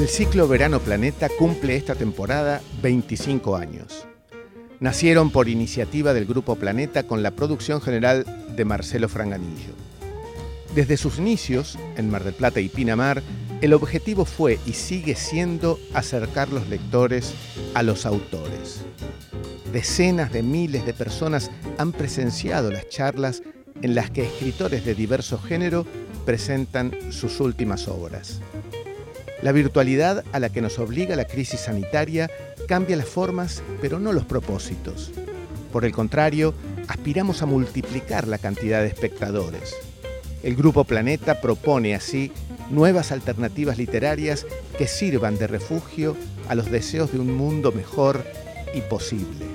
El 0.00 0.08
ciclo 0.08 0.48
Verano 0.48 0.80
Planeta 0.80 1.28
cumple 1.28 1.76
esta 1.76 1.94
temporada 1.94 2.62
25 2.80 3.54
años. 3.54 4.06
Nacieron 4.80 5.30
por 5.30 5.46
iniciativa 5.46 6.14
del 6.14 6.24
Grupo 6.24 6.56
Planeta 6.56 7.02
con 7.02 7.22
la 7.22 7.32
producción 7.32 7.82
general 7.82 8.24
de 8.56 8.64
Marcelo 8.64 9.10
Franganillo. 9.10 9.74
Desde 10.74 10.96
sus 10.96 11.18
inicios, 11.18 11.78
en 11.98 12.08
Mar 12.08 12.24
del 12.24 12.32
Plata 12.32 12.60
y 12.60 12.70
Pinamar, 12.70 13.22
el 13.60 13.74
objetivo 13.74 14.24
fue 14.24 14.58
y 14.64 14.72
sigue 14.72 15.16
siendo 15.16 15.78
acercar 15.92 16.48
los 16.48 16.66
lectores 16.70 17.34
a 17.74 17.82
los 17.82 18.06
autores. 18.06 18.80
Decenas 19.70 20.32
de 20.32 20.42
miles 20.42 20.86
de 20.86 20.94
personas 20.94 21.50
han 21.76 21.92
presenciado 21.92 22.70
las 22.70 22.88
charlas 22.88 23.42
en 23.82 23.94
las 23.94 24.10
que 24.10 24.24
escritores 24.24 24.82
de 24.86 24.94
diverso 24.94 25.38
género 25.38 25.84
presentan 26.24 26.96
sus 27.10 27.38
últimas 27.38 27.86
obras. 27.86 28.40
La 29.42 29.52
virtualidad 29.52 30.22
a 30.32 30.38
la 30.38 30.50
que 30.50 30.60
nos 30.60 30.78
obliga 30.78 31.16
la 31.16 31.24
crisis 31.24 31.60
sanitaria 31.60 32.30
cambia 32.68 32.96
las 32.96 33.08
formas, 33.08 33.62
pero 33.80 33.98
no 33.98 34.12
los 34.12 34.26
propósitos. 34.26 35.12
Por 35.72 35.86
el 35.86 35.92
contrario, 35.92 36.52
aspiramos 36.88 37.40
a 37.40 37.46
multiplicar 37.46 38.28
la 38.28 38.36
cantidad 38.36 38.82
de 38.82 38.88
espectadores. 38.88 39.74
El 40.42 40.56
Grupo 40.56 40.84
Planeta 40.84 41.40
propone 41.40 41.94
así 41.94 42.32
nuevas 42.70 43.12
alternativas 43.12 43.78
literarias 43.78 44.46
que 44.76 44.86
sirvan 44.86 45.38
de 45.38 45.46
refugio 45.46 46.16
a 46.48 46.54
los 46.54 46.70
deseos 46.70 47.12
de 47.12 47.20
un 47.20 47.34
mundo 47.34 47.72
mejor 47.72 48.24
y 48.74 48.82
posible. 48.82 49.46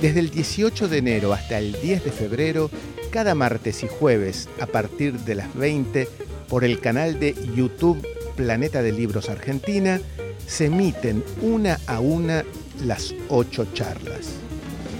Desde 0.00 0.20
el 0.20 0.30
18 0.30 0.88
de 0.88 0.98
enero 0.98 1.32
hasta 1.34 1.58
el 1.58 1.78
10 1.80 2.04
de 2.04 2.12
febrero, 2.12 2.70
cada 3.10 3.34
martes 3.34 3.82
y 3.82 3.88
jueves 3.88 4.48
a 4.60 4.66
partir 4.66 5.14
de 5.20 5.34
las 5.34 5.54
20 5.54 6.08
por 6.48 6.64
el 6.64 6.80
canal 6.80 7.18
de 7.18 7.34
YouTube 7.54 8.06
Planeta 8.36 8.82
de 8.82 8.92
Libros 8.92 9.30
Argentina, 9.30 9.98
se 10.46 10.66
emiten 10.66 11.24
una 11.40 11.78
a 11.86 12.00
una 12.00 12.44
las 12.84 13.14
ocho 13.30 13.66
charlas. 13.72 14.34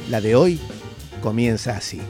La 0.08 0.20
de 0.20 0.34
hoy 0.34 0.60
comienza 1.22 1.77
así. 1.77 2.00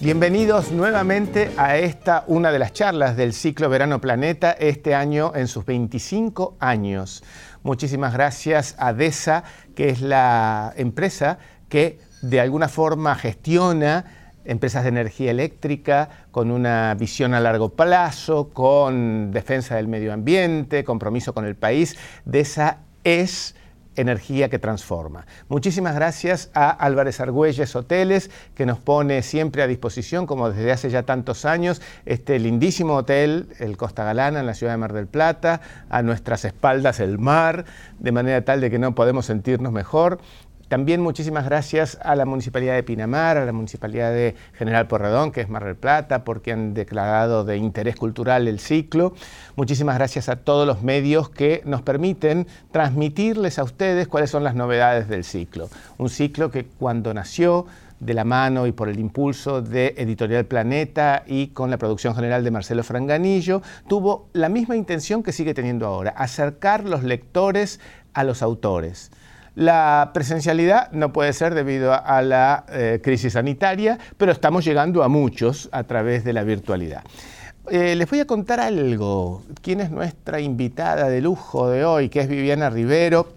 Bienvenidos 0.00 0.72
nuevamente 0.72 1.50
a 1.56 1.78
esta, 1.78 2.24
una 2.26 2.52
de 2.52 2.58
las 2.58 2.72
charlas 2.72 3.16
del 3.16 3.32
ciclo 3.32 3.68
Verano 3.70 4.00
Planeta, 4.00 4.52
este 4.52 4.94
año 4.94 5.32
en 5.34 5.48
sus 5.48 5.64
25 5.64 6.56
años. 6.60 7.22
Muchísimas 7.62 8.12
gracias 8.12 8.74
a 8.78 8.92
DESA, 8.92 9.44
que 9.74 9.88
es 9.88 10.02
la 10.02 10.74
empresa 10.76 11.38
que 11.68 11.98
de 12.20 12.40
alguna 12.40 12.68
forma 12.68 13.14
gestiona 13.14 14.21
empresas 14.44 14.82
de 14.82 14.90
energía 14.90 15.30
eléctrica 15.30 16.08
con 16.30 16.50
una 16.50 16.94
visión 16.98 17.34
a 17.34 17.40
largo 17.40 17.70
plazo, 17.70 18.50
con 18.52 19.30
defensa 19.30 19.76
del 19.76 19.88
medio 19.88 20.12
ambiente, 20.12 20.84
compromiso 20.84 21.32
con 21.34 21.44
el 21.44 21.56
país. 21.56 21.96
DESA 22.24 22.78
es 23.04 23.54
energía 23.96 24.48
que 24.48 24.58
transforma. 24.58 25.26
Muchísimas 25.48 25.94
gracias 25.94 26.50
a 26.54 26.70
Álvarez 26.70 27.20
Argüelles 27.20 27.74
Hoteles, 27.76 28.30
que 28.54 28.66
nos 28.66 28.78
pone 28.78 29.22
siempre 29.22 29.62
a 29.62 29.66
disposición, 29.66 30.26
como 30.26 30.50
desde 30.50 30.72
hace 30.72 30.90
ya 30.90 31.02
tantos 31.02 31.44
años, 31.44 31.82
este 32.06 32.38
lindísimo 32.38 32.94
hotel, 32.94 33.48
el 33.58 33.76
Costa 33.76 34.04
Galana, 34.04 34.40
en 34.40 34.46
la 34.46 34.54
ciudad 34.54 34.72
de 34.72 34.78
Mar 34.78 34.92
del 34.92 35.06
Plata, 35.06 35.60
a 35.90 36.02
nuestras 36.02 36.44
espaldas 36.44 37.00
el 37.00 37.18
mar, 37.18 37.64
de 37.98 38.12
manera 38.12 38.44
tal 38.44 38.60
de 38.60 38.70
que 38.70 38.78
no 38.78 38.94
podemos 38.94 39.26
sentirnos 39.26 39.72
mejor. 39.72 40.20
También 40.72 41.02
muchísimas 41.02 41.44
gracias 41.44 41.98
a 42.02 42.16
la 42.16 42.24
Municipalidad 42.24 42.74
de 42.74 42.82
Pinamar, 42.82 43.36
a 43.36 43.44
la 43.44 43.52
Municipalidad 43.52 44.10
de 44.10 44.34
General 44.54 44.86
Porredón, 44.86 45.30
que 45.30 45.42
es 45.42 45.50
Mar 45.50 45.66
del 45.66 45.76
Plata, 45.76 46.24
porque 46.24 46.50
han 46.50 46.72
declarado 46.72 47.44
de 47.44 47.58
interés 47.58 47.94
cultural 47.94 48.48
el 48.48 48.58
ciclo. 48.58 49.12
Muchísimas 49.54 49.96
gracias 49.96 50.30
a 50.30 50.36
todos 50.36 50.66
los 50.66 50.82
medios 50.82 51.28
que 51.28 51.60
nos 51.66 51.82
permiten 51.82 52.46
transmitirles 52.70 53.58
a 53.58 53.64
ustedes 53.64 54.08
cuáles 54.08 54.30
son 54.30 54.44
las 54.44 54.54
novedades 54.54 55.08
del 55.08 55.24
ciclo. 55.24 55.68
Un 55.98 56.08
ciclo 56.08 56.50
que 56.50 56.64
cuando 56.64 57.12
nació 57.12 57.66
de 58.00 58.14
la 58.14 58.24
mano 58.24 58.66
y 58.66 58.72
por 58.72 58.88
el 58.88 58.98
impulso 58.98 59.60
de 59.60 59.94
Editorial 59.98 60.46
Planeta 60.46 61.22
y 61.26 61.48
con 61.48 61.68
la 61.68 61.76
producción 61.76 62.14
general 62.14 62.44
de 62.44 62.50
Marcelo 62.50 62.82
Franganillo, 62.82 63.60
tuvo 63.88 64.30
la 64.32 64.48
misma 64.48 64.74
intención 64.74 65.22
que 65.22 65.32
sigue 65.32 65.52
teniendo 65.52 65.84
ahora, 65.84 66.14
acercar 66.16 66.84
los 66.84 67.04
lectores 67.04 67.78
a 68.14 68.24
los 68.24 68.40
autores. 68.40 69.10
La 69.54 70.10
presencialidad 70.14 70.90
no 70.92 71.12
puede 71.12 71.32
ser 71.34 71.54
debido 71.54 71.92
a 71.92 72.22
la 72.22 72.64
eh, 72.70 73.00
crisis 73.02 73.34
sanitaria, 73.34 73.98
pero 74.16 74.32
estamos 74.32 74.64
llegando 74.64 75.02
a 75.02 75.08
muchos 75.08 75.68
a 75.72 75.84
través 75.84 76.24
de 76.24 76.32
la 76.32 76.42
virtualidad. 76.42 77.02
Eh, 77.70 77.94
les 77.94 78.08
voy 78.10 78.20
a 78.20 78.26
contar 78.26 78.60
algo. 78.60 79.42
¿Quién 79.60 79.80
es 79.80 79.90
nuestra 79.90 80.40
invitada 80.40 81.08
de 81.08 81.20
lujo 81.20 81.68
de 81.68 81.84
hoy? 81.84 82.08
Que 82.08 82.20
es 82.20 82.28
Viviana 82.28 82.70
Rivero. 82.70 83.28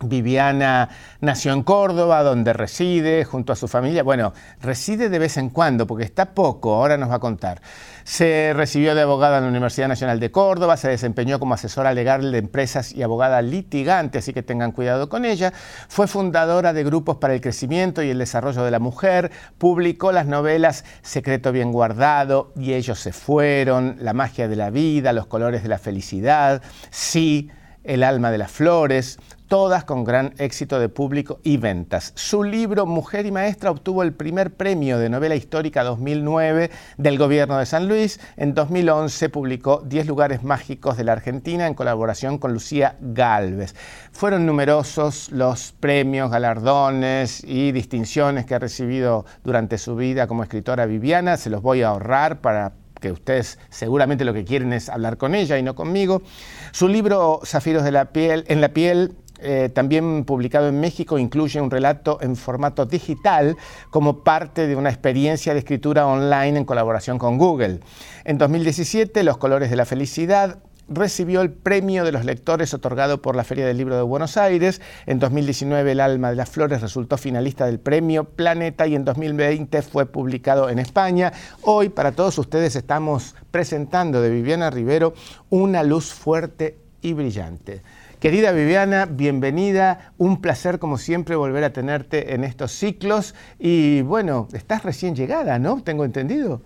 Viviana 0.00 0.90
nació 1.20 1.52
en 1.52 1.62
Córdoba, 1.62 2.22
donde 2.22 2.52
reside 2.52 3.24
junto 3.24 3.52
a 3.52 3.56
su 3.56 3.66
familia. 3.66 4.02
Bueno, 4.02 4.34
reside 4.60 5.08
de 5.08 5.18
vez 5.18 5.38
en 5.38 5.48
cuando, 5.48 5.86
porque 5.86 6.04
está 6.04 6.34
poco, 6.34 6.74
ahora 6.74 6.98
nos 6.98 7.10
va 7.10 7.14
a 7.14 7.18
contar. 7.20 7.62
Se 8.04 8.52
recibió 8.54 8.94
de 8.94 9.02
abogada 9.02 9.38
en 9.38 9.44
la 9.44 9.50
Universidad 9.50 9.88
Nacional 9.88 10.20
de 10.20 10.30
Córdoba, 10.30 10.76
se 10.76 10.88
desempeñó 10.88 11.40
como 11.40 11.54
asesora 11.54 11.94
legal 11.94 12.30
de 12.30 12.38
empresas 12.38 12.92
y 12.92 13.02
abogada 13.02 13.40
litigante, 13.42 14.18
así 14.18 14.32
que 14.32 14.42
tengan 14.42 14.72
cuidado 14.72 15.08
con 15.08 15.24
ella. 15.24 15.52
Fue 15.88 16.06
fundadora 16.06 16.72
de 16.72 16.84
grupos 16.84 17.16
para 17.16 17.34
el 17.34 17.40
crecimiento 17.40 18.02
y 18.02 18.10
el 18.10 18.18
desarrollo 18.18 18.64
de 18.64 18.70
la 18.70 18.78
mujer, 18.78 19.32
publicó 19.58 20.12
las 20.12 20.26
novelas 20.26 20.84
Secreto 21.02 21.52
bien 21.52 21.72
guardado 21.72 22.52
y 22.54 22.74
ellos 22.74 23.00
se 23.00 23.12
fueron, 23.12 23.96
La 24.00 24.12
magia 24.12 24.46
de 24.46 24.56
la 24.56 24.70
vida, 24.70 25.12
Los 25.12 25.26
colores 25.26 25.62
de 25.62 25.68
la 25.68 25.78
felicidad, 25.78 26.62
Sí, 26.90 27.50
El 27.82 28.02
alma 28.02 28.30
de 28.30 28.38
las 28.38 28.50
flores, 28.50 29.18
todas 29.48 29.84
con 29.84 30.04
gran 30.04 30.34
éxito 30.38 30.78
de 30.78 30.88
público 30.88 31.40
y 31.42 31.56
ventas. 31.56 32.12
Su 32.16 32.42
libro 32.42 32.86
Mujer 32.86 33.26
y 33.26 33.32
Maestra 33.32 33.70
obtuvo 33.70 34.02
el 34.02 34.12
primer 34.12 34.54
premio 34.54 34.98
de 34.98 35.08
novela 35.08 35.36
histórica 35.36 35.84
2009 35.84 36.70
del 36.96 37.18
gobierno 37.18 37.58
de 37.58 37.66
San 37.66 37.88
Luis. 37.88 38.20
En 38.36 38.54
2011 38.54 39.28
publicó 39.28 39.82
10 39.84 40.06
lugares 40.06 40.42
mágicos 40.42 40.96
de 40.96 41.04
la 41.04 41.12
Argentina 41.12 41.66
en 41.66 41.74
colaboración 41.74 42.38
con 42.38 42.52
Lucía 42.52 42.96
Galvez. 43.00 43.74
Fueron 44.12 44.46
numerosos 44.46 45.30
los 45.30 45.72
premios, 45.72 46.30
galardones 46.30 47.44
y 47.44 47.72
distinciones 47.72 48.46
que 48.46 48.54
ha 48.54 48.58
recibido 48.58 49.24
durante 49.44 49.78
su 49.78 49.96
vida 49.96 50.26
como 50.26 50.42
escritora 50.42 50.86
Viviana. 50.86 51.36
Se 51.36 51.50
los 51.50 51.62
voy 51.62 51.82
a 51.82 51.88
ahorrar 51.88 52.40
para 52.40 52.72
que 53.00 53.12
ustedes 53.12 53.58
seguramente 53.68 54.24
lo 54.24 54.32
que 54.32 54.44
quieren 54.44 54.72
es 54.72 54.88
hablar 54.88 55.16
con 55.16 55.34
ella 55.34 55.58
y 55.58 55.62
no 55.62 55.74
conmigo. 55.74 56.22
Su 56.72 56.88
libro 56.88 57.40
Zafiros 57.44 57.84
de 57.84 57.92
la 57.92 58.06
piel, 58.06 58.44
en 58.48 58.60
la 58.60 58.70
piel 58.70 59.16
eh, 59.38 59.70
también 59.72 60.24
publicado 60.24 60.68
en 60.68 60.80
México, 60.80 61.18
incluye 61.18 61.60
un 61.60 61.70
relato 61.70 62.18
en 62.20 62.36
formato 62.36 62.86
digital 62.86 63.56
como 63.90 64.24
parte 64.24 64.66
de 64.66 64.76
una 64.76 64.90
experiencia 64.90 65.52
de 65.52 65.58
escritura 65.60 66.06
online 66.06 66.58
en 66.58 66.64
colaboración 66.64 67.18
con 67.18 67.38
Google. 67.38 67.80
En 68.24 68.38
2017, 68.38 69.22
Los 69.22 69.36
Colores 69.36 69.70
de 69.70 69.76
la 69.76 69.84
Felicidad 69.84 70.58
recibió 70.88 71.40
el 71.40 71.50
premio 71.50 72.04
de 72.04 72.12
los 72.12 72.24
lectores 72.24 72.72
otorgado 72.72 73.20
por 73.20 73.34
la 73.34 73.44
Feria 73.44 73.66
del 73.66 73.76
Libro 73.76 73.96
de 73.96 74.02
Buenos 74.02 74.36
Aires. 74.36 74.80
En 75.06 75.18
2019 75.18 75.92
El 75.92 76.00
alma 76.00 76.30
de 76.30 76.36
las 76.36 76.48
flores 76.48 76.80
resultó 76.80 77.16
finalista 77.16 77.66
del 77.66 77.80
premio 77.80 78.24
Planeta 78.24 78.86
y 78.86 78.94
en 78.94 79.04
2020 79.04 79.82
fue 79.82 80.06
publicado 80.06 80.68
en 80.68 80.78
España. 80.78 81.32
Hoy 81.62 81.88
para 81.88 82.12
todos 82.12 82.38
ustedes 82.38 82.76
estamos 82.76 83.34
presentando 83.50 84.20
de 84.20 84.30
Viviana 84.30 84.70
Rivero 84.70 85.14
Una 85.50 85.82
luz 85.82 86.12
fuerte 86.12 86.78
y 87.02 87.12
brillante. 87.12 87.82
Querida 88.20 88.50
Viviana, 88.52 89.04
bienvenida. 89.04 90.12
Un 90.16 90.40
placer, 90.40 90.78
como 90.78 90.96
siempre, 90.96 91.36
volver 91.36 91.64
a 91.64 91.70
tenerte 91.74 92.32
en 92.32 92.44
estos 92.44 92.72
ciclos. 92.72 93.34
Y 93.58 94.00
bueno, 94.02 94.48
estás 94.54 94.84
recién 94.84 95.14
llegada, 95.14 95.58
¿no? 95.58 95.82
Tengo 95.82 96.02
entendido. 96.02 96.62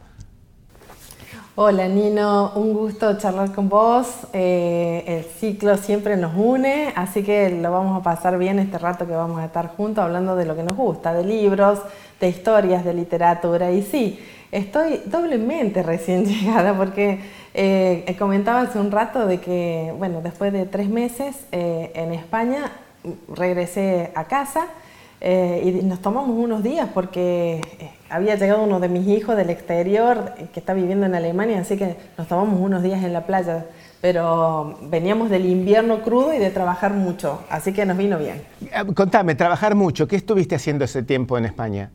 Hola 1.57 1.89
Nino, 1.89 2.53
un 2.55 2.73
gusto 2.73 3.19
charlar 3.19 3.53
con 3.53 3.69
vos. 3.69 4.07
Eh, 4.33 5.03
el 5.09 5.25
ciclo 5.25 5.77
siempre 5.77 6.17
nos 6.17 6.37
une, 6.37 6.93
así 6.95 7.25
que 7.25 7.51
lo 7.51 7.73
vamos 7.73 7.99
a 7.99 8.03
pasar 8.05 8.39
bien 8.39 8.61
este 8.61 8.79
rato 8.79 9.05
que 9.09 9.13
vamos 9.13 9.41
a 9.41 9.47
estar 9.47 9.75
juntos 9.77 10.05
hablando 10.05 10.37
de 10.37 10.45
lo 10.45 10.55
que 10.55 10.63
nos 10.63 10.77
gusta, 10.77 11.13
de 11.13 11.25
libros, 11.25 11.81
de 12.21 12.29
historias, 12.29 12.85
de 12.85 12.95
literatura. 12.95 13.73
Y 13.73 13.83
sí, 13.83 14.21
estoy 14.53 15.03
doblemente 15.07 15.83
recién 15.85 16.25
llegada 16.25 16.77
porque 16.77 17.21
eh, 17.55 18.17
comentaba 18.19 18.63
hace 18.63 18.79
un 18.79 18.91
rato 18.91 19.27
de 19.27 19.39
que, 19.39 19.93
bueno, 19.99 20.21
después 20.23 20.53
de 20.53 20.67
tres 20.67 20.89
meses 20.89 21.37
eh, 21.53 21.93
en 21.95 22.13
España 22.13 22.73
regresé 23.35 24.13
a 24.15 24.25
casa 24.25 24.67
eh, 25.23 25.81
y 25.83 25.85
nos 25.85 26.01
tomamos 26.01 26.31
unos 26.31 26.63
días 26.63 26.89
porque 26.95 27.61
eh, 27.79 27.91
había 28.09 28.37
llegado 28.37 28.65
uno 28.65 28.81
de 28.81 28.89
mis 28.89 29.07
hijos 29.07 29.37
del 29.37 29.51
exterior 29.51 30.33
que 30.53 30.61
está 30.61 30.73
viviendo 30.73 31.05
en 31.05 31.15
Alemania, 31.15 31.61
así 31.61 31.77
que 31.77 31.97
nos 32.17 32.27
tomamos 32.27 32.59
unos 32.59 32.83
días 32.83 33.05
en 33.05 33.13
la 33.13 33.27
playa. 33.27 33.67
Pero 34.01 34.79
veníamos 34.85 35.29
del 35.29 35.45
invierno 35.45 36.01
crudo 36.01 36.33
y 36.33 36.39
de 36.39 36.49
trabajar 36.51 36.95
mucho, 36.95 37.45
así 37.51 37.75
que 37.75 37.85
nos 37.85 37.99
vino 37.99 38.19
bien. 38.19 38.41
Contame, 38.95 39.35
trabajar 39.35 39.75
mucho, 39.75 40.09
¿qué 40.09 40.17
estuviste 40.17 40.55
haciendo 40.55 40.87
ese 40.87 41.03
tiempo 41.03 41.37
en 41.37 41.45
España? 41.45 41.91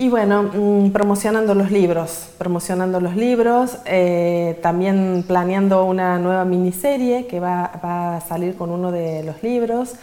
Y 0.00 0.08
bueno, 0.08 0.44
mm, 0.44 0.92
promocionando 0.92 1.56
los 1.56 1.72
libros, 1.72 2.30
promocionando 2.38 3.00
los 3.00 3.16
libros, 3.16 3.78
eh, 3.84 4.56
también 4.62 5.24
planeando 5.26 5.84
una 5.84 6.20
nueva 6.20 6.44
miniserie 6.44 7.26
que 7.26 7.40
va, 7.40 7.64
a 7.82 8.20
salir 8.20 8.54
con 8.54 8.70
uno 8.70 8.92
de 8.92 9.24
los 9.24 9.42
libros, 9.42 9.96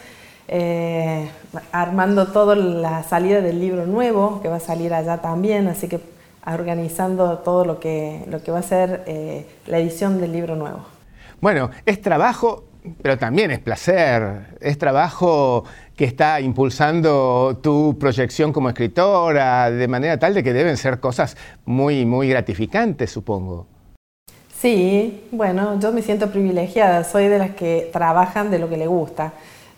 eh, 0.48 1.30
armando 1.72 2.26
toda 2.26 2.54
la 2.54 3.04
salida 3.04 3.40
del 3.40 3.58
libro 3.58 3.86
nuevo 3.86 4.42
que 4.42 4.48
va 4.48 4.56
a 4.56 4.60
salir 4.60 4.92
allá 4.92 5.22
también, 5.22 5.66
así 5.66 5.88
que 5.88 5.98
organizando 6.46 7.38
todo 7.38 7.64
lo 7.64 7.80
que, 7.80 8.22
lo 8.28 8.42
que 8.42 8.50
va 8.52 8.58
a 8.58 8.62
ser 8.62 9.02
eh, 9.06 9.46
la 9.66 9.78
edición 9.78 10.20
del 10.20 10.30
libro 10.30 10.56
nuevo. 10.56 10.80
Bueno, 11.40 11.70
es 11.86 12.02
trabajo, 12.02 12.64
pero 13.00 13.16
también 13.16 13.50
es 13.50 13.60
placer, 13.60 14.58
es 14.60 14.76
trabajo 14.76 15.64
que 15.96 16.04
está 16.04 16.40
impulsando 16.40 17.58
tu 17.62 17.96
proyección 17.98 18.52
como 18.52 18.68
escritora, 18.68 19.70
de 19.70 19.88
manera 19.88 20.18
tal 20.18 20.34
de 20.34 20.42
que 20.42 20.52
deben 20.52 20.76
ser 20.76 21.00
cosas 21.00 21.36
muy, 21.64 22.04
muy 22.04 22.28
gratificantes, 22.28 23.10
supongo. 23.10 23.66
Sí, 24.54 25.24
bueno, 25.32 25.80
yo 25.80 25.92
me 25.92 26.02
siento 26.02 26.30
privilegiada, 26.30 27.02
soy 27.04 27.28
de 27.28 27.38
las 27.38 27.50
que 27.50 27.90
trabajan 27.92 28.50
de 28.50 28.58
lo 28.58 28.68
que 28.68 28.76
le 28.76 28.86
gusta, 28.86 29.32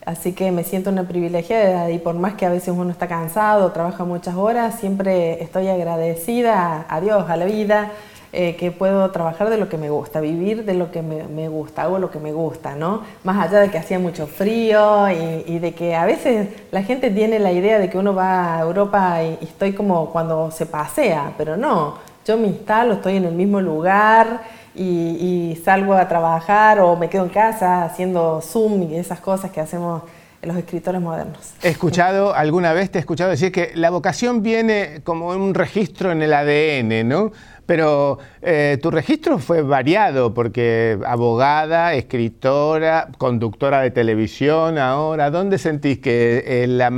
así 0.05 0.33
que 0.33 0.51
me 0.51 0.65
siento 0.65 0.91
una 0.91 1.07
privilegiada 1.07 1.91
y 1.91 1.99
por 1.99 2.15
más 2.15 2.35
que 2.35 2.47
a 2.47 2.51
veces 2.51 2.75
uno 2.77 2.91
está 2.91 3.07
cansado, 3.07 3.71
trabaja 3.73 4.05
muchas 4.05 4.35
horas, 4.35 4.79
siempre 4.79 5.43
estoy 5.43 5.69
agradecida 5.69 6.87
a 6.89 7.01
Dios, 7.01 7.29
a 7.29 7.37
la 7.37 7.45
vida, 7.45 7.93
eh, 8.33 8.57
que 8.57 8.71
puedo 8.71 9.11
trabajar 9.11 9.49
de 9.49 9.57
lo 9.57 9.69
que 9.69 9.79
me 9.79 9.89
gusta, 9.89 10.21
vivir 10.21 10.65
de 10.65 10.75
lo 10.75 10.91
que 10.91 11.01
me, 11.03 11.49
gusta, 11.49 11.83
hago 11.83 11.99
lo 11.99 12.11
que 12.11 12.19
me 12.19 12.33
gusta, 12.33 12.75
¿no? 12.75 13.03
Más 13.25 13.49
allá 13.49 13.61
de 13.61 13.71
que 13.71 13.79
hacía 13.79 13.99
mucho 13.99 14.27
frío 14.27 15.09
y, 15.11 15.59
de 15.59 15.73
que 15.73 15.95
a 15.97 16.05
veces 16.05 16.49
la 16.71 16.83
gente 16.83 17.11
tiene 17.11 17.39
la 17.39 17.53
idea 17.53 17.79
de 17.79 17.89
que 17.89 17.97
uno 17.97 18.15
va 18.15 18.59
a 18.59 18.61
Europa 18.61 19.23
y, 19.23 19.39
estoy 19.45 19.73
como 19.73 20.11
cuando 20.11 20.51
se 20.51 20.67
pasea, 20.67 21.33
pero 21.39 21.57
no, 21.57 21.95
yo 22.27 22.37
me 22.37 22.49
instalo, 22.49 22.95
estoy 22.95 23.17
en 23.17 23.25
el 23.25 23.35
mismo 23.35 23.61
lugar 23.61 24.43
y, 24.75 24.83
y 24.83 25.63
salgo 25.65 25.95
a 25.95 26.07
trabajar 26.07 26.81
o 26.81 26.97
me 26.97 27.09
quedo 27.09 27.25
en 27.25 27.31
casa 27.31 27.85
haciendo 27.85 28.43
Zoom 28.43 28.83
y 28.83 28.97
esas 28.97 29.21
cosas 29.21 29.51
que 29.51 29.61
hacemos 29.61 30.03
los 30.43 30.57
escritores 30.57 31.01
modernos. 31.01 31.55
He 31.63 31.69
escuchado, 31.69 32.35
alguna 32.35 32.73
vez 32.73 32.91
te 32.91 32.99
he 32.99 33.01
escuchado 33.01 33.31
decir 33.31 33.51
que 33.53 33.73
la 33.75 33.91
vocación 33.91 34.43
viene 34.43 35.01
como 35.05 35.29
un 35.29 35.55
registro 35.55 36.13
en 36.13 36.23
el 36.23 36.33
ADN, 36.33 37.09
¿no? 37.09 37.33
Pero 37.69 38.19
eh, 38.41 38.79
tu 38.81 38.91
registro 38.91 39.39
fue 39.39 39.61
variado 39.61 40.33
porque 40.33 40.99
abogada, 41.05 41.93
escritora, 41.93 43.09
conductora 43.19 43.83
de 43.83 43.91
televisión 43.91 44.79
ahora, 44.79 45.31
¿dónde 45.31 45.59
sentís 45.59 45.99
que 45.99 46.43
eh, 46.47 46.67
la, 46.67 46.89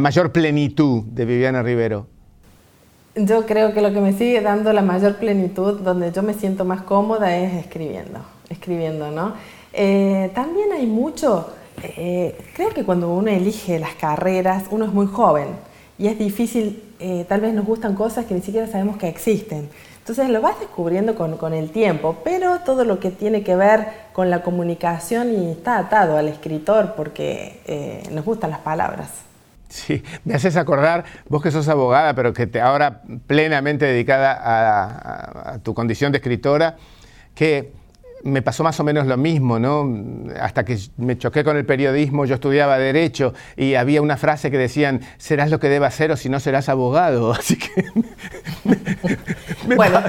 mayor 0.00 0.30
plenitud 0.30 1.02
de 1.02 1.24
Viviana 1.24 1.64
Rivero? 1.64 2.06
Yo 3.16 3.44
creo 3.44 3.74
que 3.74 3.82
lo 3.82 3.92
que 3.92 4.00
me 4.00 4.12
sigue 4.12 4.40
dando 4.40 4.72
la 4.72 4.82
mayor 4.82 5.16
plenitud, 5.16 5.80
donde 5.80 6.12
yo 6.12 6.22
me 6.22 6.34
siento 6.34 6.64
más 6.64 6.82
cómoda, 6.82 7.36
es 7.36 7.54
escribiendo, 7.54 8.20
escribiendo, 8.50 9.10
¿no? 9.10 9.34
Eh, 9.72 10.30
también 10.32 10.70
hay 10.70 10.86
mucho, 10.86 11.54
creo 12.54 12.70
que 12.72 12.84
cuando 12.84 13.12
uno 13.12 13.30
elige 13.30 13.80
las 13.80 13.96
carreras, 13.96 14.66
uno 14.70 14.84
es 14.84 14.92
muy 14.92 15.08
joven 15.08 15.48
y 15.98 16.06
es 16.06 16.16
difícil, 16.16 16.84
tal 17.28 17.40
vez 17.40 17.52
nos 17.52 17.66
gustan 17.66 17.96
cosas 17.96 18.26
que 18.26 18.34
ni 18.34 18.42
siquiera 18.42 18.68
sabemos 18.68 18.96
que 18.96 19.08
existen. 19.08 19.68
Entonces 20.08 20.32
lo 20.32 20.40
vas 20.40 20.58
descubriendo 20.58 21.14
con, 21.14 21.52
el 21.52 21.70
tiempo, 21.70 22.16
pero 22.24 22.60
todo 22.60 22.84
lo 22.84 22.98
que 22.98 23.10
tiene 23.10 23.42
que 23.42 23.54
ver 23.56 23.88
con 24.14 24.30
la 24.30 24.40
comunicación 24.40 25.30
y 25.34 25.50
está 25.50 25.76
atado 25.76 26.16
al 26.16 26.28
escritor 26.28 26.94
porque 26.96 27.60
eh, 27.66 28.02
nos 28.12 28.24
gustan 28.24 28.48
las 28.48 28.60
palabras. 28.60 29.10
Sí, 29.68 30.02
me 30.24 30.32
haces 30.32 30.56
acordar, 30.56 31.04
vos 31.28 31.42
que 31.42 31.50
sos 31.50 31.68
abogada, 31.68 32.14
pero 32.14 32.32
que 32.32 32.46
te 32.46 32.58
ahora 32.58 33.02
plenamente 33.26 33.84
dedicada 33.84 35.52
a 35.52 35.58
tu 35.58 35.74
condición 35.74 36.10
de 36.10 36.16
escritora, 36.16 36.76
que 37.34 37.74
me 38.24 38.42
pasó 38.42 38.64
más 38.64 38.78
o 38.80 38.84
menos 38.84 39.06
lo 39.06 39.16
mismo, 39.16 39.58
¿no? 39.58 39.88
Hasta 40.40 40.64
que 40.64 40.78
me 40.96 41.18
choqué 41.18 41.44
con 41.44 41.56
el 41.56 41.64
periodismo, 41.64 42.24
yo 42.24 42.34
estudiaba 42.34 42.78
Derecho 42.78 43.34
y 43.56 43.74
había 43.74 44.02
una 44.02 44.16
frase 44.16 44.50
que 44.50 44.58
decían, 44.58 45.00
serás 45.18 45.50
lo 45.50 45.60
que 45.60 45.68
debas 45.68 45.94
ser 45.94 46.10
o 46.12 46.16
si 46.16 46.28
no 46.28 46.40
serás 46.40 46.68
abogado. 46.68 47.32
Así 47.38 47.56
que. 47.56 47.84
bueno, 49.76 50.00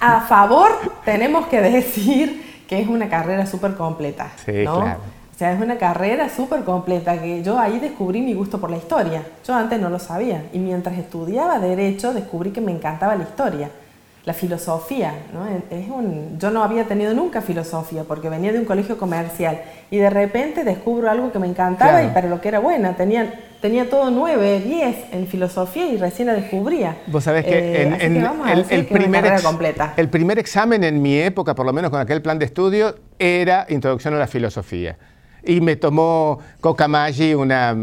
a 0.00 0.20
favor 0.22 0.70
tenemos 1.04 1.46
que 1.46 1.60
decir 1.60 2.64
que 2.68 2.80
es 2.80 2.88
una 2.88 3.08
carrera 3.08 3.46
súper 3.46 3.74
completa. 3.74 4.30
Sí, 4.44 4.62
claro. 4.62 5.18
O 5.34 5.38
sea, 5.38 5.52
es 5.52 5.60
una 5.60 5.78
carrera 5.78 6.28
súper 6.28 6.64
completa 6.64 7.20
que 7.20 7.44
yo 7.44 7.60
ahí 7.60 7.78
descubrí 7.78 8.20
mi 8.22 8.34
gusto 8.34 8.60
por 8.60 8.70
la 8.70 8.76
historia. 8.76 9.22
Yo 9.46 9.54
antes 9.54 9.80
no 9.80 9.88
lo 9.88 10.00
sabía 10.00 10.46
y 10.52 10.58
mientras 10.58 10.98
estudiaba 10.98 11.60
Derecho 11.60 12.12
descubrí 12.12 12.50
que 12.50 12.60
me 12.60 12.72
encantaba 12.72 13.14
la 13.14 13.22
historia 13.22 13.70
la 14.28 14.34
filosofía. 14.34 15.14
¿no? 15.32 15.46
Es 15.74 15.88
un, 15.88 16.38
yo 16.38 16.50
no 16.50 16.62
había 16.62 16.84
tenido 16.84 17.14
nunca 17.14 17.40
filosofía 17.40 18.04
porque 18.04 18.28
venía 18.28 18.52
de 18.52 18.58
un 18.58 18.66
colegio 18.66 18.98
comercial 18.98 19.62
y 19.90 19.96
de 19.96 20.10
repente 20.10 20.64
descubro 20.64 21.10
algo 21.10 21.32
que 21.32 21.38
me 21.38 21.46
encantaba 21.46 22.02
y 22.02 22.08
para 22.08 22.28
lo 22.28 22.38
que 22.38 22.48
era 22.48 22.58
buena. 22.58 22.94
Tenía, 22.94 23.32
tenía 23.62 23.88
todo 23.88 24.10
9, 24.10 24.60
10 24.60 24.96
en 25.12 25.26
filosofía 25.28 25.86
y 25.86 25.96
recién 25.96 26.28
la 26.28 26.34
descubría. 26.34 26.98
Vos 27.06 27.24
sabés 27.24 27.46
que, 27.46 27.58
eh, 27.58 27.82
en, 28.00 28.16
el, 28.70 28.84
primer 28.84 29.42
completa. 29.42 29.94
el 29.96 30.10
primer 30.10 30.38
examen 30.38 30.84
en 30.84 31.00
mi 31.00 31.18
época, 31.18 31.54
por 31.54 31.64
lo 31.64 31.72
menos 31.72 31.90
con 31.90 31.98
aquel 31.98 32.20
plan 32.20 32.38
de 32.38 32.44
estudio, 32.44 32.96
era 33.18 33.64
Introducción 33.70 34.12
a 34.12 34.18
la 34.18 34.26
Filosofía. 34.26 34.98
Y 35.44 35.60
me 35.60 35.76
tomó 35.76 36.40
Coca 36.60 36.88
Maggi, 36.88 37.34
una 37.34 37.76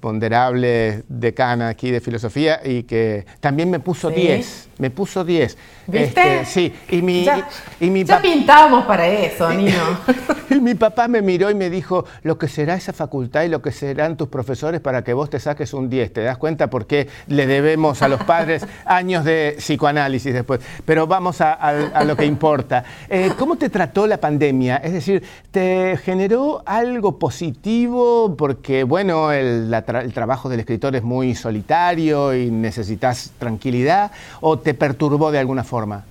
ponderable 0.00 1.04
decana 1.08 1.68
aquí 1.68 1.90
de 1.90 2.00
filosofía, 2.00 2.60
y 2.64 2.84
que 2.84 3.26
también 3.40 3.70
me 3.70 3.80
puso 3.80 4.10
10. 4.10 4.68
Me 4.78 4.90
puso 4.90 5.24
10. 5.24 5.56
¿Viste? 5.86 6.40
Este, 6.40 6.44
sí. 6.46 6.74
Y 6.88 7.02
mi, 7.02 7.24
ya, 7.24 7.46
y, 7.78 7.90
mi 7.90 8.04
ya 8.04 8.20
pintábamos 8.20 8.86
para 8.86 9.06
eso, 9.06 9.52
Nino. 9.52 9.98
y 10.50 10.54
mi 10.54 10.74
papá 10.74 11.08
me 11.08 11.20
miró 11.20 11.50
y 11.50 11.54
me 11.54 11.68
dijo, 11.70 12.06
lo 12.22 12.38
que 12.38 12.48
será 12.48 12.74
esa 12.74 12.92
facultad 12.92 13.42
y 13.42 13.48
lo 13.48 13.60
que 13.60 13.70
serán 13.70 14.16
tus 14.16 14.28
profesores 14.28 14.80
para 14.80 15.04
que 15.04 15.12
vos 15.12 15.28
te 15.30 15.38
saques 15.38 15.74
un 15.74 15.90
10. 15.90 16.12
¿Te 16.12 16.22
das 16.22 16.38
cuenta 16.38 16.70
por 16.70 16.86
qué 16.86 17.08
le 17.28 17.46
debemos 17.46 18.02
a 18.02 18.08
los 18.08 18.22
padres 18.24 18.66
años 18.86 19.24
de 19.24 19.56
psicoanálisis 19.58 20.32
después? 20.32 20.60
Pero 20.84 21.06
vamos 21.06 21.40
a, 21.40 22.04
lo 22.04 22.16
que 22.16 22.24
importa. 22.24 22.84
Eh, 23.08 23.32
¿Cómo 23.38 23.56
te 23.56 23.68
trató 23.68 24.06
la 24.06 24.16
pandemia? 24.18 24.76
Es 24.78 24.92
decir, 24.92 25.22
¿te 25.50 25.98
generó 26.02 26.62
algo 26.64 26.93
positivo 27.02 28.34
porque, 28.36 28.84
bueno, 28.84 29.32
el, 29.32 29.74
trabajo 30.12 30.48
del 30.48 30.60
escritor 30.60 30.96
es 30.96 31.02
muy 31.02 31.34
solitario 31.34 32.34
y 32.34 32.50
necesitas 32.50 33.32
tranquilidad 33.38 34.10
o 34.40 34.58
te 34.58 34.74
perturbó 34.74 35.30
de 35.30 35.38
alguna 35.38 35.64
forma? 35.64 36.04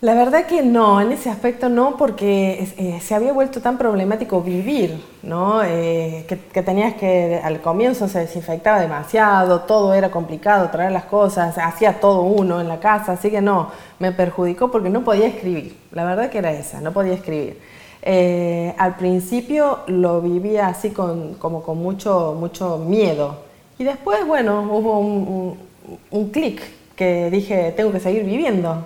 La 0.00 0.12
verdad 0.12 0.44
que 0.44 0.62
no, 0.62 1.00
en 1.00 1.12
ese 1.12 1.30
aspecto 1.30 1.70
no, 1.70 1.96
porque 1.96 2.68
eh, 2.76 3.00
se 3.00 3.14
había 3.14 3.32
vuelto 3.32 3.62
tan 3.62 3.78
problemático 3.78 4.42
vivir, 4.42 5.02
¿no? 5.22 5.62
Eh, 5.64 6.26
que, 6.28 6.62
tenías 6.62 6.92
que, 6.94 7.40
al 7.42 7.62
comienzo 7.62 8.06
se 8.06 8.18
desinfectaba 8.18 8.80
demasiado, 8.80 9.60
todo 9.60 9.94
era 9.94 10.10
complicado, 10.10 10.68
traer 10.68 10.92
las 10.92 11.04
cosas, 11.04 11.56
hacía 11.56 12.00
todo 12.00 12.20
uno 12.20 12.60
en 12.60 12.68
la 12.68 12.80
casa, 12.80 13.12
así 13.12 13.30
que 13.30 13.40
no, 13.40 13.70
me 13.98 14.12
perjudicó 14.12 14.70
porque 14.70 14.90
no 14.90 15.04
podía 15.04 15.26
escribir, 15.26 15.74
la 15.92 16.04
verdad 16.04 16.28
que 16.28 16.36
era 16.36 16.52
esa, 16.52 16.82
no 16.82 16.92
podía 16.92 17.14
escribir. 17.14 17.58
Eh, 18.06 18.74
al 18.76 18.96
principio 18.96 19.78
lo 19.86 20.20
vivía 20.20 20.66
así 20.66 20.90
con, 20.90 21.34
como 21.34 21.62
con 21.62 21.78
mucho, 21.78 22.36
mucho 22.38 22.76
miedo. 22.76 23.38
Y 23.78 23.84
después, 23.84 24.26
bueno, 24.26 24.68
hubo 24.70 24.98
un, 24.98 25.56
un, 26.10 26.30
clic 26.30 26.60
que 26.96 27.30
dije, 27.30 27.72
tengo 27.72 27.92
que 27.92 28.00
seguir 28.00 28.24
viviendo, 28.24 28.84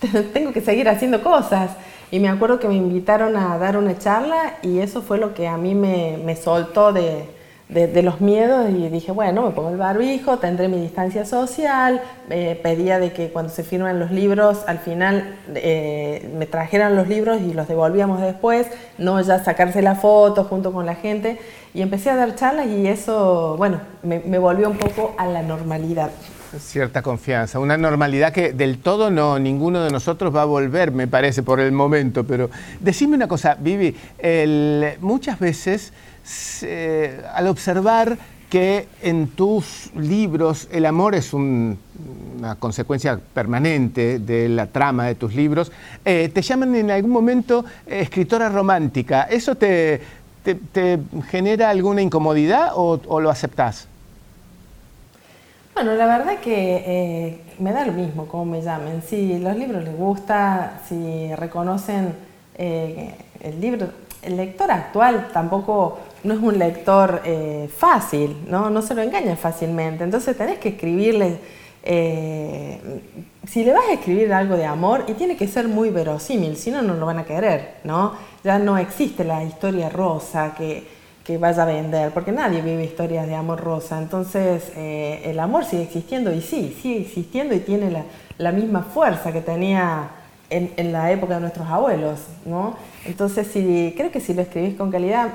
tengo 0.32 0.52
que 0.52 0.62
seguir 0.62 0.88
haciendo 0.88 1.22
cosas. 1.22 1.72
Y 2.10 2.20
me 2.20 2.28
acuerdo 2.28 2.58
que 2.58 2.68
me 2.68 2.74
invitaron 2.74 3.36
a 3.36 3.58
dar 3.58 3.76
una 3.76 3.98
charla 3.98 4.54
y 4.62 4.78
eso 4.78 5.02
fue 5.02 5.18
lo 5.18 5.34
que 5.34 5.46
a 5.46 5.58
mí 5.58 5.74
me, 5.74 6.16
me 6.24 6.34
soltó 6.34 6.90
de, 6.94 7.26
de, 7.68 8.02
los 8.02 8.20
miedos 8.20 8.70
y 8.70 8.88
dije, 8.88 9.12
bueno, 9.12 9.42
me 9.42 9.50
pongo 9.50 9.68
el 9.68 9.76
barbijo, 9.76 10.38
tendré 10.38 10.68
mi 10.68 10.80
distancia 10.80 11.26
social, 11.26 12.00
pedía 12.28 12.98
de 12.98 13.12
que 13.12 13.28
cuando 13.28 13.52
se 13.52 13.62
firman 13.62 13.98
los 13.98 14.10
libros, 14.10 14.64
al 14.66 14.78
final 14.78 15.36
eh, 15.54 16.30
me 16.38 16.46
trajeran 16.46 16.96
los 16.96 17.08
libros 17.08 17.40
y 17.42 17.52
los 17.52 17.68
devolvíamos 17.68 18.22
después, 18.22 18.66
no 18.96 19.20
ya 19.20 19.42
sacarse 19.44 19.82
la 19.82 19.96
foto 19.96 20.44
junto 20.44 20.72
con 20.72 20.86
la 20.86 20.94
gente, 20.94 21.38
y 21.74 21.82
empecé 21.82 22.08
a 22.10 22.16
dar 22.16 22.34
charlas 22.34 22.66
y 22.68 22.86
eso, 22.86 23.56
bueno, 23.58 23.80
me, 24.02 24.38
volvió 24.38 24.70
un 24.70 24.78
poco 24.78 25.14
a 25.18 25.26
la 25.26 25.42
normalidad. 25.42 26.10
Cierta 26.58 27.02
confianza, 27.02 27.58
una 27.58 27.76
normalidad 27.76 28.32
que 28.32 28.54
del 28.54 28.78
todo 28.78 29.10
no, 29.10 29.38
ninguno 29.38 29.84
de 29.84 29.90
nosotros 29.90 30.34
va 30.34 30.42
a 30.42 30.46
volver, 30.46 30.90
me 30.92 31.06
parece, 31.06 31.42
por 31.42 31.60
el 31.60 31.72
momento, 31.72 32.24
pero 32.24 32.48
decime 32.80 33.16
una 33.16 33.28
cosa, 33.28 33.58
Vivi, 33.60 33.94
muchas 35.00 35.38
veces 35.38 35.92
al 37.34 37.46
observar 37.46 38.18
que 38.48 38.88
en 39.02 39.28
tus 39.28 39.90
libros 39.94 40.68
el 40.72 40.86
amor 40.86 41.14
es 41.14 41.32
una 41.34 41.76
consecuencia 42.58 43.20
permanente 43.34 44.18
de 44.18 44.48
la 44.48 44.66
trama 44.66 45.06
de 45.06 45.14
tus 45.14 45.34
libros, 45.34 45.70
eh, 46.04 46.30
te 46.32 46.42
llaman 46.42 46.74
en 46.74 46.90
algún 46.90 47.10
momento 47.10 47.64
eh, 47.86 48.00
escritora 48.00 48.48
romántica. 48.48 49.24
¿Eso 49.24 49.54
te, 49.54 50.00
genera 51.28 51.68
alguna 51.68 52.00
incomodidad 52.00 52.70
o, 52.74 53.20
lo 53.20 53.28
aceptás? 53.28 53.86
Bueno, 55.74 55.94
la 55.94 56.06
verdad 56.06 56.38
que 56.38 56.82
eh, 56.86 57.42
me 57.58 57.72
da 57.72 57.84
lo 57.84 57.92
mismo 57.92 58.26
cómo 58.26 58.46
me 58.46 58.62
llamen. 58.62 59.02
Si 59.02 59.38
los 59.38 59.56
libros 59.56 59.84
les 59.84 59.96
gusta, 59.96 60.80
si 60.88 61.34
reconocen 61.34 62.14
eh, 62.56 63.14
el 63.40 63.60
libro, 63.60 63.88
el 64.22 64.36
lector 64.36 64.70
actual 64.70 65.28
tampoco 65.32 65.98
no 66.24 66.34
es 66.34 66.40
un 66.40 66.58
lector 66.58 67.22
eh, 67.24 67.68
fácil, 67.74 68.36
¿no? 68.48 68.70
no 68.70 68.82
se 68.82 68.94
lo 68.94 69.02
engaña 69.02 69.36
fácilmente. 69.36 70.04
Entonces 70.04 70.36
tenés 70.36 70.58
que 70.58 70.70
escribirle, 70.70 71.38
si 73.46 73.64
le 73.64 73.72
vas 73.72 73.88
a 73.88 73.92
escribir 73.94 74.32
algo 74.32 74.56
de 74.56 74.66
amor, 74.66 75.04
y 75.08 75.14
tiene 75.14 75.36
que 75.36 75.48
ser 75.48 75.68
muy 75.68 75.90
verosímil, 75.90 76.56
si 76.56 76.70
no, 76.70 76.82
no 76.82 76.94
lo 76.94 77.06
van 77.06 77.18
a 77.18 77.24
querer, 77.24 77.76
¿no? 77.84 78.12
Ya 78.44 78.58
no 78.58 78.76
existe 78.76 79.24
la 79.24 79.42
historia 79.42 79.88
rosa 79.88 80.54
que 80.56 80.98
que 81.28 81.36
vaya 81.36 81.64
a 81.64 81.66
vender, 81.66 82.10
porque 82.12 82.32
nadie 82.32 82.62
vive 82.62 82.84
historias 82.84 83.26
de 83.26 83.34
amor 83.34 83.60
rosa. 83.60 83.98
Entonces, 83.98 84.72
eh, 84.76 85.20
el 85.26 85.38
amor 85.40 85.66
sigue 85.66 85.82
existiendo 85.82 86.32
y 86.32 86.40
sí, 86.40 86.74
sigue 86.80 87.02
existiendo 87.02 87.54
y 87.54 87.58
tiene 87.58 88.02
la, 88.38 88.50
misma 88.50 88.80
fuerza 88.80 89.30
que 89.30 89.42
tenía 89.42 90.08
en, 90.48 90.90
la 90.90 91.12
época 91.12 91.34
de 91.34 91.40
nuestros 91.42 91.68
abuelos, 91.68 92.20
¿no? 92.46 92.76
Entonces, 93.04 93.46
si, 93.46 93.92
creo 93.94 94.10
que 94.10 94.20
si 94.20 94.32
lo 94.32 94.40
escribís 94.40 94.74
con 94.74 94.90
calidad, 94.90 95.28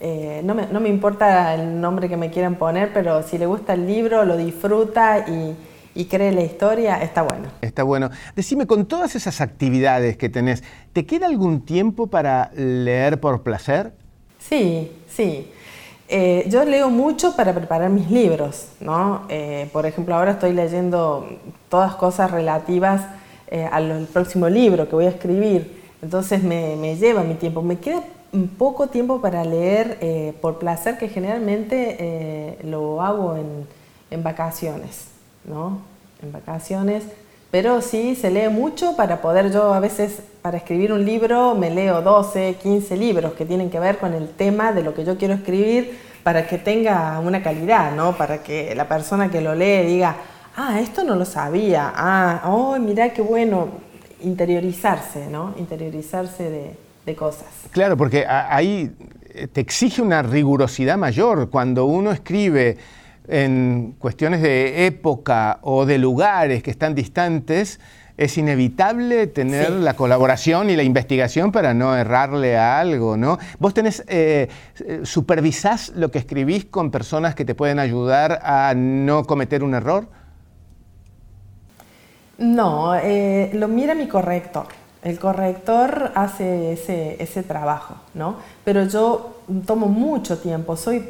eh, 0.00 0.42
no, 0.44 0.54
me, 0.54 0.66
no, 0.66 0.80
me, 0.80 0.88
importa 0.88 1.54
el 1.54 1.80
nombre 1.80 2.08
que 2.08 2.16
me 2.16 2.30
quieran 2.30 2.56
poner, 2.56 2.92
pero 2.92 3.22
si 3.22 3.38
le 3.38 3.46
gusta 3.46 3.74
el 3.74 3.86
libro, 3.86 4.24
lo 4.24 4.36
disfruta 4.36 5.20
y, 5.26 5.56
y 5.94 6.04
cree 6.04 6.32
la 6.32 6.42
historia, 6.42 7.02
está 7.02 7.22
bueno. 7.22 7.48
Está 7.62 7.82
bueno. 7.82 8.10
Decime, 8.34 8.66
con 8.66 8.86
todas 8.86 9.16
esas 9.16 9.40
actividades 9.40 10.16
que 10.16 10.28
tenés, 10.28 10.62
¿te 10.92 11.06
queda 11.06 11.26
algún 11.26 11.64
tiempo 11.64 12.08
para 12.08 12.50
leer 12.54 13.20
por 13.20 13.42
placer? 13.42 13.92
Sí, 14.38 14.92
sí. 15.08 15.50
Eh, 16.08 16.46
yo 16.48 16.64
leo 16.64 16.90
mucho 16.90 17.34
para 17.34 17.52
preparar 17.52 17.90
mis 17.90 18.10
libros, 18.10 18.68
¿no? 18.80 19.22
Eh, 19.28 19.68
por 19.72 19.86
ejemplo, 19.86 20.14
ahora 20.14 20.32
estoy 20.32 20.52
leyendo 20.52 21.28
todas 21.68 21.94
cosas 21.96 22.30
relativas 22.30 23.02
al 23.70 24.08
próximo 24.12 24.48
libro 24.48 24.88
que 24.88 24.96
voy 24.96 25.06
a 25.06 25.10
escribir, 25.10 25.76
entonces 26.02 26.42
me, 26.42 26.96
lleva 26.96 27.22
mi 27.22 27.34
tiempo. 27.34 27.62
Me 27.62 27.78
queda 27.78 28.02
poco 28.48 28.88
tiempo 28.88 29.20
para 29.20 29.44
leer 29.44 30.34
por 30.40 30.58
placer, 30.58 30.98
que 30.98 31.08
generalmente 31.08 32.58
lo 32.64 33.02
hago 33.02 33.36
en, 33.36 33.66
en 34.10 34.22
vacaciones, 34.22 35.08
¿no? 35.44 35.80
En 36.22 36.32
vacaciones 36.32 37.04
pero 37.50 37.80
sí 37.80 38.16
se 38.16 38.30
lee 38.30 38.48
mucho 38.48 38.96
para 38.96 39.22
poder, 39.22 39.50
yo 39.52 39.72
a 39.72 39.80
veces 39.80 40.20
para 40.42 40.58
escribir 40.58 40.92
un 40.92 41.04
libro 41.04 41.54
me 41.54 41.70
leo 41.70 42.02
12, 42.02 42.56
15 42.62 42.96
libros 42.96 43.32
que 43.32 43.46
tienen 43.46 43.70
que 43.70 43.80
ver 43.80 43.98
con 43.98 44.12
el 44.14 44.28
tema 44.28 44.72
de 44.72 44.82
lo 44.82 44.94
que 44.94 45.04
yo 45.04 45.16
quiero 45.16 45.34
escribir 45.34 45.98
para 46.22 46.46
que 46.46 46.58
tenga 46.58 47.18
una 47.20 47.42
calidad, 47.42 47.92
¿no? 47.92 48.16
Para 48.16 48.42
que 48.42 48.74
la 48.74 48.88
persona 48.88 49.30
que 49.30 49.40
lo 49.40 49.54
lee 49.54 49.86
diga, 49.86 50.16
ah, 50.56 50.80
esto 50.80 51.04
no 51.04 51.14
lo 51.14 51.24
sabía, 51.24 51.92
ah, 51.94 52.42
oh, 52.46 52.78
mira 52.78 53.14
qué 53.14 53.22
bueno, 53.22 53.68
interiorizarse, 54.20 55.28
¿no? 55.28 55.54
Interiorizarse 55.56 56.50
de, 56.50 56.76
de 57.06 57.14
cosas. 57.14 57.46
Claro, 57.70 57.96
porque 57.96 58.26
ahí 58.26 58.90
te 59.52 59.60
exige 59.60 60.02
una 60.02 60.22
rigurosidad 60.22 60.98
mayor 60.98 61.48
cuando 61.50 61.86
uno 61.86 62.10
escribe 62.10 62.76
en 63.28 63.94
cuestiones 63.98 64.42
de 64.42 64.86
época 64.86 65.58
o 65.62 65.86
de 65.86 65.98
lugares 65.98 66.62
que 66.62 66.70
están 66.70 66.94
distantes, 66.94 67.80
es 68.16 68.38
inevitable 68.38 69.26
tener 69.26 69.70
la 69.70 69.94
colaboración 69.94 70.70
y 70.70 70.76
la 70.76 70.82
investigación 70.82 71.52
para 71.52 71.74
no 71.74 71.94
errarle 71.94 72.56
a 72.56 72.80
algo, 72.80 73.16
¿no? 73.16 73.38
¿Vos 73.58 73.74
tenés, 73.74 74.04
eh, 74.08 74.48
supervisás 75.02 75.90
lo 75.90 76.10
que 76.10 76.18
escribís 76.18 76.64
con 76.64 76.90
personas 76.90 77.34
que 77.34 77.44
te 77.44 77.54
pueden 77.54 77.78
ayudar 77.78 78.40
a 78.42 78.72
no 78.74 79.24
cometer 79.24 79.62
un 79.62 79.74
error? 79.74 80.08
No, 82.38 82.94
eh, 82.94 83.50
lo 83.52 83.68
mira 83.68 83.94
mi 83.94 84.08
corrector. 84.08 84.66
El 85.06 85.20
corrector 85.20 86.10
hace 86.16 86.72
ese, 86.72 87.22
ese 87.22 87.44
trabajo, 87.44 87.94
¿no? 88.12 88.38
Pero 88.64 88.82
yo 88.86 89.36
tomo 89.64 89.86
mucho 89.86 90.38
tiempo, 90.38 90.76
soy 90.76 91.04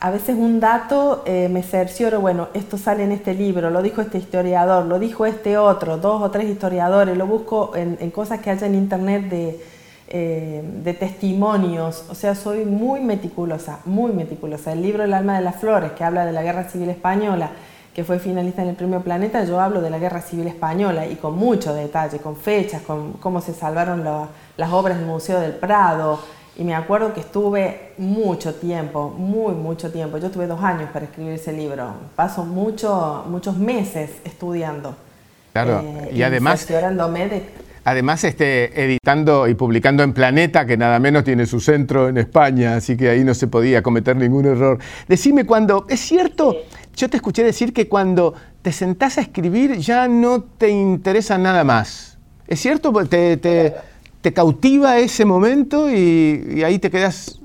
a 0.00 0.10
veces 0.10 0.36
un 0.38 0.58
dato 0.58 1.22
eh, 1.26 1.50
me 1.50 1.62
cercioro, 1.62 2.22
bueno, 2.22 2.48
esto 2.54 2.78
sale 2.78 3.04
en 3.04 3.12
este 3.12 3.34
libro, 3.34 3.68
lo 3.68 3.82
dijo 3.82 4.00
este 4.00 4.16
historiador, 4.16 4.86
lo 4.86 4.98
dijo 4.98 5.26
este 5.26 5.58
otro, 5.58 5.98
dos 5.98 6.22
o 6.22 6.30
tres 6.30 6.48
historiadores, 6.48 7.14
lo 7.14 7.26
busco 7.26 7.76
en, 7.76 8.10
cosas 8.10 8.40
que 8.40 8.48
haya 8.48 8.66
en 8.66 8.74
internet 8.74 9.28
de, 9.28 9.60
eh, 10.08 10.62
de, 10.82 10.94
testimonios, 10.94 12.06
o 12.08 12.14
sea, 12.14 12.34
soy 12.34 12.64
muy 12.64 13.00
meticulosa, 13.00 13.80
muy 13.84 14.12
meticulosa. 14.12 14.72
El 14.72 14.80
libro 14.80 15.04
El 15.04 15.12
alma 15.12 15.36
de 15.36 15.44
las 15.44 15.56
flores, 15.56 15.92
que 15.92 16.04
habla 16.04 16.24
de 16.24 16.32
la 16.32 16.42
guerra 16.42 16.70
civil 16.70 16.88
española, 16.88 17.50
que 17.94 18.04
fue 18.04 18.18
finalista 18.18 18.62
en 18.62 18.68
el 18.68 18.74
Premio 18.74 19.00
Planeta, 19.00 19.44
yo 19.44 19.60
hablo 19.60 19.82
de 19.82 19.90
la 19.90 19.98
guerra 19.98 20.22
civil 20.22 20.46
española 20.46 21.06
y 21.06 21.16
con 21.16 21.36
mucho 21.36 21.74
detalle, 21.74 22.18
con 22.18 22.36
fechas, 22.36 22.82
con 22.82 23.14
cómo 23.14 23.40
se 23.40 23.52
salvaron 23.52 24.02
las 24.56 24.72
obras 24.72 24.98
del 24.98 25.06
Museo 25.06 25.40
del 25.40 25.52
Prado, 25.52 26.18
y 26.56 26.64
me 26.64 26.74
acuerdo 26.74 27.14
que 27.14 27.20
estuve 27.20 27.92
mucho 27.96 28.54
tiempo, 28.54 29.08
muy 29.08 29.54
mucho 29.54 29.90
tiempo. 29.90 30.18
Yo 30.18 30.30
tuve 30.30 30.46
dos 30.46 30.62
años 30.62 30.90
para 30.92 31.06
escribir 31.06 31.32
ese 31.32 31.52
libro. 31.52 31.94
Paso 32.14 32.44
mucho, 32.44 33.24
muchos 33.26 33.56
meses 33.56 34.10
estudiando. 34.24 34.94
Claro, 35.52 35.80
eh, 35.82 36.10
y, 36.12 36.22
además... 36.22 36.66
De... 36.66 37.48
Además, 37.84 38.22
este, 38.24 38.84
editando 38.84 39.48
y 39.48 39.54
publicando 39.54 40.02
en 40.02 40.12
Planeta, 40.12 40.66
que 40.66 40.76
nada 40.76 40.98
menos 40.98 41.24
tiene 41.24 41.46
su 41.46 41.60
centro 41.60 42.08
en 42.08 42.18
España, 42.18 42.76
así 42.76 42.96
que 42.96 43.08
ahí 43.08 43.24
no 43.24 43.34
se 43.34 43.48
podía 43.48 43.82
cometer 43.82 44.16
ningún 44.16 44.46
error. 44.46 44.78
Decime 45.08 45.44
cuando, 45.44 45.86
¿es 45.88 46.00
cierto? 46.00 46.56
Yo 46.94 47.10
te 47.10 47.16
escuché 47.16 47.42
decir 47.42 47.72
que 47.72 47.88
cuando 47.88 48.34
te 48.62 48.70
sentás 48.70 49.18
a 49.18 49.22
escribir 49.22 49.78
ya 49.78 50.06
no 50.06 50.42
te 50.42 50.68
interesa 50.68 51.38
nada 51.38 51.64
más. 51.64 52.18
¿Es 52.46 52.60
cierto? 52.60 52.92
¿Te, 53.06 53.36
te, 53.38 53.74
te 54.22 54.32
cautiva 54.32 54.98
ese 54.98 55.24
momento 55.24 55.90
y, 55.90 56.62
ahí 56.64 56.78
te 56.78 56.90
quedas 56.90 57.40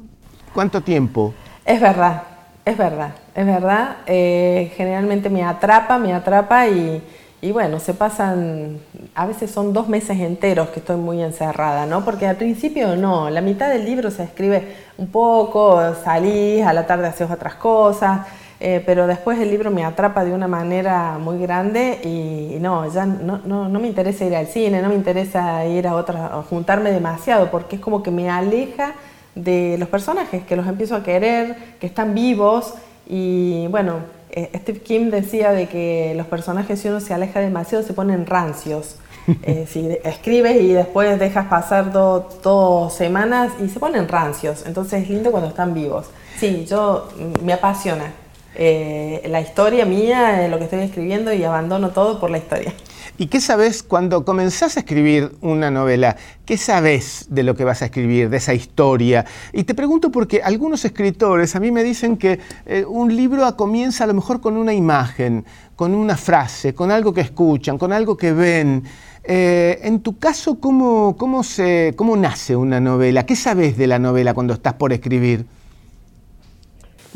cuánto 0.53 0.82
tiempo. 0.82 1.34
Es 1.65 1.82
verdad, 1.82 2.24
es 2.63 2.77
verdad, 2.77 3.15
es 3.36 3.46
verdad. 3.46 3.98
Eh, 4.06 4.72
generalmente 4.77 5.29
me 5.29 5.44
atrapa, 5.44 5.98
me 5.98 6.13
atrapa 6.13 6.67
y, 6.67 7.01
bueno, 7.41 7.79
se 7.79 7.94
pasan, 7.94 8.79
a 9.13 9.25
veces 9.27 9.51
son 9.51 9.72
dos 9.72 9.88
meses 9.88 10.20
enteros 10.20 10.70
que 10.70 10.79
estoy 10.79 10.98
muy 10.98 11.22
encerrada, 11.22 11.86
¿no? 11.86 12.03
Porque 12.03 12.25
al 12.25 12.36
principio 12.36 12.96
no, 12.96 13.29
la 13.29 13.41
mitad 13.41 13.70
del 13.70 13.86
libro 13.86 14.10
se 14.10 14.24
escribe 14.24 14.75
un 14.98 15.08
poco, 15.08 15.94
salís, 16.03 16.65
a 16.65 16.74
la 16.74 16.88
tarde 16.88 17.08
haces 17.08 17.29
otras 17.29 17.56
cosas. 17.56 18.27
Eh, 18.60 18.82
pero 18.84 19.06
después 19.06 19.38
el 19.39 19.51
libro 19.51 19.70
me 19.70 19.86
atrapa 19.86 20.25
de 20.25 20.34
una 20.34 20.48
manera 20.48 21.20
muy 21.20 21.38
grande 21.38 22.00
y, 22.03 22.58
no, 22.60 22.91
ya 22.91 23.06
no, 23.06 23.39
no, 23.46 23.70
no, 23.70 23.79
me 23.79 23.88
interesa 23.88 24.25
ir 24.25 24.36
al 24.36 24.48
cine, 24.48 24.82
no 24.82 24.89
me 24.89 24.96
interesa 24.96 25.63
ir 25.65 25.88
a 25.88 25.94
otras, 25.94 26.44
juntarme 26.48 26.91
demasiado, 26.91 27.51
porque 27.51 27.75
es 27.75 27.82
como 27.84 28.01
que 28.01 28.10
me 28.10 28.32
aleja 28.32 28.96
de 29.36 29.77
los 29.77 29.88
personajes, 29.89 30.44
que 30.44 30.56
los 30.56 30.65
empiezo 30.65 30.96
a 30.96 31.03
querer, 31.03 31.56
que 31.79 31.86
están 31.86 32.15
vivos 32.15 32.74
y 33.08 33.67
bueno, 33.67 34.17
eh, 34.38 34.51
Steve 34.60 34.82
Kim 34.82 35.10
decía 35.10 35.51
de 35.51 35.67
que 35.67 36.13
los 36.15 36.27
personajes 36.27 36.79
si 36.79 36.88
uno 36.89 37.00
se 37.00 37.12
aleja 37.12 37.39
demasiado 37.39 37.84
se 37.84 37.94
ponen 37.94 38.25
rancios. 38.25 38.98
Eh, 39.44 39.67
si 39.70 39.89
escribes 40.06 40.62
y 40.62 40.72
después 40.72 41.20
dejas 41.20 41.48
pasar 41.48 41.91
dos 41.91 42.94
semanas 42.94 43.51
y 43.62 43.67
se 43.67 43.77
ponen 43.77 44.08
rancios, 44.08 44.63
entonces 44.65 45.03
es 45.03 45.10
lindo 45.10 45.32
cuando 45.32 45.50
están 45.50 45.74
vivos. 45.74 46.06
Sí, 46.39 46.65
yo 46.65 47.10
mm, 47.17 47.44
me 47.44 47.51
apasiona 47.51 48.13
eh, 48.56 49.24
la 49.27 49.41
historia 49.41 49.86
mía, 49.86 50.48
lo 50.48 50.58
que 50.58 50.63
estoy 50.63 50.79
escribiendo 50.79 51.34
y 51.34 51.44
abandono 51.44 51.89
todo 51.89 52.22
por 52.22 52.29
la 52.29 52.38
historia. 52.38 52.74
¿Y 53.20 53.28
qué 53.28 53.42
sabes 53.42 53.82
cuando 53.82 54.24
comenzás 54.24 54.78
a 54.78 54.82
escribir 54.82 55.32
una 55.42 55.72
novela? 55.72 56.18
¿Qué 56.46 56.56
sabes 56.56 57.26
de 57.32 57.42
lo 57.42 57.56
que 57.56 57.64
vas 57.64 57.82
a 57.82 57.86
escribir, 57.86 58.30
de 58.30 58.38
esa 58.38 58.54
historia? 58.54 59.26
Y 59.54 59.64
te 59.64 59.74
pregunto 59.74 60.12
porque 60.12 60.44
algunos 60.44 60.86
escritores 60.86 61.56
a 61.56 61.60
mí 61.60 61.72
me 61.72 61.84
dicen 61.84 62.18
que 62.18 62.40
eh, 62.68 62.86
un 62.88 63.16
libro 63.16 63.58
comienza 63.58 64.04
a 64.04 64.08
lo 64.08 64.14
mejor 64.14 64.40
con 64.40 64.56
una 64.56 64.72
imagen, 64.72 65.46
con 65.76 65.96
una 65.96 66.16
frase, 66.16 66.76
con 66.76 66.92
algo 66.92 67.12
que 67.12 67.22
escuchan, 67.22 67.80
con 67.80 67.92
algo 67.92 68.16
que 68.16 68.34
ven. 68.34 68.84
Eh, 69.24 69.80
en 69.82 70.02
tu 70.02 70.20
caso, 70.20 70.60
¿cómo, 70.60 71.16
cómo, 71.18 71.44
se, 71.44 71.96
¿cómo 71.96 72.16
nace 72.16 72.56
una 72.56 72.80
novela? 72.80 73.26
¿Qué 73.26 73.36
sabes 73.36 73.78
de 73.78 73.88
la 73.88 73.98
novela 73.98 74.36
cuando 74.36 74.54
estás 74.54 74.76
por 74.76 74.94
escribir? 74.94 75.44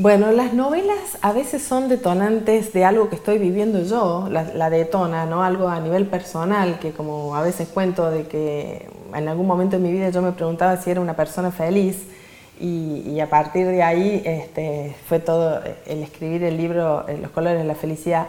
Bueno, 0.01 0.31
las 0.31 0.55
novelas 0.55 1.19
a 1.21 1.31
veces 1.31 1.61
son 1.61 1.87
detonantes 1.87 2.73
de 2.73 2.85
algo 2.85 3.07
que 3.07 3.15
estoy 3.15 3.37
viviendo 3.37 3.83
yo, 3.83 4.29
la, 4.31 4.69
detona, 4.71 5.27
¿no? 5.27 5.43
Algo 5.43 5.67
a 5.67 5.79
nivel 5.79 6.07
personal, 6.07 6.79
que 6.79 6.91
como 6.91 7.35
a 7.35 7.43
veces 7.43 7.67
cuento 7.67 8.09
de 8.09 8.23
que 8.23 8.89
en 9.13 9.27
algún 9.27 9.45
momento 9.45 9.77
de 9.77 9.83
mi 9.83 9.91
vida 9.91 10.09
yo 10.09 10.23
me 10.23 10.31
preguntaba 10.31 10.77
si 10.77 10.89
era 10.89 11.01
una 11.01 11.15
persona 11.15 11.51
feliz 11.51 12.07
y, 12.59 13.19
a 13.19 13.29
partir 13.29 13.67
de 13.67 13.83
ahí 13.83 14.23
este, 14.25 14.95
fue 15.07 15.19
todo 15.19 15.61
el 15.85 16.01
escribir 16.01 16.45
el 16.45 16.57
libro 16.57 17.05
Los 17.21 17.29
colores 17.29 17.59
de 17.59 17.67
la 17.67 17.75
felicidad. 17.75 18.25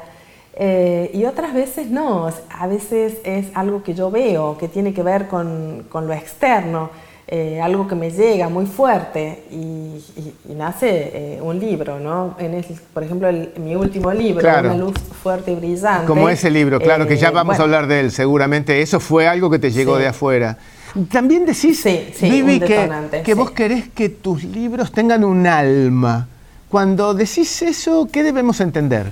Eh, 0.55 1.11
y 1.15 1.25
otras 1.25 1.55
veces 1.55 1.89
no, 1.89 2.29
a 2.51 2.67
veces 2.67 3.17
es 3.25 3.47
algo 3.55 3.83
que 3.83 3.95
yo 3.95 4.11
veo, 4.11 4.59
que 4.59 4.69
tiene 4.69 4.93
que 4.93 5.03
ver 5.03 5.27
con 5.27 5.87
lo 5.91 6.13
externo. 6.13 6.91
Eh, 7.35 7.63
algo 7.63 7.89
que 7.89 7.95
me 7.95 8.11
llega 8.11 8.51
muy 8.51 8.67
fuerte 8.67 9.45
y, 9.51 10.55
nace 10.55 11.37
eh, 11.37 11.41
un 11.41 11.59
libro, 11.59 11.99
¿no? 11.99 12.37
En 12.39 12.63
por 12.93 13.03
ejemplo, 13.03 13.31
mi 13.57 13.75
último 13.75 14.13
libro, 14.13 14.47
Una 14.47 14.75
luz 14.75 14.93
fuerte 15.23 15.53
y 15.53 15.55
brillante. 15.55 16.07
Como 16.07 16.29
ese 16.29 16.51
libro, 16.51 16.79
claro, 16.79 17.07
que 17.07 17.17
ya 17.17 17.29
eh, 17.29 17.33
vamos 17.33 17.59
a 17.59 17.63
hablar 17.63 17.87
de 17.87 18.01
él 18.01 18.11
seguramente. 18.11 18.83
Eso 18.83 19.01
fue 19.01 19.27
algo 19.27 19.49
que 19.49 19.59
te 19.59 19.71
llegó 19.71 19.97
de 19.97 20.09
afuera. 20.09 20.59
También 21.11 21.47
decís, 21.47 21.81
sí, 21.81 22.29
Vivi, 22.29 22.61
que, 22.61 23.23
que 23.25 23.33
vos 23.33 23.53
querés 23.53 23.89
que 23.89 24.11
tus 24.11 24.45
libros 24.45 24.93
tengan 24.93 25.25
un 25.25 25.47
alma. 25.47 26.29
Cuando 26.69 27.15
decís 27.15 27.63
eso, 27.63 28.11
¿qué 28.13 28.23
debemos 28.23 28.61
entender? 28.61 29.11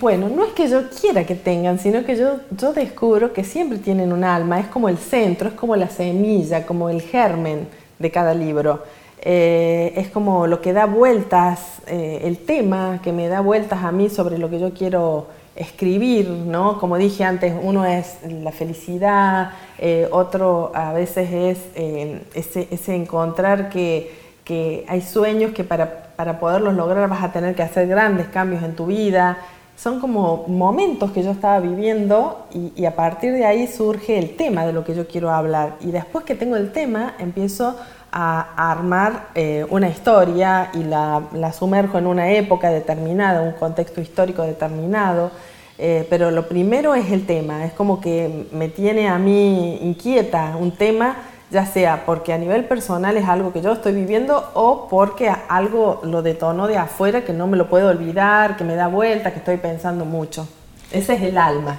Bueno, 0.00 0.28
no 0.28 0.44
es 0.44 0.52
que 0.52 0.68
yo 0.68 0.88
quiera 0.90 1.24
que 1.24 1.34
tengan, 1.34 1.80
sino 1.80 2.04
que 2.04 2.14
yo, 2.14 2.38
descubro 2.72 3.32
que 3.32 3.42
siempre 3.42 3.78
tienen 3.78 4.12
un 4.12 4.22
alma, 4.22 4.60
es 4.60 4.68
como 4.68 4.88
el 4.88 4.96
centro, 4.96 5.48
es 5.48 5.54
como 5.54 5.74
la 5.74 5.88
semilla, 5.88 6.64
como 6.66 6.88
el 6.88 7.02
germen 7.02 7.66
de 7.98 8.10
cada 8.12 8.32
libro. 8.32 8.84
Eh, 9.20 9.92
es 9.96 10.08
como 10.08 10.46
lo 10.46 10.60
que 10.60 10.72
da 10.72 10.86
vueltas, 10.86 11.82
eh, 11.88 12.20
el 12.22 12.38
tema 12.38 13.00
que 13.02 13.12
me 13.12 13.26
da 13.26 13.40
vueltas 13.40 13.82
a 13.82 13.90
mí 13.90 14.08
sobre 14.08 14.38
lo 14.38 14.48
que 14.48 14.60
yo 14.60 14.72
quiero 14.72 15.26
escribir, 15.56 16.28
¿no? 16.28 16.78
Como 16.78 16.96
dije 16.96 17.24
antes, 17.24 17.52
uno 17.60 17.84
es 17.84 18.18
la 18.22 18.52
felicidad, 18.52 19.50
eh, 19.78 20.06
otro 20.12 20.70
a 20.76 20.92
veces 20.92 21.58
es 21.74 22.28
ese, 22.34 22.94
encontrar 22.94 23.68
que, 23.68 24.14
que, 24.44 24.84
hay 24.86 25.02
sueños 25.02 25.52
que 25.52 25.64
para, 25.64 26.12
para 26.14 26.38
poderlos 26.38 26.74
lograr 26.74 27.08
vas 27.08 27.24
a 27.24 27.32
tener 27.32 27.56
que 27.56 27.64
hacer 27.64 27.88
grandes 27.88 28.28
cambios 28.28 28.62
en 28.62 28.76
tu 28.76 28.86
vida, 28.86 29.38
son 29.78 30.00
como 30.00 30.44
momentos 30.48 31.12
que 31.12 31.22
yo 31.22 31.30
estaba 31.30 31.60
viviendo 31.60 32.46
y, 32.76 32.84
a 32.84 32.96
partir 32.96 33.32
de 33.32 33.46
ahí 33.46 33.68
surge 33.68 34.18
el 34.18 34.34
tema 34.34 34.66
de 34.66 34.72
lo 34.72 34.84
que 34.84 34.94
yo 34.94 35.06
quiero 35.06 35.30
hablar. 35.30 35.76
Y 35.80 35.92
después 35.92 36.24
que 36.24 36.34
tengo 36.34 36.56
el 36.56 36.72
tema, 36.72 37.14
empiezo 37.20 37.76
a, 38.10 38.70
armar 38.70 39.28
eh, 39.36 39.64
una 39.70 39.88
historia 39.88 40.70
y 40.74 40.82
la, 40.82 41.52
sumerjo 41.56 41.96
en 41.96 42.08
una 42.08 42.32
época 42.32 42.70
determinada, 42.70 43.40
un 43.40 43.52
contexto 43.52 44.00
histórico 44.00 44.42
determinado. 44.42 45.30
Eh, 45.78 46.04
pero 46.10 46.32
lo 46.32 46.48
primero 46.48 46.96
es 46.96 47.12
el 47.12 47.24
tema, 47.24 47.64
es 47.64 47.72
como 47.72 48.00
que 48.00 48.48
me 48.50 48.68
tiene 48.68 49.08
a 49.08 49.16
mí 49.16 49.78
inquieta 49.80 50.56
un 50.58 50.72
tema 50.72 51.27
ya 51.50 51.64
sea 51.64 52.04
porque 52.04 52.32
a 52.32 52.38
nivel 52.38 52.64
personal 52.64 53.16
es 53.16 53.26
algo 53.26 53.52
que 53.52 53.62
yo 53.62 53.72
estoy 53.72 53.92
viviendo 53.92 54.50
o 54.54 54.86
porque 54.88 55.32
algo 55.48 56.00
lo 56.04 56.22
detonó 56.22 56.66
de 56.66 56.76
afuera 56.76 57.24
que 57.24 57.32
no 57.32 57.46
me 57.46 57.56
lo 57.56 57.68
puedo 57.68 57.88
olvidar, 57.88 58.56
que 58.56 58.64
me 58.64 58.74
da 58.74 58.88
vuelta, 58.88 59.32
que 59.32 59.38
estoy 59.38 59.56
pensando 59.56 60.04
mucho. 60.04 60.46
Ese 60.92 61.14
es 61.14 61.22
el 61.22 61.38
alma. 61.38 61.78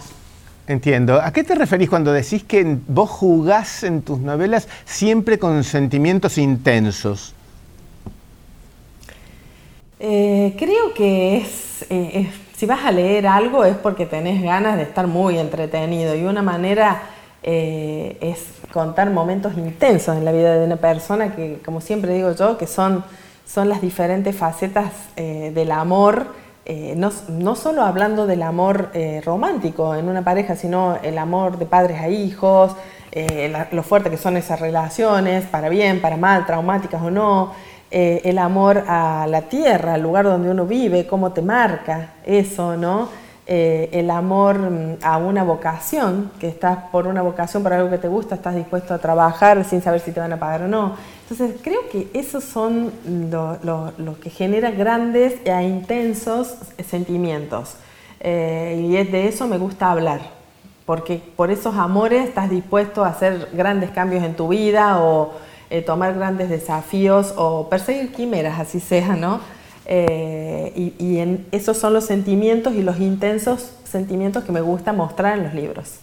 Entiendo. 0.67 1.19
¿A 1.19 1.31
qué 1.31 1.43
te 1.43 1.55
referís 1.55 1.89
cuando 1.89 2.13
decís 2.13 2.43
que 2.43 2.77
vos 2.87 3.09
jugás 3.09 3.83
en 3.83 4.03
tus 4.03 4.19
novelas 4.19 4.67
siempre 4.85 5.39
con 5.39 5.63
sentimientos 5.63 6.37
intensos? 6.37 7.33
Eh, 9.99 10.55
creo 10.57 10.93
que 10.93 11.37
es, 11.37 11.85
eh, 11.89 12.11
es, 12.13 12.27
si 12.55 12.65
vas 12.65 12.85
a 12.85 12.91
leer 12.91 13.27
algo 13.27 13.65
es 13.65 13.75
porque 13.75 14.05
tenés 14.05 14.41
ganas 14.41 14.77
de 14.77 14.83
estar 14.83 15.07
muy 15.07 15.37
entretenido 15.37 16.15
y 16.15 16.23
una 16.23 16.41
manera 16.41 17.01
eh, 17.41 18.17
es 18.21 18.58
contar 18.71 19.09
momentos 19.09 19.57
intensos 19.57 20.15
en 20.15 20.25
la 20.25 20.31
vida 20.31 20.57
de 20.57 20.65
una 20.65 20.75
persona 20.75 21.35
que, 21.35 21.61
como 21.65 21.81
siempre 21.81 22.13
digo 22.13 22.31
yo, 22.33 22.57
que 22.57 22.67
son, 22.67 23.03
son 23.45 23.69
las 23.69 23.81
diferentes 23.81 24.35
facetas 24.35 24.91
eh, 25.15 25.51
del 25.53 25.71
amor, 25.71 26.27
eh, 26.65 26.93
no, 26.95 27.11
no, 27.29 27.55
solo 27.55 27.81
hablando 27.81 28.27
del 28.27 28.43
amor 28.43 28.91
romántico 29.25 29.95
en 29.95 30.07
una 30.07 30.23
pareja, 30.23 30.55
sino 30.55 30.97
el 31.01 31.17
amor 31.17 31.57
de 31.57 31.65
padres 31.65 31.99
a 31.99 32.09
hijos, 32.09 32.75
lo 33.71 33.81
fuerte 33.81 34.11
que 34.11 34.17
son 34.17 34.37
esas 34.37 34.59
relaciones, 34.59 35.45
para 35.45 35.67
bien, 35.69 35.99
para 35.99 36.15
mal, 36.15 36.45
traumáticas 36.45 37.01
o 37.01 37.09
no, 37.09 37.53
el 37.89 38.37
amor 38.37 38.83
a 38.87 39.25
la 39.27 39.41
tierra, 39.41 39.95
al 39.95 40.03
lugar 40.03 40.25
donde 40.25 40.51
uno 40.51 40.67
vive, 40.67 41.07
cómo 41.07 41.31
te 41.31 41.41
marca 41.41 42.11
eso, 42.23 42.77
¿no? 42.77 43.09
Eh, 43.51 43.89
el 43.93 44.11
amor 44.11 44.59
mm, 44.59 44.97
a 45.01 45.17
una 45.17 45.43
vocación, 45.43 46.31
que 46.39 46.47
estás 46.47 46.83
por 46.91 47.07
una 47.07 47.23
vocación, 47.23 47.63
por 47.63 47.73
algo 47.73 47.89
que 47.89 47.97
te 47.97 48.07
gusta, 48.07 48.35
estás 48.35 48.53
dispuesto 48.53 48.93
a 48.93 48.99
trabajar 48.99 49.65
sin 49.65 49.81
saber 49.81 50.01
si 50.01 50.11
te 50.11 50.19
van 50.19 50.31
a 50.31 50.37
pagar 50.37 50.61
o 50.61 50.67
no. 50.67 50.93
Entonces 51.23 51.59
creo 51.63 51.89
que 51.91 52.11
esos 52.13 52.43
son 52.43 52.91
los 54.03 54.17
que 54.19 54.29
generan 54.29 54.77
grandes 54.77 55.33
e 55.45 55.63
intensos 55.63 56.57
sentimientos. 56.87 57.73
Eh, 58.19 58.85
y 58.87 59.03
de 59.03 59.27
eso 59.27 59.47
me 59.47 59.57
gusta 59.57 59.89
hablar, 59.89 60.21
porque 60.85 61.19
por 61.35 61.49
esos 61.49 61.75
amores 61.75 62.27
estás 62.27 62.51
dispuesto 62.51 63.03
a 63.03 63.07
hacer 63.07 63.49
grandes 63.53 63.89
cambios 63.89 64.23
en 64.23 64.35
tu 64.35 64.49
vida 64.49 65.01
o 65.01 65.31
eh, 65.71 65.81
tomar 65.81 66.13
grandes 66.13 66.49
desafíos 66.49 67.33
o 67.35 67.67
perseguir 67.67 68.11
quimeras, 68.11 68.59
así 68.59 68.79
sea, 68.79 69.15
¿no? 69.15 69.39
Eh, 69.91 70.93
y, 70.99 71.17
en, 71.17 71.47
esos 71.51 71.75
son 71.77 71.93
los 71.93 72.05
sentimientos 72.05 72.75
y 72.75 72.83
los 72.83 72.99
intensos 72.99 73.71
sentimientos 73.85 74.43
que 74.43 74.51
me 74.51 74.61
gusta 74.61 74.93
mostrar 74.93 75.35
en 75.39 75.45
los 75.45 75.55
libros. 75.55 75.95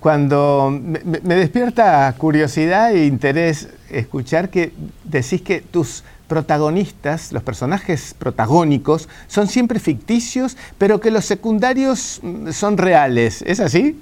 Cuando 0.00 0.68
me, 0.70 1.34
despierta 1.34 2.14
curiosidad 2.18 2.94
e 2.94 3.06
interés 3.06 3.70
escuchar 3.88 4.50
que 4.50 4.74
decís 5.04 5.40
que 5.40 5.62
tus 5.62 6.04
protagonistas, 6.28 7.32
los 7.32 7.42
personajes 7.42 8.14
protagónicos, 8.18 9.08
son 9.28 9.46
siempre 9.46 9.80
ficticios, 9.80 10.58
pero 10.76 11.00
que 11.00 11.10
los 11.10 11.24
secundarios 11.24 12.20
mm, 12.22 12.50
son 12.50 12.76
reales. 12.76 13.40
¿Es 13.46 13.60
así? 13.60 13.98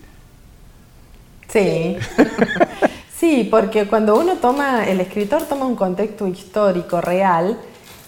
Sí. 1.49 1.99
sí, 3.17 3.47
porque 3.49 3.87
cuando 3.87 4.19
uno 4.19 4.39
toma, 4.39 4.89
el 4.89 5.01
escritor 5.01 5.45
toma 5.45 5.67
un 5.67 5.77
contexto 5.77 6.27
histórico 6.27 7.01
real 7.01 7.57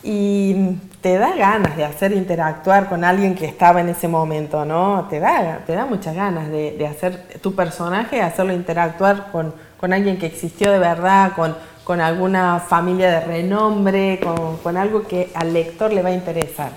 y 0.03 0.57
te 1.03 1.19
da 1.19 1.35
ganas 1.35 1.77
de 1.77 1.85
hacer 1.85 2.13
interactuar 2.13 2.89
con 2.89 3.03
alguien 3.03 3.35
que 3.35 3.45
estaba 3.45 3.81
en 3.81 3.89
ese 3.89 4.07
momento, 4.07 4.65
¿no? 4.65 5.09
Te 5.11 5.19
da, 5.19 5.59
te 5.67 5.73
da 5.73 5.85
muchas 5.85 6.15
ganas 6.15 6.49
de, 6.49 6.87
hacer 6.87 7.41
tu 7.43 7.57
personaje, 7.57 8.23
hacerlo 8.23 8.53
interactuar 8.53 9.31
con, 9.33 9.53
alguien 9.93 10.17
que 10.17 10.27
existió 10.27 10.71
de 10.71 10.79
verdad, 10.79 11.33
con, 11.35 11.57
con 11.83 12.01
alguna 12.01 12.61
familia 12.61 13.11
de 13.11 13.21
renombre, 13.21 14.21
con, 14.63 14.77
algo 14.77 15.03
que 15.03 15.31
al 15.35 15.53
lector 15.53 15.93
le 15.93 16.03
va 16.03 16.11
a 16.11 16.15
interesar. 16.15 16.71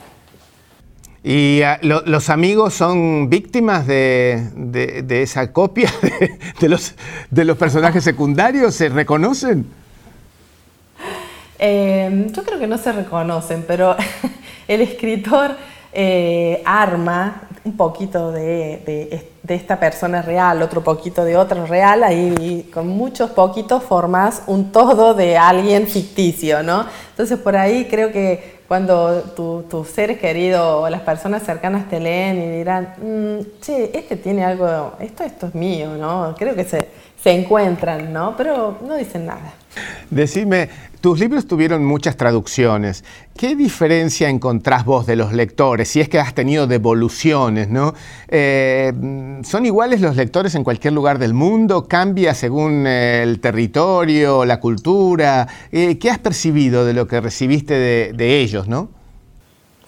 ¿Y 1.23 1.61
ah, 1.61 1.79
los 1.81 2.29
amigos 2.29 2.73
son 2.73 3.29
víctimas 3.29 3.85
de, 3.85 5.05
esa 5.07 5.53
copia 5.53 5.91
de, 6.59 6.69
los, 6.69 6.95
de 7.29 7.45
los 7.45 7.57
personajes 7.57 8.03
secundarios? 8.03 8.73
¿Se 8.73 8.89
reconocen? 8.89 9.84
Em, 11.57 12.31
yo 12.31 12.43
creo 12.43 12.59
que 12.59 12.67
no 12.67 12.77
se 12.77 12.91
reconocen, 12.91 13.63
pero 13.67 13.95
el 14.67 14.81
escritor 14.81 15.51
eh, 15.93 16.61
arma 16.65 17.43
un 17.63 17.77
poquito 17.77 18.31
de, 18.31 19.25
esta 19.47 19.79
persona 19.79 20.21
real, 20.21 20.61
otro 20.61 20.83
poquito 20.83 21.23
de 21.23 21.37
otra 21.37 21.65
real, 21.65 22.03
ahí 22.03 22.69
con 22.73 22.87
muchos 22.87 23.31
poquitos 23.31 23.81
formas 23.83 24.43
un 24.47 24.71
todo 24.71 25.13
de 25.13 25.37
alguien 25.37 25.87
ficticio, 25.87 26.61
¿no? 26.61 26.85
Entonces 27.11 27.39
por 27.39 27.55
ahí 27.55 27.85
creo 27.89 28.11
que 28.11 28.55
cuando 28.67 29.21
tus 29.69 29.87
seres 29.87 30.19
queridos 30.19 30.83
o 30.83 30.89
las 30.89 31.01
personas 31.01 31.43
cercanas 31.43 31.87
te 31.89 31.99
leen 31.99 32.41
y 32.41 32.57
dirán, 32.57 32.93
mm, 33.01 33.61
che, 33.61 33.97
este 33.97 34.15
tiene 34.17 34.43
algo, 34.43 34.93
esto, 34.99 35.23
esto 35.23 35.47
es 35.47 35.55
mío, 35.55 35.95
¿no? 35.97 36.35
Creo 36.37 36.55
que 36.55 36.65
se, 36.65 36.89
se 37.21 37.31
encuentran, 37.31 38.11
¿no? 38.11 38.35
Pero 38.35 38.77
no 38.85 38.95
dicen 38.95 39.25
nada. 39.25 39.53
Decime, 40.09 40.69
tus 41.01 41.19
libros 41.19 41.45
tuvieron 41.47 41.85
muchas 41.85 42.17
traducciones. 42.17 43.03
¿Qué 43.37 43.55
diferencia 43.55 44.29
encontrás 44.29 44.85
vos 44.85 45.05
de 45.05 45.15
los 45.15 45.33
lectores? 45.33 45.89
Si 45.89 46.01
es 46.01 46.09
que 46.09 46.19
has 46.19 46.33
tenido 46.33 46.65
devoluciones, 46.65 47.69
¿no? 47.69 47.93
Eh, 48.27 48.91
¿Son 49.43 49.65
iguales 49.65 50.01
los 50.01 50.15
lectores 50.15 50.55
en 50.55 50.63
cualquier 50.63 50.93
lugar 50.93 51.19
del 51.19 51.33
mundo? 51.33 51.87
¿Cambia 51.87 52.33
según 52.33 52.87
el 52.87 53.39
territorio, 53.39 54.45
la 54.45 54.59
cultura? 54.59 55.47
Eh, 55.71 55.99
¿Qué 55.99 56.09
has 56.09 56.17
percibido 56.19 56.85
de 56.85 56.93
lo 56.93 57.07
que 57.07 57.21
recibiste 57.21 57.75
de, 57.75 58.39
ellos, 58.39 58.67
no? 58.67 58.89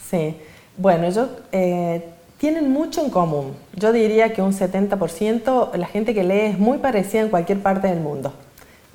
Sí, 0.09 0.35
bueno, 0.77 1.09
yo... 1.09 1.29
Eh, 1.51 2.09
tienen 2.37 2.71
mucho 2.71 3.03
en 3.03 3.09
común. 3.09 3.55
Yo 3.75 3.91
diría 3.91 4.33
que 4.33 4.43
un 4.43 4.53
70% 4.53 5.73
la 5.75 5.87
gente 5.87 6.13
que 6.13 6.23
lee 6.23 6.51
es 6.51 6.59
muy 6.59 6.77
parecida 6.77 7.21
en 7.21 7.29
cualquier 7.29 7.59
parte 7.63 7.87
del 7.87 7.99
mundo. 7.99 8.31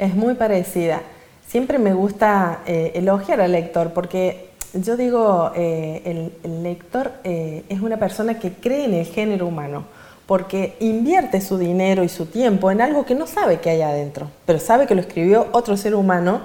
Es 0.02 0.16
muy 0.16 0.34
parecida. 0.34 1.00
Siempre 1.46 1.78
me 1.78 1.94
gusta 1.94 2.62
eh, 2.66 2.90
elogiar 2.96 3.40
al 3.40 3.52
lector 3.52 3.92
porque 3.92 4.48
yo 4.74 4.96
digo, 4.96 5.52
eh, 5.54 6.32
el, 6.42 6.62
lector 6.64 7.12
eh, 7.22 7.62
es 7.68 7.80
una 7.80 7.98
persona 7.98 8.40
que 8.40 8.52
cree 8.52 8.86
en 8.86 8.94
el 8.94 9.06
género 9.06 9.46
humano 9.46 9.84
porque 10.26 10.74
invierte 10.80 11.40
su 11.40 11.56
dinero 11.56 12.02
y 12.02 12.08
su 12.08 12.26
tiempo 12.26 12.72
en 12.72 12.80
algo 12.80 13.06
que 13.06 13.14
no 13.14 13.28
sabe 13.28 13.60
que 13.60 13.70
hay 13.70 13.82
adentro, 13.82 14.28
pero 14.44 14.58
sabe 14.58 14.88
que 14.88 14.96
lo 14.96 15.02
escribió 15.02 15.46
otro 15.52 15.76
ser 15.76 15.94
humano, 15.94 16.40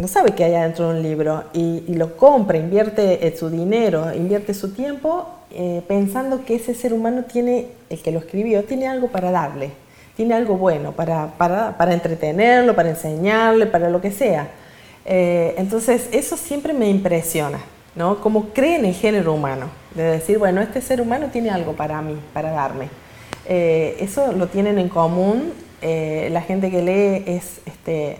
no 0.00 0.08
sabe 0.08 0.30
que 0.30 0.44
hay 0.44 0.54
adentro 0.54 0.88
de 0.88 0.96
un 0.96 1.02
libro 1.02 1.44
y, 1.52 1.84
y 1.86 1.96
lo 1.96 2.16
compra, 2.16 2.56
invierte 2.56 3.36
su 3.36 3.50
dinero, 3.50 4.14
invierte 4.14 4.54
su 4.54 4.72
tiempo 4.72 5.28
pensando 5.86 6.46
que 6.46 6.54
ese 6.54 6.74
ser 6.74 6.94
humano 6.94 7.24
tiene, 7.30 7.66
el 7.90 8.00
que 8.00 8.10
lo 8.10 8.20
escribió, 8.20 8.64
tiene 8.64 8.86
algo 8.88 9.08
para 9.08 9.30
darle 9.30 9.70
tiene 10.20 10.34
algo 10.34 10.58
bueno 10.58 10.92
para, 10.92 11.28
para, 11.38 11.94
entretenerlo, 11.94 12.76
para 12.76 12.90
enseñarle, 12.90 13.64
para 13.64 13.88
lo 13.88 14.02
que 14.02 14.10
sea. 14.10 14.48
Eh, 15.06 15.54
entonces, 15.56 16.10
eso 16.12 16.36
siempre 16.36 16.74
me 16.74 16.90
impresiona, 16.90 17.58
¿no? 17.94 18.20
Como 18.20 18.50
cree 18.50 18.76
en 18.76 18.84
el 18.84 18.92
género 18.92 19.32
humano, 19.32 19.70
de 19.94 20.02
decir, 20.02 20.38
bueno, 20.38 20.60
este 20.60 20.82
ser 20.82 21.00
humano 21.00 21.28
tiene 21.32 21.48
algo 21.48 21.72
para 21.72 22.02
mí, 22.02 22.18
para 22.34 22.50
darme. 22.50 22.90
Eh, 23.46 23.96
eso 24.00 24.32
lo 24.32 24.48
tienen 24.48 24.78
en 24.78 24.90
común. 24.90 25.54
Eh, 25.80 26.28
la 26.30 26.42
gente 26.42 26.70
que 26.70 26.82
lee 26.82 27.24
es, 27.26 27.62
este, 27.64 28.18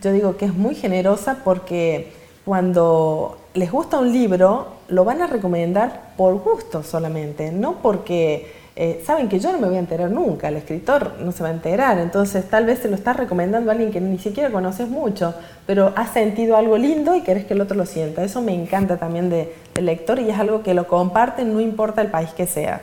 yo 0.00 0.12
digo 0.12 0.36
que 0.36 0.44
es 0.44 0.54
muy 0.54 0.76
generosa 0.76 1.40
porque 1.42 2.12
cuando 2.44 3.36
les 3.54 3.72
gusta 3.72 3.98
un 3.98 4.12
libro, 4.12 4.74
lo 4.86 5.04
van 5.04 5.20
a 5.20 5.26
recomendar 5.26 6.12
por 6.16 6.34
gusto 6.34 6.84
solamente, 6.84 7.50
no 7.50 7.82
porque 7.82 8.61
eh, 8.74 9.02
saben 9.06 9.28
que 9.28 9.38
yo 9.38 9.52
no 9.52 9.58
me 9.58 9.66
voy 9.66 9.76
a 9.76 9.80
enterar 9.80 10.10
nunca, 10.10 10.48
el 10.48 10.56
escritor 10.56 11.14
no 11.20 11.32
se 11.32 11.42
va 11.42 11.50
a 11.50 11.52
enterar, 11.52 11.98
entonces 11.98 12.48
tal 12.48 12.64
vez 12.64 12.78
se 12.78 12.88
lo 12.88 12.94
está 12.94 13.12
recomendando 13.12 13.70
a 13.70 13.72
alguien 13.74 13.92
que 13.92 14.00
ni 14.00 14.18
siquiera 14.18 14.50
conoces 14.50 14.88
mucho, 14.88 15.34
pero 15.66 15.92
has 15.94 16.12
sentido 16.12 16.56
algo 16.56 16.78
lindo 16.78 17.14
y 17.14 17.20
querés 17.20 17.44
que 17.44 17.54
el 17.54 17.60
otro 17.60 17.76
lo 17.76 17.84
sienta. 17.84 18.24
Eso 18.24 18.40
me 18.40 18.54
encanta 18.54 18.96
también 18.96 19.28
del 19.28 19.48
lector 19.74 20.18
y 20.18 20.30
es 20.30 20.38
algo 20.38 20.62
que 20.62 20.74
lo 20.74 20.86
comparten, 20.86 21.52
no 21.52 21.60
importa 21.60 22.00
el 22.00 22.08
país 22.08 22.30
que 22.30 22.46
sea. 22.46 22.80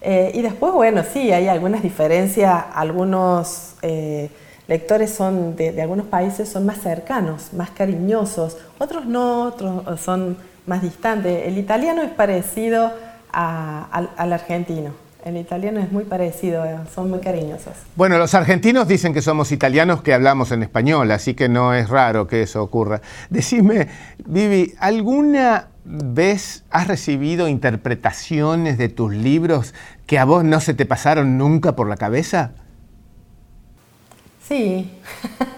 Eh, 0.00 0.32
y 0.34 0.42
después, 0.42 0.72
bueno, 0.72 1.02
sí, 1.10 1.32
hay 1.32 1.48
algunas 1.48 1.82
diferencias, 1.82 2.64
algunos... 2.74 3.74
Eh, 3.82 4.30
lectores 4.68 5.10
son 5.10 5.56
de, 5.56 5.80
algunos 5.82 6.06
países 6.06 6.48
son 6.48 6.64
más 6.64 6.78
cercanos, 6.78 7.52
más 7.52 7.70
cariñosos, 7.70 8.56
otros 8.78 9.06
no, 9.06 9.42
otros 9.44 10.00
son 10.00 10.36
más 10.66 10.82
distantes. 10.82 11.46
El 11.46 11.58
italiano 11.58 12.02
es 12.02 12.10
parecido 12.10 12.92
al, 13.32 14.32
argentino. 14.32 14.92
El 15.24 15.36
italiano 15.36 15.78
es 15.78 15.92
muy 15.92 16.02
parecido, 16.02 16.64
eh, 16.64 16.76
son 16.92 17.08
muy 17.08 17.20
cariñosos. 17.20 17.74
Bueno, 17.94 18.18
los 18.18 18.34
argentinos 18.34 18.88
dicen 18.88 19.14
que 19.14 19.22
somos 19.22 19.52
italianos 19.52 20.02
que 20.02 20.12
hablamos 20.14 20.50
en 20.50 20.64
español, 20.64 21.12
así 21.12 21.34
que 21.34 21.48
no 21.48 21.74
es 21.74 21.88
raro 21.88 22.26
que 22.26 22.42
eso 22.42 22.60
ocurra. 22.60 23.00
Decime, 23.30 23.86
Vivi, 24.26 24.74
¿alguna 24.80 25.68
vez 25.84 26.64
has 26.70 26.88
recibido 26.88 27.46
interpretaciones 27.46 28.78
de 28.78 28.88
tus 28.88 29.14
libros 29.14 29.74
que 30.06 30.18
a 30.18 30.24
vos 30.24 30.42
no 30.42 30.58
se 30.58 30.74
te 30.74 30.86
pasaron 30.86 31.38
nunca 31.38 31.76
por 31.76 31.88
la 31.88 31.96
cabeza? 31.96 32.52
Sí, 34.42 34.90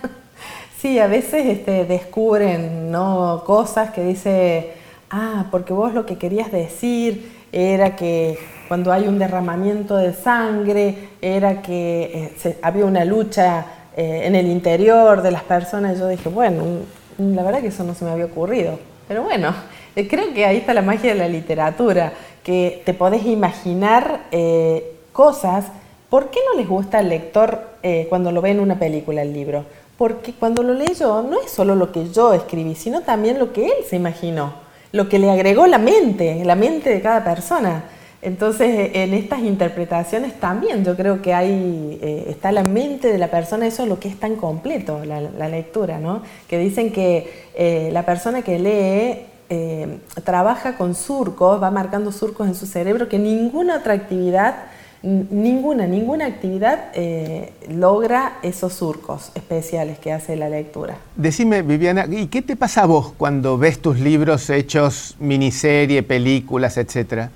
sí, 0.79 0.99
a 0.99 1.07
veces 1.07 1.47
este, 1.47 1.87
descubren 1.87 2.91
¿no? 2.91 3.45
cosas 3.47 3.93
que 3.93 4.05
dice, 4.05 4.75
ah, 5.11 5.47
porque 5.51 5.73
vos 5.73 5.95
lo 5.95 6.05
que 6.05 6.19
querías 6.19 6.53
decir 6.53 7.33
era 7.51 7.97
que 7.97 8.39
cuando 8.69 8.93
hay 8.93 9.09
un 9.09 9.19
derramamiento 9.19 9.97
de 9.97 10.13
sangre, 10.13 11.11
era 11.21 11.63
que 11.63 12.33
eh, 12.45 12.59
había 12.63 12.85
una 12.85 13.05
lucha 13.05 13.67
eh, 13.97 14.23
en 14.25 14.35
el 14.35 14.47
interior 14.47 15.23
de 15.23 15.31
las 15.31 15.43
personas. 15.43 15.99
Yo 15.99 16.09
dije, 16.09 16.29
bueno, 16.29 16.65
la 17.19 17.43
verdad 17.43 17.61
que 17.61 17.69
eso 17.69 17.85
no 17.85 17.95
se 17.95 18.05
me 18.05 18.11
había 18.11 18.27
ocurrido. 18.27 18.79
Pero 19.09 19.23
bueno, 19.23 19.55
eh, 19.97 20.09
creo 20.09 20.33
que 20.33 20.47
ahí 20.47 20.59
está 20.59 20.75
la 20.75 20.83
magia 20.83 21.13
de 21.13 21.19
la 21.19 21.29
literatura, 21.29 22.13
que 22.43 22.83
te 22.85 22.95
podés 22.95 23.25
imaginar 23.27 24.21
cosas 25.13 25.67
¿Por 26.15 26.31
qué 26.31 26.39
no 26.49 26.57
les 26.57 26.69
gusta 26.69 26.99
al 26.99 27.09
lector 27.09 27.61
eh, 27.83 28.07
cuando 28.09 28.31
lo 28.31 28.41
ve 28.41 28.51
en 28.51 28.61
una 28.61 28.79
película 28.79 29.23
el 29.23 29.33
libro? 29.33 29.65
Porque 29.99 30.33
cuando 30.33 30.63
lo 30.63 30.73
leo 30.73 30.93
yo 30.93 31.23
no 31.23 31.41
es 31.41 31.51
solo 31.51 31.75
lo 31.75 31.91
que 31.91 32.09
yo 32.11 32.33
escribí, 32.33 32.77
sino 32.77 33.01
también 33.01 33.41
lo 33.41 33.53
que 33.53 33.67
él 33.67 33.85
se 33.91 33.97
imaginó, 33.97 34.55
lo 34.93 35.09
que 35.09 35.19
le 35.19 35.29
agregó 35.29 35.67
la 35.67 35.79
mente, 35.79 36.45
la 36.45 36.55
mente 36.55 36.91
de 36.91 37.01
cada 37.01 37.25
persona. 37.25 37.83
Entonces, 38.25 38.91
en 38.95 39.15
estas 39.15 39.41
interpretaciones 39.41 40.39
también 40.41 40.85
yo 40.85 40.97
creo 40.97 41.23
que 41.23 41.35
hay, 41.35 41.99
eh, 42.03 42.27
está 42.29 42.51
la 42.53 42.65
mente 42.65 43.13
de 43.13 43.19
la 43.19 43.29
persona, 43.31 43.67
eso 43.67 43.83
es 43.83 43.89
lo 43.89 44.01
que 44.01 44.09
es 44.09 44.19
tan 44.19 44.37
completo, 44.37 45.05
la, 45.05 45.49
lectura, 45.49 45.99
¿no? 45.99 46.23
Que 46.49 46.59
dicen 46.59 46.91
que 46.91 47.31
eh, 47.55 47.91
la 47.93 48.05
persona 48.05 48.43
que 48.43 48.59
lee 48.59 49.35
trabaja 50.25 50.77
con 50.77 50.97
surcos, 50.97 51.63
va 51.63 51.71
marcando 51.71 52.11
surcos 52.11 52.49
en 52.49 52.57
su 52.57 52.67
cerebro 52.67 53.09
que 53.09 53.21
ninguna 53.21 53.77
otra 53.77 53.93
actividad 53.93 54.57
ninguna, 55.05 55.87
ninguna 55.87 56.27
actividad 56.27 56.87
eh, 56.95 57.53
logra 57.69 58.39
esos 58.43 58.73
surcos 58.73 59.31
especiales 59.35 59.99
que 59.99 60.13
hace 60.13 60.35
la 60.37 60.49
lectura. 60.49 60.97
Decime, 61.17 61.63
Viviana, 61.63 62.07
¿y 62.11 62.27
qué 62.29 62.43
te 62.43 62.57
pasa 62.57 62.83
a 62.83 62.87
vos 62.87 63.13
cuando 63.17 63.59
ves 63.59 63.81
tus 63.81 64.01
libros 64.01 64.49
hechos 64.51 65.17
miniserie, 65.21 66.03
películas, 66.03 66.79
etcétera? 66.79 67.31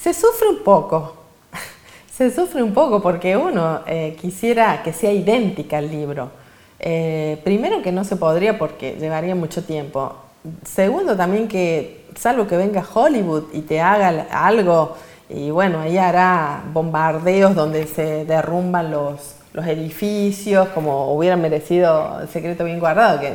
Se 0.00 0.14
sufre 0.14 0.48
un 0.48 0.64
poco, 0.64 1.14
se 2.10 2.34
sufre 2.34 2.62
un 2.62 2.72
poco 2.72 3.02
porque 3.02 3.36
uno 3.36 3.80
eh, 3.86 4.16
quisiera 4.18 4.82
que 4.82 4.94
sea 4.94 5.12
idéntica 5.12 5.76
al 5.76 5.90
libro. 5.90 6.30
Eh, 6.78 7.38
primero 7.44 7.82
que 7.82 7.92
no 7.92 8.04
se 8.04 8.16
podría 8.16 8.58
porque 8.58 8.96
llevaría 8.98 9.34
mucho 9.34 9.62
tiempo. 9.62 10.14
Segundo 10.64 11.16
también 11.16 11.48
que, 11.48 12.06
salvo 12.18 12.46
que 12.46 12.56
venga 12.56 12.82
Hollywood 12.82 13.52
y 13.52 13.60
te 13.60 13.82
haga 13.82 14.26
algo 14.30 14.96
y 15.28 15.50
bueno, 15.50 15.80
ahí 15.80 15.98
hará 15.98 16.62
bombardeos 16.72 17.54
donde 17.54 17.86
se 17.86 18.24
derrumban 18.24 18.90
los, 18.90 19.36
los 19.52 19.66
edificios, 19.66 20.68
como 20.68 21.14
hubieran 21.14 21.42
merecido 21.42 22.20
el 22.22 22.28
secreto 22.28 22.64
bien 22.64 22.80
guardado, 22.80 23.20
que 23.20 23.34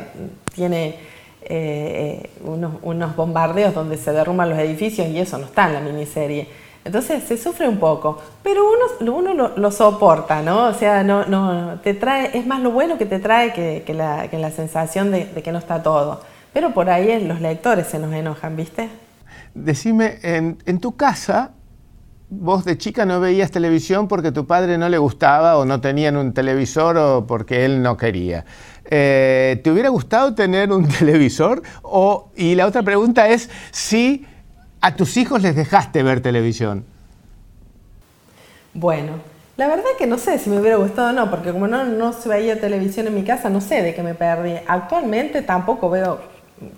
tiene 0.52 0.96
eh, 1.48 2.30
unos, 2.44 2.74
unos, 2.82 3.14
bombardeos 3.14 3.72
donde 3.72 3.96
se 3.96 4.12
derrumban 4.12 4.50
los 4.50 4.58
edificios 4.58 5.06
y 5.08 5.18
eso 5.18 5.38
no 5.38 5.46
está 5.46 5.68
en 5.68 5.74
la 5.74 5.80
miniserie. 5.80 6.48
Entonces 6.84 7.24
se 7.24 7.36
sufre 7.36 7.68
un 7.68 7.78
poco, 7.78 8.20
pero 8.42 8.62
uno, 9.00 9.12
uno 9.12 9.52
lo, 9.56 9.70
soporta, 9.70 10.42
¿no? 10.42 10.66
O 10.66 10.74
sea, 10.74 11.02
no, 11.02 11.24
no, 11.26 11.80
te 11.82 11.94
trae, 11.94 12.36
es 12.36 12.46
más 12.46 12.60
lo 12.60 12.70
bueno 12.70 12.98
que 12.98 13.06
te 13.06 13.18
trae 13.18 13.52
que, 13.52 13.82
que, 13.84 13.94
la, 13.94 14.28
que 14.28 14.38
la, 14.38 14.50
sensación 14.50 15.10
de, 15.10 15.26
de, 15.26 15.42
que 15.42 15.50
no 15.52 15.58
está 15.58 15.82
todo. 15.82 16.20
Pero 16.52 16.72
por 16.72 16.90
ahí 16.90 17.24
los 17.24 17.40
lectores 17.40 17.86
se 17.88 17.98
nos 17.98 18.12
enojan, 18.12 18.56
¿viste? 18.56 18.88
Decime, 19.54 20.18
en, 20.22 20.58
en 20.66 20.80
tu 20.80 20.96
casa 20.96 21.52
vos 22.28 22.64
de 22.64 22.76
chica 22.76 23.06
no 23.06 23.20
veías 23.20 23.50
televisión 23.50 24.08
porque 24.08 24.32
tu 24.32 24.46
padre 24.46 24.78
no 24.78 24.88
le 24.88 24.98
gustaba 24.98 25.56
o 25.58 25.64
no 25.64 25.80
tenían 25.80 26.16
un 26.16 26.32
televisor 26.32 26.96
o 26.96 27.26
porque 27.26 27.64
él 27.64 27.82
no 27.82 27.96
quería. 27.96 28.44
Eh, 28.90 29.60
¿Te 29.62 29.70
hubiera 29.70 29.88
gustado 29.88 30.34
tener 30.34 30.72
un 30.72 30.86
televisor? 30.98 31.62
O, 31.82 32.30
y 32.36 32.54
la 32.54 32.66
otra 32.66 32.82
pregunta 32.82 33.28
es 33.28 33.50
si 33.70 34.26
a 34.80 34.94
tus 34.94 35.16
hijos 35.16 35.42
les 35.42 35.56
dejaste 35.56 36.02
ver 36.02 36.20
televisión. 36.20 36.84
Bueno, 38.74 39.14
la 39.56 39.68
verdad 39.68 39.84
que 39.98 40.06
no 40.06 40.18
sé 40.18 40.38
si 40.38 40.50
me 40.50 40.60
hubiera 40.60 40.76
gustado 40.76 41.08
o 41.08 41.12
no, 41.12 41.30
porque 41.30 41.50
como 41.50 41.66
no, 41.66 41.84
no 41.84 42.12
se 42.12 42.28
veía 42.28 42.60
televisión 42.60 43.06
en 43.06 43.14
mi 43.14 43.24
casa, 43.24 43.48
no 43.48 43.60
sé 43.60 43.82
de 43.82 43.94
qué 43.94 44.02
me 44.02 44.14
perdí. 44.14 44.54
Actualmente 44.66 45.40
tampoco 45.42 45.88
veo 45.88 46.20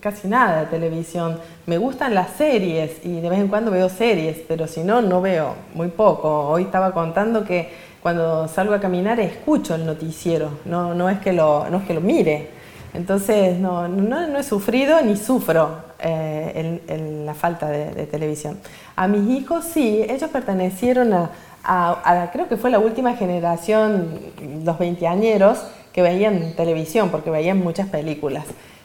casi 0.00 0.28
nada 0.28 0.60
de 0.60 0.66
televisión. 0.66 1.38
Me 1.66 1.78
gustan 1.78 2.14
las 2.14 2.30
series 2.30 3.04
y 3.04 3.20
de 3.20 3.28
vez 3.28 3.40
en 3.40 3.48
cuando 3.48 3.70
veo 3.70 3.88
series, 3.88 4.38
pero 4.46 4.66
si 4.66 4.82
no, 4.82 5.02
no 5.02 5.20
veo, 5.20 5.54
muy 5.74 5.88
poco. 5.88 6.48
Hoy 6.48 6.64
estaba 6.64 6.92
contando 6.92 7.44
que 7.44 7.68
cuando 8.02 8.48
salgo 8.48 8.74
a 8.74 8.80
caminar 8.80 9.20
escucho 9.20 9.74
el 9.74 9.84
noticiero, 9.84 10.50
no, 10.64 10.94
no, 10.94 11.08
es, 11.08 11.18
que 11.18 11.32
lo, 11.32 11.68
no 11.70 11.78
es 11.78 11.84
que 11.84 11.94
lo 11.94 12.00
mire. 12.00 12.50
Entonces 12.94 13.58
no, 13.58 13.86
no, 13.88 14.38
he 14.38 14.42
sufrido 14.42 15.00
ni 15.02 15.16
sufro 15.16 15.76
eh, 15.98 17.22
la 17.24 17.34
falta 17.34 17.68
de, 17.68 18.06
televisión. 18.06 18.58
A 18.96 19.08
mis 19.08 19.28
hijos 19.30 19.64
sí, 19.64 20.04
ellos 20.08 20.30
pertenecieron 20.30 21.12
a, 21.12 21.30
a, 21.64 22.30
creo 22.32 22.48
que 22.48 22.56
fue 22.56 22.70
la 22.70 22.78
última 22.78 23.14
generación, 23.14 24.20
los 24.64 24.78
veinteañeros, 24.78 25.58
que 25.92 26.02
veían 26.02 26.54
televisión, 26.54 27.10
porque 27.10 27.30
veían 27.30 27.58
muchas 27.58 27.88
películas. 27.88 28.44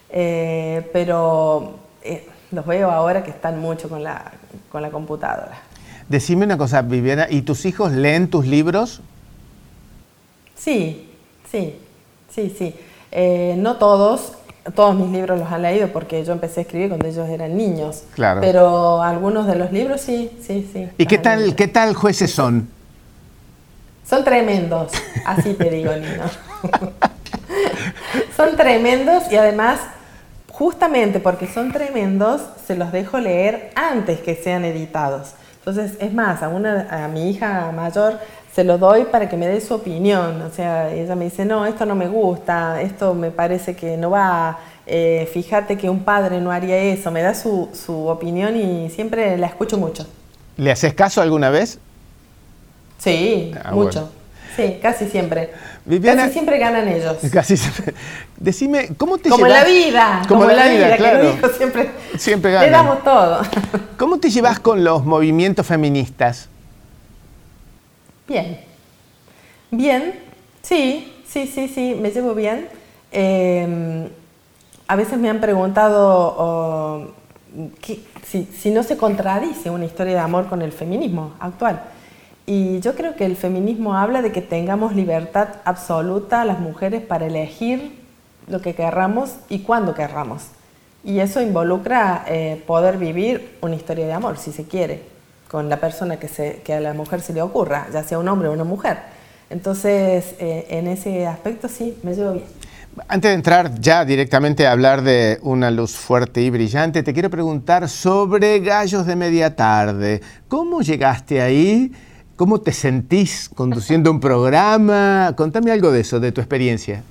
Eh, 0.09 0.89
pero 0.91 1.73
eh, 2.03 2.27
los 2.51 2.65
veo 2.65 2.91
ahora 2.91 3.23
que 3.23 3.31
están 3.31 3.59
mucho 3.59 3.89
con 3.89 4.03
la, 4.03 4.31
con 4.71 4.81
la 4.81 4.91
computadora. 4.91 5.59
Decime 6.09 6.45
una 6.45 6.57
cosa, 6.57 6.81
Viviana, 6.81 7.27
¿y 7.29 7.41
tus 7.41 7.65
hijos 7.65 7.91
leen 7.91 8.29
tus 8.29 8.45
libros? 8.45 9.01
Sí, 10.55 11.09
sí, 11.49 11.75
sí, 12.33 12.55
sí. 12.57 12.75
Eh, 13.11 13.55
no 13.57 13.77
todos, 13.77 14.33
todos 14.75 14.95
mis 14.95 15.09
libros 15.09 15.39
los 15.39 15.51
han 15.51 15.61
leído 15.61 15.89
porque 15.89 16.23
yo 16.23 16.33
empecé 16.33 16.61
a 16.61 16.63
escribir 16.63 16.89
cuando 16.89 17.07
ellos 17.07 17.27
eran 17.29 17.55
niños. 17.55 18.03
Claro. 18.15 18.41
Pero 18.41 19.01
algunos 19.01 19.47
de 19.47 19.55
los 19.55 19.71
libros 19.71 20.01
sí, 20.01 20.31
sí, 20.45 20.69
sí. 20.71 20.89
¿Y 20.97 21.05
qué 21.05 21.17
tal, 21.17 21.55
qué 21.55 21.67
tal 21.67 21.93
jueces 21.93 22.31
son? 22.31 22.69
Son 24.05 24.23
tremendos, 24.23 24.91
así 25.25 25.53
te 25.53 25.69
digo, 25.69 25.91
Nino. 25.95 26.23
son 28.35 28.55
tremendos 28.55 29.31
y 29.31 29.37
además 29.37 29.79
justamente 30.49 31.19
porque 31.19 31.47
son 31.47 31.71
tremendos, 31.71 32.41
se 32.67 32.75
los 32.75 32.91
dejo 32.91 33.19
leer 33.19 33.71
antes 33.75 34.19
que 34.19 34.35
sean 34.35 34.65
editados. 34.65 35.33
Entonces, 35.65 35.93
es 35.99 36.13
más, 36.13 36.43
a, 36.43 36.49
una, 36.49 36.87
a 37.05 37.07
mi 37.07 37.29
hija 37.29 37.71
mayor 37.71 38.19
se 38.53 38.65
lo 38.65 38.77
doy 38.77 39.05
para 39.05 39.29
que 39.29 39.37
me 39.37 39.47
dé 39.47 39.61
su 39.61 39.73
opinión. 39.73 40.41
O 40.41 40.49
sea, 40.51 40.91
ella 40.91 41.15
me 41.15 41.25
dice, 41.25 41.45
no, 41.45 41.65
esto 41.65 41.85
no 41.85 41.95
me 41.95 42.07
gusta, 42.07 42.81
esto 42.81 43.13
me 43.13 43.31
parece 43.31 43.73
que 43.73 43.95
no 43.95 44.09
va, 44.11 44.59
eh, 44.85 45.29
fíjate 45.31 45.77
que 45.77 45.89
un 45.89 46.03
padre 46.03 46.41
no 46.41 46.51
haría 46.51 46.77
eso, 46.77 47.11
me 47.11 47.21
da 47.21 47.33
su, 47.33 47.69
su 47.73 48.07
opinión 48.07 48.57
y 48.57 48.89
siempre 48.89 49.37
la 49.37 49.47
escucho 49.47 49.77
mucho. 49.77 50.05
¿Le 50.57 50.71
haces 50.71 50.93
caso 50.93 51.21
alguna 51.21 51.49
vez? 51.49 51.79
Sí, 52.97 53.53
ah, 53.63 53.71
mucho. 53.71 54.09
Sí, 54.55 54.79
casi 54.81 55.07
siempre. 55.07 55.51
Casi 56.01 56.33
siempre 56.33 56.57
ganan 56.57 56.87
ellos. 56.87 57.17
Casi 57.31 57.57
siempre. 57.57 57.93
Decime, 58.37 58.89
¿cómo 58.97 59.17
te 59.17 59.29
como 59.29 59.45
llevas? 59.45 59.63
Como 59.63 59.71
la 59.71 59.81
vida, 59.81 60.21
como, 60.27 60.45
la, 60.45 60.67
vida, 60.67 60.97
claro. 60.97 61.41
Que 61.41 61.49
siempre, 61.49 61.91
siempre 62.17 62.51
ganan. 62.51 62.67
Le 62.67 62.71
damos 62.71 63.03
todo. 63.03 63.41
¿Cómo 63.97 64.19
te 64.19 64.29
llevas 64.29 64.59
con 64.59 64.83
los 64.83 65.05
movimientos 65.05 65.65
feministas? 65.65 66.47
Bien. 68.27 68.59
Bien, 69.71 70.19
sí, 70.61 71.11
sí, 71.27 71.47
sí, 71.47 71.67
sí, 71.67 71.97
me 71.99 72.11
llevo 72.11 72.33
bien. 72.35 72.69
Em, 73.11 74.07
a 74.87 74.95
veces 74.95 75.17
me 75.17 75.29
han 75.29 75.41
preguntado 75.41 77.13
si, 77.81 78.45
si 78.45 78.71
no 78.71 78.83
se 78.83 78.97
contradice 78.97 79.69
una 79.69 79.85
historia 79.85 80.13
de 80.13 80.19
amor 80.19 80.47
con 80.47 80.61
el 80.61 80.71
feminismo 80.71 81.33
actual. 81.39 81.81
Y 82.45 82.81
yo 82.81 82.95
creo 82.95 83.15
que 83.15 83.25
el 83.25 83.37
feminismo 83.37 83.95
habla 83.95 84.21
de 84.21 84.31
que 84.31 84.41
tengamos 84.41 84.95
libertad 84.95 85.47
absoluta 85.63 86.43
las 86.43 86.59
mujeres 86.59 87.01
para 87.01 87.25
elegir 87.25 87.97
lo 88.47 88.61
que 88.61 88.75
querramos 88.75 89.35
y 89.49 89.59
cuándo 89.59 89.93
querramos. 89.93 90.43
Y 91.05 91.19
eso 91.19 91.41
involucra 91.41 92.25
eh, 92.27 92.61
poder 92.67 92.97
vivir 92.97 93.57
una 93.61 93.75
historia 93.75 94.05
de 94.05 94.13
amor, 94.13 94.37
si 94.37 94.51
se 94.51 94.65
quiere, 94.65 95.03
con 95.49 95.69
la 95.69 95.77
persona 95.77 96.17
que, 96.17 96.27
se, 96.27 96.61
que 96.63 96.73
a 96.73 96.81
la 96.81 96.93
mujer 96.93 97.21
se 97.21 97.33
le 97.33 97.41
ocurra, 97.41 97.87
ya 97.93 98.03
sea 98.03 98.19
un 98.19 98.27
hombre 98.27 98.49
o 98.49 98.53
una 98.53 98.63
mujer. 98.63 98.97
Entonces, 99.49 100.35
eh, 100.39 100.67
en 100.69 100.87
ese 100.87 101.27
aspecto 101.27 101.67
sí, 101.67 101.97
me 102.03 102.13
llevo 102.13 102.33
bien. 102.33 102.45
Antes 103.07 103.29
de 103.29 103.35
entrar 103.35 103.79
ya 103.79 104.05
directamente 104.05 104.67
a 104.67 104.71
hablar 104.71 105.01
de 105.01 105.39
una 105.41 105.71
luz 105.71 105.95
fuerte 105.95 106.41
y 106.41 106.49
brillante, 106.49 107.03
te 107.03 107.13
quiero 107.13 107.29
preguntar 107.29 107.89
sobre 107.89 108.59
Gallos 108.59 109.05
de 109.05 109.15
Media 109.15 109.55
Tarde. 109.55 110.21
¿Cómo 110.47 110.81
llegaste 110.81 111.41
ahí? 111.41 111.91
¿Cómo 112.35 112.61
te 112.61 112.71
sentís 112.71 113.49
conduciendo 113.49 114.09
un 114.09 114.19
programa? 114.19 115.33
Contame 115.37 115.71
algo 115.71 115.91
de 115.91 116.01
eso, 116.01 116.19
de 116.19 116.31
tu 116.31 116.41
experiencia. 116.41 117.03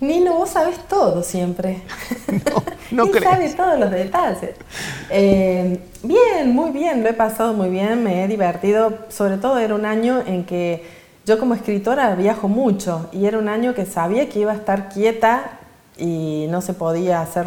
Nino, 0.00 0.34
vos 0.34 0.50
sabes 0.50 0.78
todo 0.88 1.22
siempre. 1.22 1.82
No, 2.90 3.04
no 3.04 3.10
creo. 3.10 3.22
sabes 3.22 3.56
todos 3.56 3.78
los 3.78 3.90
detalles. 3.90 4.56
Eh, 5.10 5.80
bien, 6.02 6.52
muy 6.52 6.70
bien, 6.70 7.02
lo 7.02 7.08
he 7.08 7.12
pasado 7.12 7.52
muy 7.52 7.68
bien, 7.68 8.02
me 8.02 8.24
he 8.24 8.28
divertido. 8.28 8.98
Sobre 9.08 9.38
todo 9.38 9.58
era 9.58 9.74
un 9.74 9.84
año 9.84 10.22
en 10.26 10.44
que 10.44 10.84
yo 11.24 11.38
como 11.38 11.54
escritora 11.54 12.14
viajo 12.14 12.48
mucho 12.48 13.08
y 13.12 13.26
era 13.26 13.38
un 13.38 13.48
año 13.48 13.74
que 13.74 13.86
sabía 13.86 14.28
que 14.28 14.40
iba 14.40 14.52
a 14.52 14.56
estar 14.56 14.88
quieta 14.88 15.58
y 15.96 16.46
no 16.50 16.60
se 16.60 16.74
podía 16.74 17.20
hacer 17.20 17.46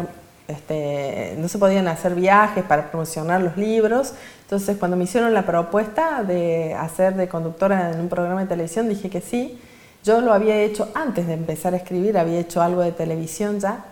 este, 0.50 1.34
no 1.38 1.48
se 1.48 1.58
podían 1.58 1.88
hacer 1.88 2.14
viajes 2.14 2.64
para 2.64 2.90
promocionar 2.90 3.40
los 3.40 3.56
libros. 3.56 4.14
Entonces, 4.42 4.76
cuando 4.76 4.96
me 4.96 5.04
hicieron 5.04 5.32
la 5.34 5.46
propuesta 5.46 6.22
de 6.22 6.74
hacer 6.74 7.14
de 7.14 7.28
conductora 7.28 7.92
en 7.92 8.00
un 8.00 8.08
programa 8.08 8.42
de 8.42 8.46
televisión, 8.46 8.88
dije 8.88 9.10
que 9.10 9.20
sí. 9.20 9.58
Yo 10.02 10.20
lo 10.20 10.32
había 10.32 10.56
hecho 10.60 10.88
antes 10.94 11.26
de 11.26 11.34
empezar 11.34 11.74
a 11.74 11.76
escribir, 11.76 12.16
había 12.16 12.38
hecho 12.38 12.62
algo 12.62 12.82
de 12.82 12.92
televisión 12.92 13.60
ya. 13.60 13.84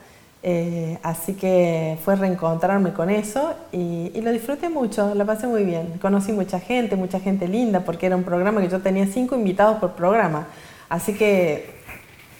Eh, 0.43 0.99
así 1.03 1.35
que 1.35 1.99
fue 2.05 2.15
reencontrarme 2.15 2.93
con 2.93 3.11
eso 3.11 3.55
y, 3.73 4.13
y, 4.15 4.21
lo 4.21 4.31
disfruté 4.31 4.69
mucho, 4.69 5.15
la 5.15 5.25
pasé 5.25 5.47
muy 5.47 5.65
bien. 5.65 5.99
Conocí 6.01 6.33
mucha 6.33 6.61
gente, 6.61 6.97
mucha 6.97 7.21
gente 7.21 7.49
linda, 7.49 7.81
porque 7.81 8.07
era 8.07 8.17
un 8.17 8.23
programa 8.23 8.61
que 8.61 8.69
yo 8.69 8.81
tenía 8.81 9.07
cinco 9.07 9.35
invitados 9.35 9.79
por 9.79 9.93
programa. 9.93 10.47
Así 10.89 11.15
que 11.15 11.79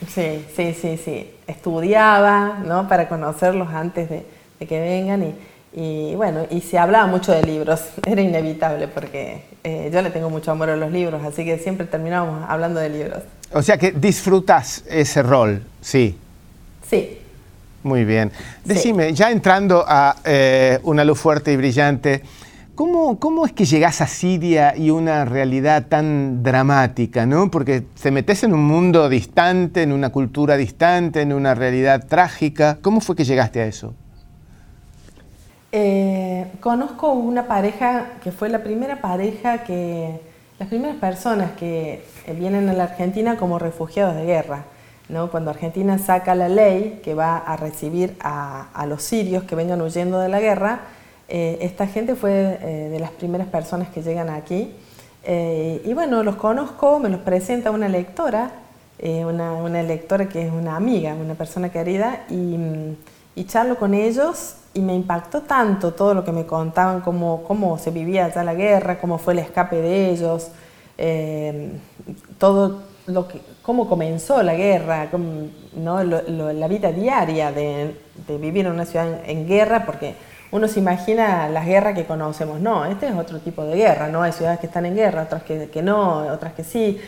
Sí, 0.07 0.45
sí, 0.55 0.75
sí, 0.75 0.97
sí. 0.97 1.31
Estudiaba, 1.49 2.61
¿no? 2.65 2.89
Para 2.89 3.09
conocerlos 3.09 3.69
antes 3.69 4.09
de, 4.09 4.25
que 4.61 4.81
vengan 4.81 5.35
y, 5.75 6.15
bueno, 6.15 6.47
y 6.51 6.61
se 6.61 6.79
hablaba 6.79 7.07
mucho 7.07 7.33
de 7.33 7.43
libros, 7.43 7.81
era 8.07 8.21
inevitable 8.21 8.87
porque 8.87 9.43
eh, 9.65 9.91
yo 9.93 10.01
le 10.03 10.11
tengo 10.11 10.31
mucho 10.31 10.53
amor 10.53 10.71
a 10.71 10.77
los 10.77 10.93
libros, 10.93 11.25
así 11.25 11.45
que 11.45 11.59
siempre 11.59 11.87
terminábamos 11.87 12.45
hablando 12.49 12.79
de 12.79 12.89
libros. 12.91 13.23
O 13.53 13.63
sea 13.63 13.79
que 13.79 13.91
disfrutas 13.91 14.85
ese 14.89 15.23
rol, 15.23 15.63
sí. 15.81 16.17
Sí. 16.89 17.19
Muy 17.83 18.05
bien. 18.05 18.31
Decime, 18.65 19.15
ya 19.15 19.31
entrando 19.31 19.85
a 19.87 20.17
eh, 20.25 20.79
una 20.83 21.05
luz 21.05 21.19
fuerte 21.19 21.53
y 21.53 21.57
brillante, 21.57 22.23
¿Cómo, 22.79 23.45
es 23.45 23.53
que 23.53 23.65
llegás 23.65 24.01
a 24.01 24.07
Siria 24.07 24.77
y 24.77 24.91
una 24.91 25.25
realidad 25.25 25.87
tan 25.89 26.45
dramática? 26.45 27.27
¿no? 27.27 27.51
Porque 27.51 27.81
te 27.81 28.13
metes 28.13 28.45
en 28.45 28.53
un 28.53 28.65
mundo 28.65 29.09
distante, 29.09 29.83
en 29.83 29.91
una 29.91 30.11
cultura 30.11 30.57
distante, 30.57 31.23
en 31.23 31.33
una 31.33 31.57
realidad 31.57 32.07
trágica. 32.07 32.79
¿Cómo 32.81 33.01
fue 33.01 33.17
que 33.17 33.25
llegaste 33.25 33.61
a 33.63 33.67
eso? 33.67 33.95
Eh, 35.73 36.53
conozco 36.61 37.11
una 37.15 37.49
pareja 37.49 38.13
que 38.23 38.31
fue 38.31 38.49
la 38.49 38.63
primera 38.63 39.01
pareja 39.01 39.65
que, 39.65 40.21
las 40.61 40.69
primeras 40.69 40.99
personas 40.99 41.51
que 41.59 42.05
vienen 42.39 42.69
a 42.69 42.75
la 42.75 42.85
Argentina 42.85 43.37
como 43.37 43.59
refugiados 43.59 44.15
de 44.15 44.25
guerra. 44.25 44.67
¿no? 45.09 45.33
Cuando 45.33 45.51
Argentina 45.51 45.99
saca 45.99 46.37
la 46.37 46.49
ley 46.49 47.01
que 47.03 47.15
va 47.15 47.39
a 47.39 47.57
recibir 47.57 48.15
a, 48.21 48.69
a 48.73 48.87
los 48.87 49.03
sirios 49.03 49.43
que 49.43 49.57
vengan 49.57 49.83
huyendo 49.83 50.21
de 50.21 50.29
la 50.29 50.39
guerra, 50.39 50.83
eh, 51.29 51.59
esta 51.61 51.87
gente 51.87 52.15
fue 52.15 52.59
eh, 52.63 52.89
de 52.91 52.99
las 52.99 53.11
primeras 53.11 53.49
personas 53.49 53.89
que 53.89 54.03
llegan 54.03 54.31
aquí. 54.31 54.73
Eh, 55.25 55.83
y 55.85 55.93
bueno, 55.93 56.23
los 56.23 56.37
conozco, 56.37 56.99
me 56.99 57.11
los 57.11 57.21
presenta 57.21 57.71
una 57.71 57.89
lectora, 57.89 58.51
una, 59.01 59.83
lectora 59.83 60.29
que 60.29 60.47
es 60.47 60.53
una 60.53 60.75
amiga, 60.75 61.15
una 61.15 61.35
persona 61.35 61.71
querida, 61.71 62.25
y, 62.31 63.45
charlo 63.47 63.77
con 63.77 63.95
ellos 63.95 64.57
y 64.75 64.81
me 64.81 64.97
impactó 64.97 65.43
tanto 65.43 65.95
todo 65.95 66.13
lo 66.13 66.25
que 66.25 66.33
me 66.33 66.45
contaban, 66.45 67.01
cómo, 67.03 67.45
cómo 67.45 67.79
se 67.79 67.93
vivía 67.93 68.29
ya 68.35 68.43
la 68.43 68.53
guerra, 68.55 68.99
cómo 68.99 69.17
fue 69.19 69.35
el 69.35 69.39
escape 69.39 69.77
de 69.77 70.11
ellos, 70.11 70.51
todo 72.39 72.83
lo 73.07 73.29
que, 73.29 73.41
cómo 73.63 73.89
comenzó 73.89 74.43
la 74.43 74.55
guerra, 74.55 75.09
¿no? 75.77 76.03
la 76.03 76.69
vida 76.69 76.91
diaria 76.91 77.53
de, 77.53 77.97
de, 78.27 78.39
vivir 78.39 78.67
en 78.67 78.73
una 78.73 78.85
ciudad 78.85 79.21
en 79.25 79.47
guerra, 79.47 79.87
porque 79.87 80.17
uno 80.51 80.69
se 80.69 80.81
imagina 80.81 81.49
las 81.49 81.67
guerras 81.67 81.95
que 81.95 82.05
conocemos. 82.05 82.61
No, 82.61 82.85
este 82.85 83.09
es 83.09 83.15
otro 83.15 83.39
tipo 83.41 83.65
de 83.65 83.77
guerra, 83.77 84.09
¿no? 84.09 84.23
Hay 84.23 84.33
ciudades 84.33 84.61
que 84.61 84.67
están 84.67 84.87
en 84.87 84.95
guerra, 84.95 85.23
otras 85.23 85.43
que, 85.43 85.83
no, 85.83 86.27
otras 86.33 86.55
que 86.55 86.65
sí. 86.65 87.01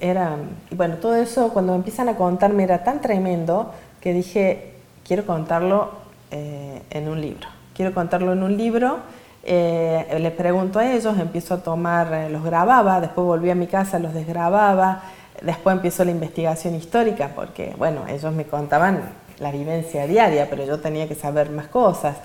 era, 0.00 0.36
y 0.70 0.74
bueno, 0.74 0.96
todo 0.96 1.14
eso 1.14 1.50
cuando 1.50 1.74
empiezan 1.74 2.08
a 2.08 2.16
contarme 2.16 2.64
era 2.64 2.82
tan 2.84 3.00
tremendo 3.00 3.72
que 4.00 4.12
dije, 4.12 4.74
quiero 5.06 5.24
contarlo 5.26 5.90
eh, 6.30 6.82
en 6.90 7.08
un 7.08 7.20
libro. 7.20 7.48
Quiero 7.74 7.94
contarlo 7.94 8.32
en 8.32 8.42
un 8.42 8.56
libro. 8.56 8.98
Eh, 9.44 10.16
les 10.20 10.32
pregunto 10.32 10.80
a 10.80 10.92
ellos, 10.92 11.16
empiezo 11.18 11.54
a 11.54 11.58
tomar, 11.58 12.12
eh, 12.12 12.30
los 12.30 12.42
grababa, 12.42 13.00
después 13.00 13.24
volví 13.24 13.50
a 13.50 13.54
mi 13.54 13.68
casa, 13.68 14.00
los 14.00 14.12
desgrababa, 14.12 15.02
después 15.40 15.76
empiezo 15.76 16.04
la 16.04 16.10
investigación 16.10 16.74
histórica, 16.74 17.30
porque 17.34 17.74
bueno, 17.78 18.06
ellos 18.08 18.32
me 18.32 18.44
contaban 18.44 19.00
la 19.38 19.52
vivencia 19.52 20.06
diaria, 20.06 20.48
pero 20.50 20.64
yo 20.64 20.80
tenía 20.80 21.06
que 21.06 21.14
saber 21.14 21.50
más 21.50 21.68
cosas. 21.68 22.16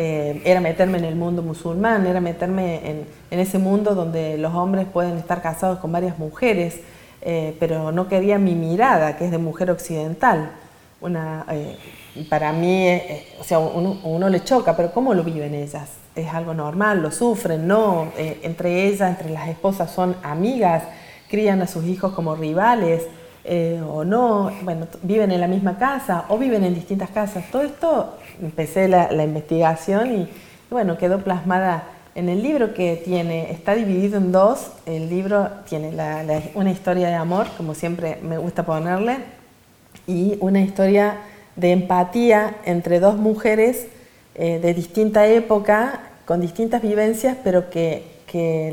Eh, 0.00 0.42
era 0.44 0.60
meterme 0.60 0.98
en 0.98 1.04
el 1.06 1.16
mundo 1.16 1.42
musulmán, 1.42 2.06
era 2.06 2.20
meterme 2.20 3.04
en, 3.32 3.40
ese 3.40 3.58
mundo 3.58 3.96
donde 3.96 4.38
los 4.38 4.54
hombres 4.54 4.86
pueden 4.86 5.18
estar 5.18 5.42
casados 5.42 5.80
con 5.80 5.90
varias 5.90 6.20
mujeres, 6.20 6.82
eh, 7.20 7.56
pero 7.58 7.90
no 7.90 8.06
quería 8.06 8.38
mi 8.38 8.54
mirada, 8.54 9.16
que 9.16 9.24
es 9.24 9.32
de 9.32 9.38
mujer 9.38 9.72
occidental. 9.72 10.52
Una, 11.00 11.44
eh, 11.50 11.76
para 12.30 12.52
mí, 12.52 12.86
o 13.40 13.42
sea, 13.42 13.58
uno, 13.58 13.98
uno, 14.04 14.28
le 14.28 14.44
choca, 14.44 14.76
pero 14.76 14.92
¿cómo 14.92 15.14
lo 15.14 15.24
viven 15.24 15.52
ellas? 15.52 15.90
¿Es 16.14 16.32
algo 16.32 16.54
normal? 16.54 17.02
¿Lo 17.02 17.10
sufren? 17.10 17.66
No. 17.66 18.12
entre 18.16 18.86
ellas, 18.86 19.10
entre 19.10 19.30
las 19.30 19.48
esposas 19.48 19.90
son 19.90 20.14
amigas, 20.22 20.84
crían 21.28 21.60
a 21.60 21.66
sus 21.66 21.84
hijos 21.86 22.12
como 22.12 22.36
rivales. 22.36 23.02
O 23.86 24.04
no, 24.04 24.50
bueno, 24.62 24.86
viven 25.02 25.32
en 25.32 25.40
la 25.40 25.46
misma 25.46 25.78
casa 25.78 26.24
o 26.28 26.38
viven 26.38 26.64
en 26.64 26.74
distintas 26.74 27.10
casas. 27.10 27.44
Todo 27.50 27.62
esto 27.62 28.18
empecé 28.42 28.88
la, 28.88 29.24
investigación 29.24 30.20
y, 30.20 30.28
bueno, 30.70 30.98
quedó 30.98 31.18
plasmada 31.18 31.84
en 32.14 32.28
el 32.28 32.42
libro 32.42 32.74
que 32.74 33.00
tiene, 33.04 33.50
está 33.52 33.74
dividido 33.74 34.18
en 34.18 34.32
dos, 34.32 34.72
el 34.86 35.08
libro 35.08 35.48
tiene 35.68 35.92
una 36.54 36.70
historia 36.70 37.08
de 37.08 37.14
amor, 37.14 37.46
como 37.56 37.74
siempre 37.74 38.18
me 38.22 38.38
gusta 38.38 38.66
ponerle, 38.66 39.18
y 40.06 40.36
una 40.40 40.60
historia 40.60 41.18
de 41.54 41.72
empatía 41.72 42.56
entre 42.64 42.98
dos 42.98 43.16
mujeres 43.16 43.86
eh, 44.34 44.58
de 44.58 44.74
distinta 44.74 45.26
época, 45.26 46.00
con 46.24 46.40
distintas 46.40 46.82
vivencias, 46.82 47.36
pero 47.42 47.70
que, 47.70 48.16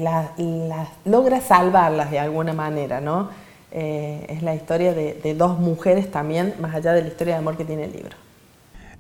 las 0.01 0.89
logra 1.05 1.39
salvarlas 1.39 2.11
de 2.11 2.19
alguna 2.19 2.51
manera, 2.51 2.99
¿no? 2.99 3.29
Eh, 3.77 4.25
es 4.29 4.41
la 4.41 4.55
historia 4.55 4.93
de 4.93 5.35
dos 5.37 5.59
mujeres 5.59 6.09
también, 6.09 6.53
más 6.61 6.73
allá 6.73 6.93
de 6.93 7.01
la 7.01 7.09
historia 7.09 7.33
de 7.33 7.39
amor 7.39 7.57
que 7.57 7.65
tiene 7.65 7.83
el 7.83 7.91
libro. 7.91 8.15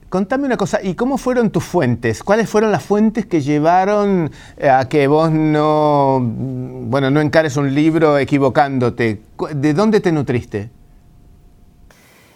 Contame 0.09 0.45
una 0.45 0.55
cosa, 0.55 0.81
¿y 0.83 0.93
cómo 0.93 1.17
fueron 1.17 1.49
tus 1.49 1.63
fuentes? 1.63 2.23
¿Cuáles 2.23 2.49
fueron 2.49 2.71
las 2.71 2.83
fuentes 2.83 3.25
que 3.25 3.41
llevaron 3.41 4.29
eh, 4.57 4.69
a 4.69 4.87
que 4.87 5.07
vos 5.07 5.31
no, 5.31 6.19
bueno, 6.21 7.09
no 7.09 7.21
encares 7.21 7.57
un 7.57 7.73
libro 7.73 8.17
equivocándote? 8.17 9.21
¿De 9.55 9.73
dónde 9.73 9.99
te 10.01 10.11
nutriste? 10.11 10.69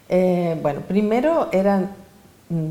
Eh, 0.10 0.58
bueno, 0.62 0.82
primero 0.82 1.50
eran 1.52 1.92
mm, 2.50 2.70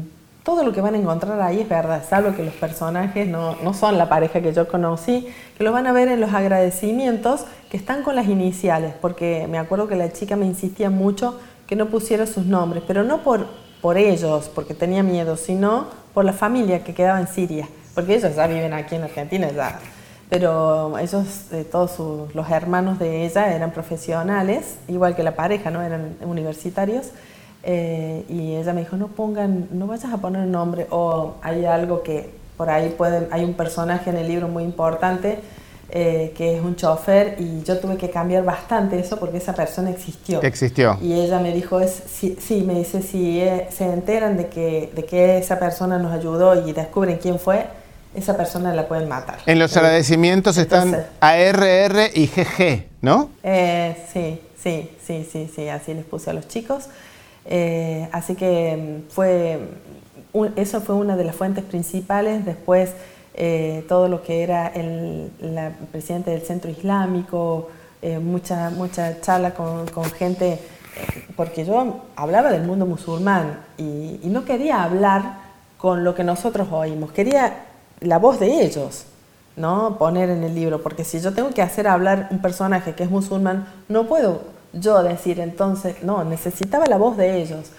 todo 0.49 0.63
lo 0.65 0.73
que 0.73 0.81
van 0.81 0.95
a 0.95 0.99
encontrar 0.99 1.39
ahí 1.43 1.61
es 1.61 1.69
verdad, 1.69 2.03
salvo 2.09 2.35
que 2.35 2.43
los 2.43 2.55
personajes 2.55 3.29
no, 3.29 3.57
no, 3.63 3.75
son 3.75 3.99
la 3.99 4.09
pareja 4.09 4.41
que 4.41 4.55
yo 4.55 4.67
conocí, 4.67 5.29
que 5.59 5.63
lo 5.63 5.73
van 5.73 5.87
a 5.87 5.93
ver 5.93 6.09
en 6.09 6.23
los 6.23 6.33
agradecimientos 6.33 7.45
que 7.71 7.77
están 7.77 8.03
con 8.03 8.17
las 8.17 8.29
iniciales, 8.29 8.95
porque 8.99 9.47
me 9.47 9.59
acuerdo 9.59 9.89
que 9.89 9.95
la 9.95 10.11
chica 10.11 10.37
me 10.37 10.47
insistía 10.47 10.89
mucho 10.89 11.39
que 11.67 11.77
no 11.77 11.91
pusiera 11.91 12.25
sus 12.25 12.47
nombres, 12.47 12.83
pero 12.87 13.05
no 13.05 13.23
por, 13.23 13.47
por 13.83 13.99
ellos, 13.99 14.51
porque 14.55 14.73
tenía 14.73 15.03
miedo, 15.03 15.37
sino 15.37 15.89
por 16.15 16.25
la 16.25 16.33
familia 16.33 16.83
que 16.83 16.95
quedaba 16.95 17.21
en 17.21 17.29
Siria, 17.29 17.69
porque 17.95 18.15
ellos 18.15 18.35
ya 18.35 18.47
viven 18.47 18.73
aquí 18.73 18.95
en 18.95 19.03
Argentina, 19.03 19.51
ya 19.51 19.79
pero 20.31 20.99
ellos, 20.99 21.27
eh, 21.53 21.65
todos 21.71 21.99
los 22.35 22.51
hermanos 22.51 22.99
de 22.99 23.27
ella 23.27 23.55
eran 23.55 23.71
profesionales, 23.71 24.77
igual 24.89 25.15
que 25.15 25.23
la 25.23 25.35
pareja, 25.35 25.71
¿no? 25.71 25.83
Eran 25.83 26.17
universitarios. 26.23 27.11
Eh, 27.71 28.25
y 28.31 28.55
ella 28.55 28.73
me 28.73 28.81
dijo, 28.81 28.97
no 28.97 29.09
pongan, 29.09 29.69
no 29.73 29.87
vayas 29.87 30.11
a 30.11 30.17
poner 30.17 30.47
nombre, 30.47 30.87
o 30.89 31.35
hay 31.43 31.67
algo 31.67 32.03
que 32.03 32.31
por 32.57 32.71
ahí 32.71 32.95
pueden, 32.97 33.29
hay 33.31 33.45
un 33.45 33.53
personaje 33.53 34.09
en 34.09 34.17
el 34.17 34.27
libro 34.27 34.49
muy 34.49 34.65
importante 34.65 35.39
eh, 35.91 36.33
que 36.35 36.57
es 36.57 36.63
un 36.63 36.77
chofer 36.77 37.37
y 37.39 37.63
yo 37.65 37.79
tuve 37.79 37.99
que 37.99 38.09
cambiar 38.09 38.43
bastante 38.43 38.99
eso 38.99 39.19
porque 39.19 39.37
esa 39.37 39.55
persona 39.55 39.91
existió. 39.91 40.43
Existió. 40.43 40.97
Y 41.03 41.13
ella 41.13 41.41
me 41.41 41.53
dijo, 41.53 41.79
es, 41.79 42.03
sí, 42.09 42.63
me 42.67 42.73
dice, 42.73 43.03
si 43.03 43.43
se 43.71 43.85
enteran 43.85 44.39
de 44.39 44.49
que, 44.49 44.91
de 44.95 45.05
que 45.05 45.37
esa 45.37 45.59
persona 45.59 45.99
nos 45.99 46.13
ayudó 46.13 46.67
y 46.67 46.73
descubren 46.73 47.19
quién 47.19 47.39
fue, 47.39 47.67
esa 48.15 48.35
persona 48.35 48.73
la 48.73 48.89
pueden 48.89 49.11
matar. 49.11 49.41
En 49.45 49.59
los 49.59 49.77
agradecimientos 49.77 50.57
están 50.57 51.05
ARR 51.21 52.11
y 52.15 52.29
GG, 52.29 52.85
¿no? 53.03 53.29
Eh, 53.43 53.95
sí, 54.11 54.41
sí, 54.63 54.91
sí, 55.07 55.29
sí, 55.31 55.51
sí, 55.55 55.69
así 55.69 55.93
les 55.93 56.07
puse 56.07 56.31
a 56.31 56.33
los 56.33 56.49
chicos. 56.49 56.89
Eh, 57.49 58.09
así 58.13 58.37
que 58.37 59.03
mm, 59.09 59.11
fue, 59.11 59.59
eso 60.55 60.81
fue 60.81 60.95
una 60.95 61.17
de 61.17 61.25
las 61.25 61.35
fuentes 61.35 61.65
principales. 61.65 62.45
Después 62.45 62.93
eh, 63.35 63.85
todo 63.89 64.09
lo 64.09 64.23
que 64.23 64.43
era 64.45 64.69
el 64.69 65.33
la 65.41 65.73
presidente 65.91 66.31
del 66.31 66.43
Centro 66.43 66.71
Islámico, 66.71 67.71
mucha, 68.23 68.71
mucha 68.71 69.21
charla 69.21 69.55
con, 69.55 70.05
gente, 70.17 70.61
porque 71.35 71.65
yo 71.65 72.05
hablaba 72.15 72.53
del 72.53 72.63
mundo 72.63 72.87
musulmán 72.87 73.59
y, 73.77 74.21
y 74.23 74.29
no 74.29 74.45
quería 74.45 74.85
hablar 74.85 75.39
con 75.79 76.05
lo 76.05 76.15
que 76.15 76.23
nosotros 76.23 76.69
oímos, 76.71 77.11
quería 77.11 77.65
la 78.01 78.19
voz 78.19 78.39
de 78.39 78.63
ellos, 78.63 79.07
¿no? 79.57 79.97
Poner 79.99 80.31
en 80.31 80.45
el 80.45 80.55
libro, 80.55 80.83
porque 80.83 81.05
si 81.05 81.21
yo 81.21 81.33
tengo 81.33 81.51
que 81.51 81.63
hacer 81.63 81.89
hablar 81.89 82.29
un 82.31 82.41
personaje 82.41 82.95
que 82.95 83.05
es 83.05 83.11
musulmán, 83.11 83.67
no 83.89 84.07
puedo 84.07 84.43
yo 84.81 85.03
decir 85.03 85.41
entonces, 85.41 86.03
no, 86.03 86.25
necesitaba 86.25 86.87
la 86.87 86.97
voz 86.97 87.17
de 87.17 87.41
ellos. 87.41 87.71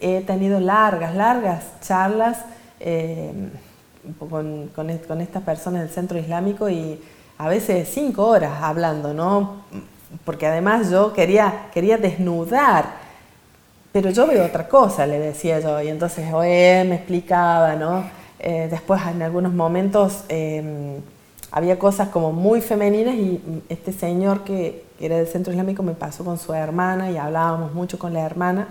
He 0.00 0.20
tenido 0.22 0.60
largas, 0.60 1.14
largas 1.14 1.64
charlas 1.80 2.38
eh, 2.80 3.32
con, 4.18 4.68
con, 4.74 5.20
estas 5.20 5.42
personas 5.42 5.82
del 5.82 5.90
centro 5.90 6.18
islámico 6.18 6.68
y 6.68 7.00
a 7.38 7.48
veces 7.48 7.88
cinco 7.92 8.26
horas 8.26 8.62
hablando, 8.62 9.14
¿no? 9.14 9.62
Porque 10.24 10.46
además 10.46 10.90
yo 10.90 11.12
quería, 11.12 11.68
quería 11.72 11.98
desnudar 11.98 13.06
pero 13.96 14.10
yo 14.10 14.26
veo 14.26 14.44
otra 14.44 14.68
cosa, 14.68 15.06
le 15.06 15.18
decía 15.18 15.58
yo, 15.58 15.80
y 15.80 15.88
entonces 15.88 16.30
oye, 16.30 16.84
me 16.86 16.96
explicaba, 16.96 17.76
¿no? 17.76 18.04
Eh, 18.38 18.68
después 18.70 19.00
en 19.06 19.22
algunos 19.22 19.54
momentos 19.54 20.24
em, 20.28 21.00
había 21.50 21.78
cosas 21.78 22.08
como 22.08 22.32
muy 22.32 22.60
femeninas 22.60 23.14
y 23.14 23.40
este 23.68 23.92
señor 23.92 24.44
que, 24.44 24.84
era 24.98 25.16
del 25.16 25.26
centro 25.26 25.52
islámico 25.52 25.82
me 25.82 25.92
pasó 25.92 26.24
con 26.24 26.38
su 26.38 26.54
hermana 26.54 27.10
y 27.10 27.16
hablábamos 27.16 27.74
mucho 27.74 27.98
con 27.98 28.12
la 28.12 28.20
hermana. 28.20 28.68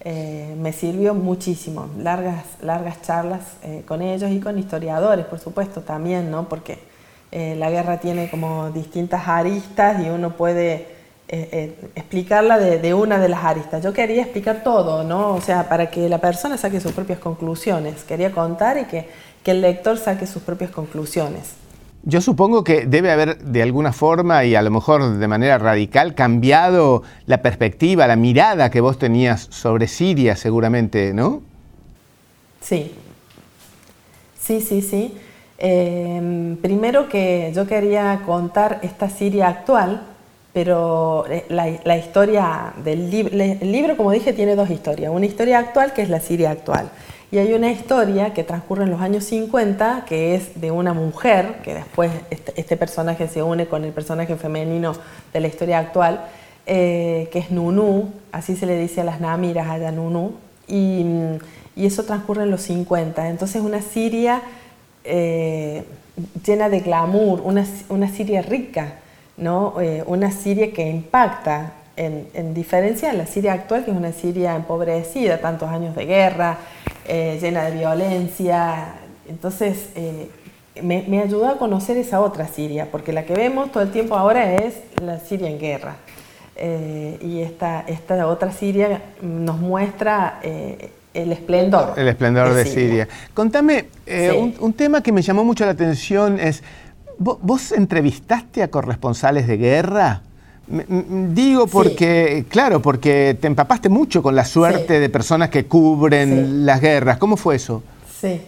Eh, 0.00 0.54
me 0.60 0.72
sirvió 0.72 1.14
muchísimo, 1.14 1.88
largas, 1.98 2.44
largas 2.62 3.02
charlas 3.02 3.40
eh, 3.64 3.82
con 3.86 4.02
ellos 4.02 4.30
y 4.30 4.38
con 4.38 4.58
historiadores, 4.58 5.26
por 5.26 5.40
supuesto, 5.40 5.80
también, 5.80 6.30
¿no? 6.30 6.48
porque 6.48 6.78
la 7.32 7.68
guerra 7.68 7.98
tiene 7.98 8.30
como 8.30 8.70
distintas 8.70 9.28
aristas 9.28 10.02
y 10.02 10.08
uno 10.08 10.34
puede 10.36 10.86
eh, 11.28 11.48
eh, 11.50 11.90
explicarla 11.96 12.56
de, 12.56 12.94
una 12.94 13.18
de 13.18 13.28
las 13.28 13.42
aristas. 13.42 13.82
Yo 13.82 13.92
quería 13.92 14.22
explicar 14.22 14.62
todo, 14.62 15.02
¿no? 15.02 15.34
O 15.34 15.40
sea, 15.40 15.68
para 15.68 15.90
que 15.90 16.08
la 16.08 16.18
persona 16.18 16.56
saque 16.56 16.78
sus 16.78 16.92
propias 16.92 17.18
conclusiones. 17.18 18.04
Quería 18.04 18.30
contar 18.30 18.78
y 18.78 18.84
que, 18.84 19.08
que 19.42 19.50
el 19.50 19.60
lector 19.60 19.98
saque 19.98 20.28
sus 20.28 20.42
propias 20.44 20.70
conclusiones. 20.70 21.54
Yo 22.08 22.20
supongo 22.20 22.62
que 22.62 22.86
debe 22.86 23.10
haber 23.10 23.38
de 23.38 23.62
alguna 23.64 23.92
forma 23.92 24.44
y 24.44 24.54
a 24.54 24.62
lo 24.62 24.70
mejor 24.70 25.18
de 25.18 25.26
manera 25.26 25.58
radical 25.58 26.14
cambiado 26.14 27.02
la 27.26 27.42
perspectiva, 27.42 28.06
la 28.06 28.14
mirada 28.14 28.70
que 28.70 28.80
vos 28.80 28.96
tenías 28.96 29.48
sobre 29.50 29.88
Siria 29.88 30.36
seguramente, 30.36 31.12
¿no? 31.12 31.42
Sí, 32.60 32.92
sí, 34.38 34.60
sí, 34.60 34.82
sí. 34.82 35.18
Eh, 35.58 36.56
primero 36.62 37.08
que 37.08 37.50
yo 37.52 37.66
quería 37.66 38.22
contar 38.24 38.78
esta 38.84 39.10
Siria 39.10 39.48
actual, 39.48 40.02
pero 40.52 41.26
eh, 41.28 41.44
la, 41.48 41.98
historia 41.98 42.72
del 42.84 43.10
libro, 43.10 43.34
el 43.34 43.72
libro, 43.72 43.96
como 43.96 44.12
dije, 44.12 44.32
tiene 44.32 44.54
dos 44.54 44.70
historias. 44.70 45.10
Una 45.12 45.26
historia 45.26 45.58
actual, 45.58 45.92
que 45.92 46.02
es 46.02 46.08
la 46.08 46.20
Siria 46.20 46.52
actual, 46.52 46.88
y 47.30 47.38
hay 47.38 47.52
una 47.54 47.72
historia 47.72 48.32
que 48.32 48.44
transcurre 48.44 48.84
en 48.84 48.90
los 48.90 49.00
años 49.00 49.24
50, 49.24 50.04
que 50.06 50.36
es 50.36 50.60
de 50.60 50.70
una 50.70 50.94
mujer, 50.94 51.56
que 51.64 51.74
después 51.74 52.12
este, 52.30 52.52
este 52.60 52.76
personaje 52.76 53.26
se 53.26 53.42
une 53.42 53.66
con 53.66 53.84
el 53.84 53.92
personaje 53.92 54.36
femenino 54.36 54.94
de 55.32 55.40
la 55.40 55.48
historia 55.48 55.78
actual, 55.78 56.20
eh, 56.66 57.28
que 57.32 57.40
es 57.40 57.50
Nunu, 57.50 58.12
así 58.30 58.56
se 58.56 58.66
le 58.66 58.78
dice 58.78 59.00
a 59.00 59.04
las 59.04 59.20
namiras 59.20 59.68
allá 59.68 59.90
Nunu, 59.90 60.34
y, 60.68 61.04
eso 61.76 62.04
transcurre 62.04 62.44
en 62.44 62.50
los 62.50 62.62
50. 62.62 63.28
Entonces 63.28 63.60
una 63.60 63.82
Siria 63.82 64.40
eh, 65.04 65.84
llena 66.44 66.70
de 66.70 66.80
glamour, 66.80 67.42
una, 67.44 67.66
una 67.90 68.08
Siria 68.08 68.40
rica, 68.40 68.94
¿no? 69.36 69.78
Eh, 69.80 70.02
una 70.06 70.30
Siria 70.30 70.72
que 70.72 70.88
impacta, 70.88 71.74
en, 71.96 72.54
diferencia 72.54 73.10
de 73.10 73.18
la 73.18 73.26
Siria 73.26 73.52
actual, 73.54 73.84
que 73.84 73.90
es 73.90 73.96
una 73.96 74.12
Siria 74.12 74.54
empobrecida, 74.54 75.40
tantos 75.40 75.68
años 75.70 75.96
de 75.96 76.06
guerra, 76.06 76.58
eh, 77.08 77.38
llena 77.40 77.64
de 77.64 77.78
violencia. 77.78 78.94
Entonces, 79.28 79.88
eh, 79.94 80.30
me, 80.82 81.20
ayudó 81.20 81.48
a 81.48 81.58
conocer 81.58 81.96
esa 81.96 82.20
otra 82.20 82.48
Siria, 82.48 82.88
porque 82.90 83.12
la 83.12 83.24
que 83.24 83.34
vemos 83.34 83.72
todo 83.72 83.82
el 83.82 83.90
tiempo 83.90 84.16
ahora 84.16 84.54
es 84.54 84.74
la 85.02 85.18
Siria 85.18 85.48
en 85.48 85.58
guerra. 85.58 85.96
y 86.58 87.40
esta, 87.40 87.84
esta 87.86 88.26
otra 88.26 88.50
Siria 88.50 89.02
nos 89.22 89.58
muestra 89.58 90.40
el 90.42 91.32
esplendor. 91.32 91.94
El 91.96 92.08
esplendor 92.08 92.52
de, 92.54 92.64
Siria. 92.64 93.08
Contame, 93.34 93.86
un, 94.60 94.72
tema 94.74 95.02
que 95.02 95.12
me 95.12 95.22
llamó 95.22 95.44
mucho 95.44 95.64
la 95.64 95.72
atención 95.72 96.38
es 96.38 96.62
¿Vos 97.18 97.72
entrevistaste 97.72 98.62
a 98.62 98.68
corresponsales 98.68 99.46
de 99.46 99.56
guerra? 99.56 100.22
Digo 100.68 101.66
porque, 101.68 102.44
claro, 102.48 102.82
porque 102.82 103.36
te 103.40 103.46
empapaste 103.46 103.88
mucho 103.88 104.22
con 104.22 104.34
la 104.34 104.44
suerte 104.44 104.98
de 104.98 105.08
personas 105.08 105.48
que 105.50 105.66
cubren 105.66 106.66
las 106.66 106.80
guerras. 106.80 107.18
¿Cómo 107.18 107.36
fue 107.36 107.56
eso? 107.56 107.82
Sí, 108.20 108.40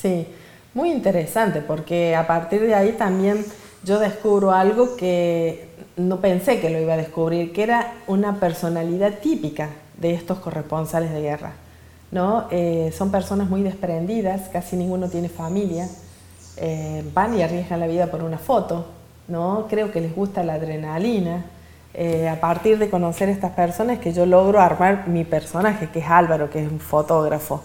sí, 0.00 0.26
muy 0.72 0.92
interesante 0.92 1.60
porque 1.60 2.14
a 2.14 2.26
partir 2.26 2.60
de 2.60 2.74
ahí 2.74 2.92
también 2.92 3.44
yo 3.82 3.98
descubro 3.98 4.52
algo 4.52 4.96
que 4.96 5.68
no 5.96 6.20
pensé 6.20 6.60
que 6.60 6.70
lo 6.70 6.80
iba 6.80 6.94
a 6.94 6.96
descubrir, 6.98 7.52
que 7.52 7.62
era 7.64 7.94
una 8.06 8.38
personalidad 8.38 9.18
típica 9.18 9.70
de 9.98 10.14
estos 10.14 10.38
corresponsales 10.38 11.12
de 11.12 11.20
guerra. 11.20 11.52
¿no? 12.14 12.46
Eh, 12.52 12.94
son 12.96 13.10
personas 13.10 13.50
muy 13.50 13.62
desprendidas, 13.62 14.48
casi 14.48 14.76
ninguno 14.76 15.08
tiene 15.08 15.28
familia, 15.28 15.88
eh, 16.56 17.04
van 17.12 17.36
y 17.36 17.42
arriesgan 17.42 17.80
la 17.80 17.88
vida 17.88 18.06
por 18.06 18.22
una 18.22 18.38
foto, 18.38 18.86
¿no? 19.26 19.66
Creo 19.68 19.90
que 19.90 20.00
les 20.00 20.14
gusta 20.14 20.44
la 20.44 20.54
adrenalina. 20.54 21.44
Eh, 21.94 22.28
a 22.28 22.40
partir 22.40 22.78
de 22.78 22.90
conocer 22.90 23.28
estas 23.28 23.52
personas 23.52 24.00
que 24.00 24.12
yo 24.12 24.26
logro 24.26 24.60
armar 24.60 25.06
mi 25.08 25.24
personaje, 25.24 25.88
que 25.90 26.00
es 26.00 26.06
Álvaro, 26.08 26.50
que 26.50 26.62
es 26.62 26.70
un 26.70 26.80
fotógrafo. 26.80 27.62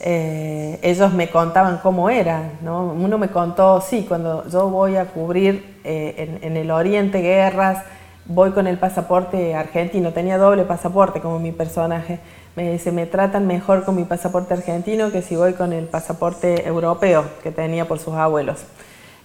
Eh, 0.00 0.78
ellos 0.82 1.12
me 1.12 1.30
contaban 1.30 1.78
cómo 1.78 2.10
eran, 2.10 2.52
¿no? 2.62 2.92
Uno 2.92 3.18
me 3.18 3.28
contó, 3.28 3.80
sí, 3.80 4.04
cuando 4.08 4.46
yo 4.48 4.68
voy 4.68 4.96
a 4.96 5.06
cubrir 5.06 5.78
en, 5.84 6.38
en, 6.42 6.56
el 6.56 6.70
Oriente 6.70 7.20
guerras, 7.20 7.82
voy 8.26 8.52
con 8.52 8.66
el 8.66 8.78
pasaporte 8.78 9.54
argentino, 9.54 10.12
tenía 10.12 10.38
doble 10.38 10.64
pasaporte 10.64 11.20
como 11.20 11.38
mi 11.38 11.52
personaje 11.52 12.20
me, 12.56 12.78
se 12.78 12.92
me 12.92 13.06
tratan 13.06 13.46
mejor 13.46 13.84
con 13.84 13.96
mi 13.96 14.04
pasaporte 14.04 14.54
argentino 14.54 15.10
que 15.10 15.22
si 15.22 15.36
voy 15.36 15.54
con 15.54 15.72
el 15.72 15.86
pasaporte 15.86 16.66
europeo 16.66 17.24
que 17.42 17.52
tenía 17.52 17.86
por 17.86 17.98
sus 17.98 18.14
abuelos. 18.14 18.60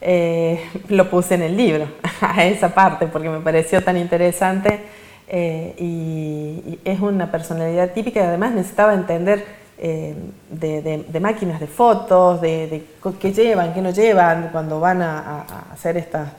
Eh, 0.01 0.59
lo 0.89 1.09
puse 1.09 1.35
en 1.35 1.43
el 1.43 1.55
libro, 1.55 1.87
a 2.21 2.45
esa 2.45 2.73
parte, 2.73 3.07
porque 3.07 3.29
me 3.29 3.39
pareció 3.39 3.83
tan 3.83 3.97
interesante 3.97 4.81
eh, 5.27 5.73
y, 5.79 6.79
es 6.83 6.99
una 6.99 7.31
personalidad 7.31 7.91
típica 7.91 8.19
y 8.19 8.23
además 8.23 8.53
necesitaba 8.53 8.93
entender 8.93 9.43
eh, 9.77 10.13
de, 10.49 11.19
máquinas 11.19 11.59
de 11.59 11.67
fotos, 11.67 12.41
de, 12.41 12.83
qué 13.19 13.33
llevan, 13.33 13.73
qué 13.73 13.81
no 13.81 13.89
llevan 13.89 14.49
cuando 14.51 14.79
van 14.79 15.01
a, 15.01 15.45
hacer 15.73 15.97
estas, 15.97 16.29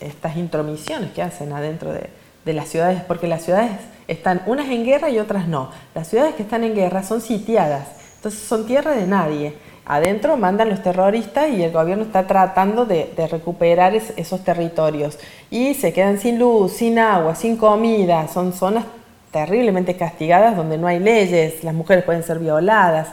estas 0.00 0.36
intromisiones 0.36 1.12
que 1.12 1.22
hacen 1.22 1.52
adentro 1.52 1.92
de, 1.92 2.08
de 2.44 2.52
las 2.52 2.68
ciudades, 2.68 3.02
porque 3.02 3.26
las 3.26 3.42
ciudades 3.42 3.72
están 4.08 4.42
unas 4.46 4.68
en 4.68 4.84
guerra 4.84 5.10
y 5.10 5.18
otras 5.18 5.48
no. 5.48 5.70
Las 5.94 6.08
ciudades 6.08 6.34
que 6.34 6.42
están 6.42 6.64
en 6.64 6.74
guerra 6.74 7.02
son 7.02 7.20
sitiadas, 7.20 7.88
Entonces 8.16 8.40
son 8.40 8.66
tierra 8.66 8.92
de 8.92 9.06
nadie. 9.06 9.54
Adentro 9.88 10.36
mandan 10.36 10.68
los 10.68 10.82
terroristas 10.82 11.48
y 11.48 11.62
el 11.62 11.70
gobierno 11.70 12.02
está 12.02 12.26
tratando 12.26 12.86
de, 12.86 13.08
recuperar 13.30 13.94
esos 13.94 14.42
territorios. 14.42 15.16
Y 15.48 15.74
se 15.74 15.92
quedan 15.92 16.18
sin 16.18 16.40
luz, 16.40 16.72
sin 16.72 16.98
agua, 16.98 17.36
sin 17.36 17.56
comida. 17.56 18.26
Son 18.26 18.52
zonas 18.52 18.84
terriblemente 19.30 19.96
castigadas 19.96 20.56
donde 20.56 20.76
no 20.76 20.88
hay 20.88 20.98
leyes, 20.98 21.62
las 21.62 21.72
mujeres 21.72 22.02
pueden 22.02 22.24
ser 22.24 22.40
violadas. 22.40 23.08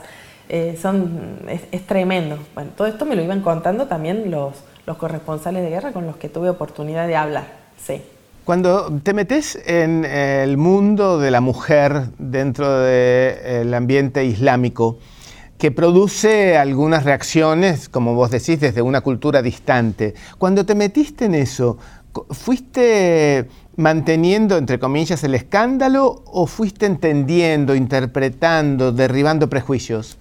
Eh, 0.48 0.76
son, 0.80 1.38
es, 1.70 1.86
tremendo. 1.86 2.38
Bueno, 2.54 2.72
todo 2.76 2.88
esto 2.88 3.04
me 3.04 3.14
lo 3.14 3.22
iban 3.22 3.40
contando 3.40 3.86
también 3.86 4.32
los, 4.32 4.54
corresponsales 4.98 5.62
de 5.62 5.70
guerra 5.70 5.92
con 5.92 6.06
los 6.06 6.16
que 6.16 6.28
tuve 6.28 6.50
oportunidad 6.50 7.06
de 7.06 7.14
hablar. 7.14 7.44
Sí. 7.76 8.02
Cuando 8.44 8.92
te 9.02 9.14
metes 9.14 9.58
en 9.64 10.04
el 10.04 10.56
mundo 10.56 11.18
de 11.18 11.30
la 11.30 11.40
mujer 11.40 12.08
dentro 12.18 12.80
del 12.80 13.72
ambiente 13.72 14.24
islámico, 14.24 14.98
que 15.64 15.70
produce 15.70 16.58
algunas 16.58 17.04
reacciones, 17.04 17.88
como 17.88 18.14
vos 18.14 18.30
decís, 18.30 18.60
desde 18.60 18.82
una 18.82 19.00
cultura 19.00 19.40
distante. 19.40 20.12
Cuando 20.36 20.66
te 20.66 20.74
metiste 20.74 21.24
en 21.24 21.34
eso, 21.34 21.78
¿fuiste 22.28 23.48
manteniendo, 23.76 24.58
entre 24.58 24.78
comillas, 24.78 25.24
el 25.24 25.34
escándalo 25.34 26.22
o 26.26 26.46
fuiste 26.46 26.84
entendiendo, 26.84 27.74
interpretando, 27.74 28.92
derribando 28.92 29.48
prejuicios? 29.48 30.18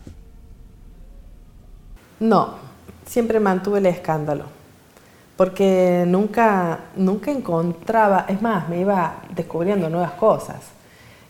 No, 2.21 2.51
siempre 3.05 3.41
mantuve 3.41 3.79
el 3.79 3.87
escándalo, 3.87 4.45
porque 5.35 6.05
nunca, 6.07 6.85
nunca 6.95 7.31
encontraba, 7.31 8.27
es 8.29 8.41
más, 8.41 8.69
me 8.69 8.79
iba 8.79 9.15
descubriendo 9.35 9.89
nuevas 9.89 10.13
cosas. 10.13 10.61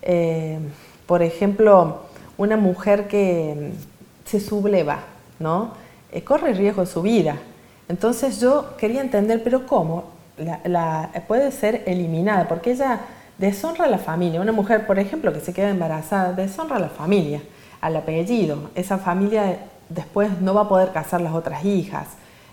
Eh, 0.03 0.59
por 1.07 1.23
ejemplo, 1.23 2.03
una 2.37 2.57
mujer 2.57 3.07
que 3.07 3.73
se 4.25 4.39
subleva, 4.39 4.99
¿no? 5.39 5.71
Eh, 6.11 6.23
corre 6.23 6.53
riesgo 6.53 6.85
su 6.85 7.01
vida. 7.01 7.37
Entonces 7.89 8.39
yo 8.39 8.75
quería 8.77 9.01
entender, 9.01 9.43
pero 9.43 9.65
¿cómo? 9.65 10.05
La, 10.37 11.09
puede 11.27 11.51
ser 11.51 11.83
eliminada, 11.85 12.47
porque 12.47 12.71
ella 12.71 13.01
deshonra 13.37 13.85
a 13.85 13.87
la 13.87 13.97
familia. 13.97 14.41
Una 14.41 14.51
mujer, 14.51 14.85
por 14.87 14.99
ejemplo, 14.99 15.33
que 15.33 15.39
se 15.39 15.53
queda 15.53 15.69
embarazada, 15.69 16.33
deshonra 16.33 16.77
a 16.77 16.79
la 16.79 16.89
familia, 16.89 17.41
al 17.81 17.95
apellido. 17.95 18.69
Esa 18.75 18.97
familia 18.97 19.57
después 19.89 20.41
no 20.41 20.53
va 20.53 20.61
a 20.61 20.69
poder 20.69 20.91
casar 20.91 21.21
las 21.21 21.33
otras 21.33 21.65
hijas. 21.65 22.07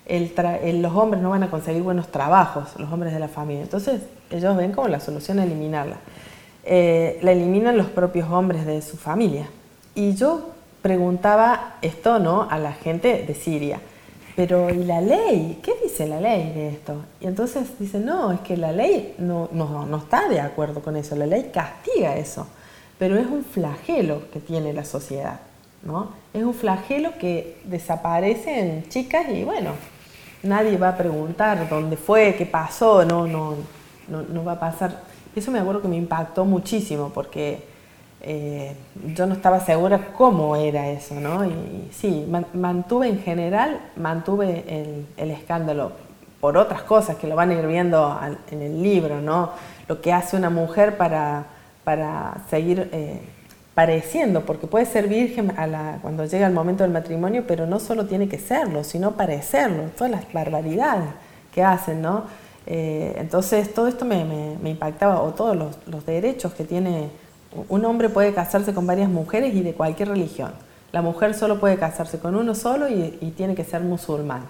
los 0.09 0.97
hombres 0.97 1.23
no 1.23 1.31
van 1.31 1.43
a 1.45 1.51
conseguir 1.51 1.83
buenos 1.83 2.09
trabajos, 2.09 2.75
los 2.79 2.93
hombres 2.93 3.13
de 3.13 3.21
la 3.21 3.29
familia. 3.29 3.63
Entonces 3.63 4.03
ellos 4.31 4.57
ven 4.57 4.73
como 4.73 4.89
la 4.89 5.01
solución 5.01 5.39
eliminarla. 5.39 5.97
Eh, 6.65 7.19
la 7.23 7.33
eliminan 7.33 7.77
los 7.77 7.87
propios 7.87 8.29
hombres 8.31 8.67
de 8.67 8.83
su 8.83 8.97
familia. 8.97 9.49
Y 9.95 10.15
yo 10.15 10.51
preguntaba 10.83 11.77
esto 11.83 12.19
¿no? 12.19 12.49
a 12.51 12.59
la 12.59 12.73
gente 12.73 13.25
de 13.27 13.35
Siria. 13.35 13.81
Pero 14.37 14.71
¿y 14.71 14.85
la 14.85 15.01
ley? 15.01 15.61
¿Qué 15.63 15.75
dice 15.83 16.07
la 16.07 16.21
ley 16.21 16.53
de 16.55 16.69
esto? 16.69 16.95
Y 17.21 17.27
entonces 17.27 17.79
dice, 17.79 17.99
no, 17.99 18.33
es 18.33 18.41
que 18.41 18.57
la 18.57 18.73
ley 18.73 19.15
no, 19.19 19.49
no, 19.53 19.85
no 19.87 19.99
está 19.99 20.29
de 20.29 20.41
acuerdo 20.41 20.81
con 20.81 20.97
eso, 20.97 21.17
la 21.17 21.27
ley 21.27 21.51
castiga 21.53 22.17
eso, 22.17 22.47
pero 22.99 23.19
es 23.19 23.27
un 23.27 23.45
flagelo 23.45 24.31
que 24.31 24.41
tiene 24.41 24.73
la 24.73 24.85
sociedad. 24.85 25.41
¿no? 25.83 26.11
Es 26.33 26.43
un 26.43 26.55
flagelo 26.55 27.17
que 27.19 27.61
desaparece 27.65 28.61
en 28.61 28.89
chicas 28.89 29.27
y 29.31 29.45
bueno, 29.45 29.73
nadie 30.43 30.77
va 30.77 30.91
a 30.91 30.97
preguntar 30.97 31.69
dónde 31.69 31.97
fue, 31.97 32.35
qué 32.37 32.47
pasó, 32.47 33.05
no, 33.05 33.27
no, 33.27 33.57
no, 34.09 34.23
no 34.23 34.45
va 34.45 34.53
a 34.53 34.61
pasar. 34.61 35.03
Eso 35.35 35.51
me 35.51 35.59
acuerdo 35.59 35.83
que 35.83 35.89
me 35.89 35.97
impactó 35.97 36.45
muchísimo 36.45 37.11
porque 37.15 37.70
eh, 38.23 38.75
yo 39.15 39.27
no 39.27 39.35
estaba 39.35 39.61
segura 39.61 40.09
cómo 40.17 40.55
era 40.57 40.89
eso, 40.91 41.15
¿no? 41.15 41.45
Y, 41.47 41.89
sí, 41.93 42.31
mantuve 42.53 43.09
en 43.09 43.21
general, 43.21 43.81
mantuve 43.97 45.07
el, 45.17 45.31
escándalo 45.31 45.93
por 46.41 46.59
otras 46.59 46.83
cosas 46.83 47.17
que 47.17 47.27
lo 47.27 47.37
van 47.37 47.51
a 47.51 47.55
ir 47.55 47.67
viendo 47.67 48.19
en 48.51 48.63
el 48.63 48.83
libro, 48.83 49.21
¿no? 49.21 49.51
Lo 49.89 50.01
que 50.01 50.13
hace 50.13 50.37
una 50.37 50.51
mujer 50.51 50.97
para, 50.99 51.47
para 51.83 52.45
seguir 52.51 52.91
eh, 52.93 53.21
pareciendo, 53.75 54.43
porque 54.43 54.67
puede 54.67 54.85
ser 54.85 55.09
virgen 55.09 55.53
a 55.59 55.67
la, 55.67 55.99
cuando 56.03 56.27
llega 56.27 56.47
el 56.47 56.53
momento 56.53 56.83
del 56.83 56.93
matrimonio, 56.93 57.45
pero 57.47 57.67
no 57.67 57.81
solo 57.81 58.07
tiene 58.07 58.29
que 58.29 58.39
serlo, 58.39 58.85
sino 58.85 59.13
parecerlo, 59.13 59.85
todas 59.97 60.11
las 60.11 60.31
barbaridades 60.33 61.09
que 61.55 61.63
hacen, 61.63 62.03
¿no? 62.03 62.25
Eh, 62.67 63.15
entonces 63.17 63.73
todo 63.73 63.89
esto 63.89 64.05
me, 64.05 64.59
impactaba, 64.65 65.23
o 65.23 65.33
todos 65.33 65.57
los 65.87 66.07
derechos 66.07 66.53
que 66.53 66.65
tiene 66.65 67.09
un 67.69 67.85
hombre 67.85 68.09
puede 68.09 68.33
casarse 68.33 68.73
con 68.73 68.87
varias 68.87 69.09
mujeres 69.09 69.55
y 69.55 69.63
de 69.63 69.73
cualquier 69.75 70.09
religión. 70.09 70.53
La 70.93 71.03
mujer 71.03 71.35
solo 71.35 71.61
puede 71.61 71.77
casarse 71.77 72.19
con 72.19 72.35
uno 72.35 72.55
solo 72.55 72.89
y, 72.89 73.33
tiene 73.37 73.55
que 73.55 73.65
ser 73.65 73.83
musulmán. 73.83 74.43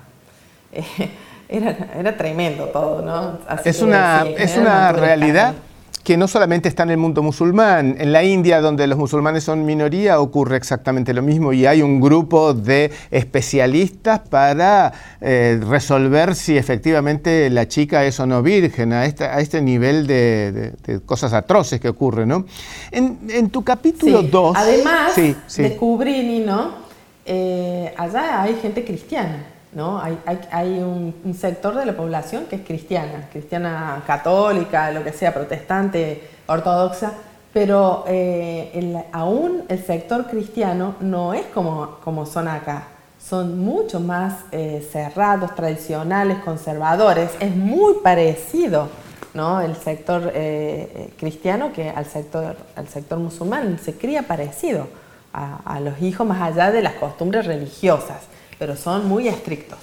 era, 1.49 2.17
tremendo 2.17 2.67
todo, 2.67 3.03
¿no? 3.03 3.39
es 3.65 3.83
una, 3.83 4.25
es 4.37 4.57
una 4.57 4.93
realidad 4.93 5.55
que 6.03 6.17
no 6.17 6.29
solamente 6.29 6.69
está 6.69 6.83
en 6.85 6.91
el 6.91 6.97
mundo 6.97 7.23
musulmán, 7.23 7.97
en 7.99 8.13
la 8.13 8.25
India, 8.25 8.61
donde 8.61 8.87
los 8.87 8.99
musulmanes 8.99 9.45
son 9.45 9.67
minoría, 9.67 10.21
ocurre 10.21 10.57
exactamente 10.57 11.13
lo 11.13 11.23
mismo 11.23 11.53
y 11.53 11.67
hay 11.67 11.83
un 11.83 12.01
grupo 12.01 12.55
de 12.55 12.91
especialistas 13.11 14.21
para 14.21 14.93
eh, 15.21 15.61
resolver 15.69 16.35
si 16.35 16.57
efectivamente 16.57 17.51
la 17.51 17.69
chica 17.69 18.05
es 18.05 18.19
o 18.19 18.27
no 18.27 18.43
virgen, 18.43 18.93
a 18.93 19.05
este, 19.05 19.25
a 19.25 19.41
este 19.41 19.61
nivel 19.61 20.07
de, 20.07 20.73
cosas 21.05 21.33
atroces 21.33 21.81
que 21.81 21.89
ocurren. 21.89 22.29
¿no? 22.29 22.47
En, 22.91 23.51
tu 23.51 23.63
capítulo 23.63 24.23
2... 24.23 24.57
Además, 24.57 25.13
descubrí, 25.57 26.23
Nino, 26.23 26.73
eh, 27.27 27.93
allá 27.97 28.43
hay 28.43 28.55
gente 28.63 28.85
cristiana. 28.85 29.60
¿No? 29.73 30.01
Hay, 30.01 30.79
un, 30.81 31.35
sector 31.39 31.75
de 31.75 31.87
la 31.87 31.93
población 31.97 32.47
que 32.47 32.57
es 32.57 32.63
cristiana, 32.63 33.29
cristiana 33.31 34.03
católica, 34.07 34.91
lo 34.91 35.05
que 35.05 35.13
sea, 35.13 35.33
protestante, 35.33 36.29
ortodoxa, 36.47 37.13
pero 37.53 38.05
eh, 38.07 39.05
aún 39.13 39.65
el 39.69 39.85
sector 39.85 40.27
cristiano 40.27 40.97
no 41.01 41.35
es 41.35 41.47
como, 41.47 41.99
como 42.05 42.27
son 42.27 42.49
acá. 42.49 42.85
Son 43.21 43.59
mucho 43.59 44.01
más 44.01 44.45
eh, 44.51 44.87
cerrados, 44.91 45.55
tradicionales, 45.55 46.39
conservadores. 46.39 47.31
Es 47.39 47.55
muy 47.55 47.95
parecido 48.03 48.89
¿no? 49.35 49.61
el 49.61 49.77
sector 49.77 50.33
eh, 50.35 51.13
cristiano 51.19 51.73
que 51.73 51.91
al 51.91 52.07
sector, 52.07 52.57
al 52.75 52.89
sector 52.89 53.19
musulmán. 53.19 53.79
Se 53.79 53.95
cría 53.95 54.23
parecido 54.23 54.89
a 55.33 55.79
los 55.79 56.03
hijos 56.03 56.27
más 56.27 56.43
allá 56.43 56.73
de 56.73 56.83
las 56.83 56.95
costumbres 56.95 57.47
religiosas 57.47 58.23
pero 58.61 58.77
son 58.77 59.09
muy 59.09 59.27
estrictos. 59.27 59.79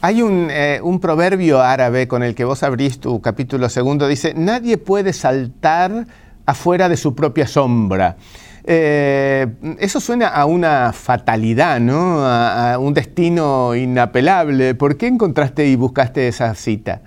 Hay 0.00 0.22
eh, 0.22 0.80
un, 0.82 0.98
proverbio 0.98 1.60
árabe 1.60 2.08
con 2.08 2.22
el 2.22 2.34
que 2.34 2.44
vos 2.44 2.62
abrís 2.62 2.98
tu 2.98 3.20
capítulo 3.20 3.68
segundo, 3.68 4.08
dice, 4.08 4.32
nadie 4.34 4.78
puede 4.78 5.12
saltar 5.12 6.06
afuera 6.46 6.88
de 6.88 6.96
su 6.96 7.14
propia 7.14 7.46
sombra. 7.46 8.16
Eh, 8.64 9.46
eso 9.78 10.00
suena 10.00 10.28
a 10.28 10.46
una 10.46 10.92
fatalidad, 10.94 11.80
¿no? 11.80 12.24
A, 12.24 12.78
un 12.78 12.94
destino 12.94 13.74
inapelable. 13.74 14.74
¿Por 14.74 14.96
qué 14.96 15.08
encontraste 15.08 15.66
y 15.66 15.76
buscaste 15.76 16.28
esa 16.28 16.54
cita? 16.54 17.02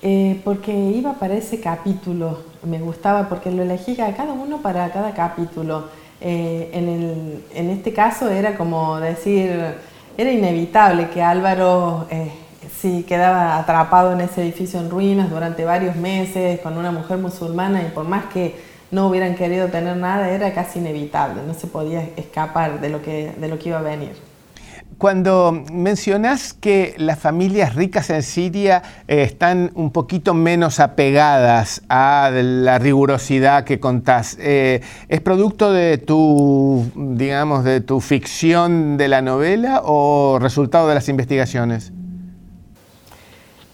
Eh, 0.00 0.40
porque 0.44 0.72
iba 0.72 1.14
para 1.14 1.34
ese 1.34 1.60
capítulo, 1.60 2.38
me 2.62 2.78
gustaba 2.78 3.28
porque 3.28 3.50
lo 3.50 3.62
elegí 3.62 4.00
a 4.00 4.14
cada 4.16 4.32
uno 4.32 4.62
para 4.62 4.90
cada 4.90 5.12
capítulo. 5.12 6.05
Eh, 6.20 6.70
en, 6.72 7.70
este 7.70 7.92
caso 7.92 8.30
era 8.30 8.56
como 8.56 8.98
decir, 9.00 9.76
era 10.16 10.32
inevitable 10.32 11.10
que 11.10 11.22
Álvaro 11.22 12.06
eh, 12.10 12.30
si 12.80 13.02
quedaba 13.02 13.58
atrapado 13.58 14.12
en 14.12 14.20
ese 14.20 14.42
edificio 14.42 14.80
en 14.80 14.90
ruinas 14.90 15.30
durante 15.30 15.64
varios 15.64 15.96
meses 15.96 16.60
con 16.60 16.76
una 16.76 16.90
mujer 16.90 17.18
musulmana 17.18 17.82
y 17.82 17.90
por 17.90 18.04
más 18.04 18.26
que 18.26 18.54
no 18.90 19.08
hubieran 19.08 19.34
querido 19.34 19.68
tener 19.68 19.96
nada, 19.96 20.30
era 20.30 20.54
casi 20.54 20.78
inevitable, 20.78 21.42
no 21.46 21.54
se 21.54 21.66
podía 21.66 22.08
escapar 22.16 22.80
de 22.80 22.88
lo 22.88 23.02
que, 23.02 23.32
de 23.36 23.48
lo 23.48 23.58
que 23.58 23.70
iba 23.70 23.78
a 23.78 23.82
venir. 23.82 24.25
Cuando 24.98 25.52
mencionas 25.70 26.54
que 26.54 26.94
las 26.96 27.18
familias 27.18 27.74
ricas 27.74 28.08
en 28.08 28.22
Siria 28.22 28.82
eh, 29.08 29.24
están 29.24 29.70
un 29.74 29.90
poquito 29.90 30.32
menos 30.32 30.80
apegadas 30.80 31.82
a 31.90 32.30
la 32.32 32.78
rigurosidad 32.78 33.64
que 33.64 33.78
contás, 33.78 34.38
eh, 34.40 34.80
¿es 35.08 35.20
producto 35.20 35.70
de 35.70 35.98
tu, 35.98 36.90
digamos, 36.94 37.64
de 37.64 37.82
tu 37.82 38.00
ficción 38.00 38.96
de 38.96 39.08
la 39.08 39.20
novela 39.20 39.82
o 39.84 40.38
resultado 40.40 40.88
de 40.88 40.94
las 40.94 41.10
investigaciones? 41.10 41.92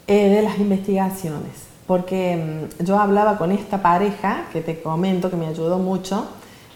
Eh, 0.08 0.28
de 0.28 0.42
las 0.42 0.58
investigaciones, 0.58 1.52
porque 1.86 2.66
mm, 2.80 2.84
yo 2.84 2.98
hablaba 2.98 3.38
con 3.38 3.52
esta 3.52 3.80
pareja 3.80 4.46
que 4.52 4.60
te 4.60 4.82
comento 4.82 5.30
que 5.30 5.36
me 5.36 5.46
ayudó 5.46 5.78
mucho 5.78 6.26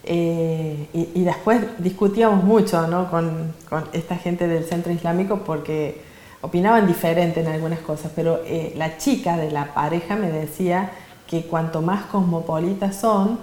eh, 0.07 0.89
y, 0.93 1.25
después 1.25 1.61
discutíamos 1.79 2.45
mucho 2.45 2.87
¿no? 2.87 3.11
con, 3.11 3.53
con, 3.69 3.85
esta 3.93 4.17
gente 4.17 4.47
del 4.47 4.65
centro 4.65 4.93
islámico 4.93 5.41
porque 5.45 6.01
opinaban 6.41 6.87
diferente 6.87 7.41
en 7.41 7.49
algunas 7.49 7.81
cosas, 7.81 8.13
pero 8.15 8.41
eh, 8.47 8.73
la 8.77 8.99
chica 8.99 9.37
de 9.37 9.51
la 9.51 9.75
pareja 9.75 10.17
me 10.17 10.31
decía 10.31 10.91
que 11.27 11.43
cuanto 11.43 11.83
más 11.83 12.05
cosmopolitas 12.05 12.97
son, 12.97 13.39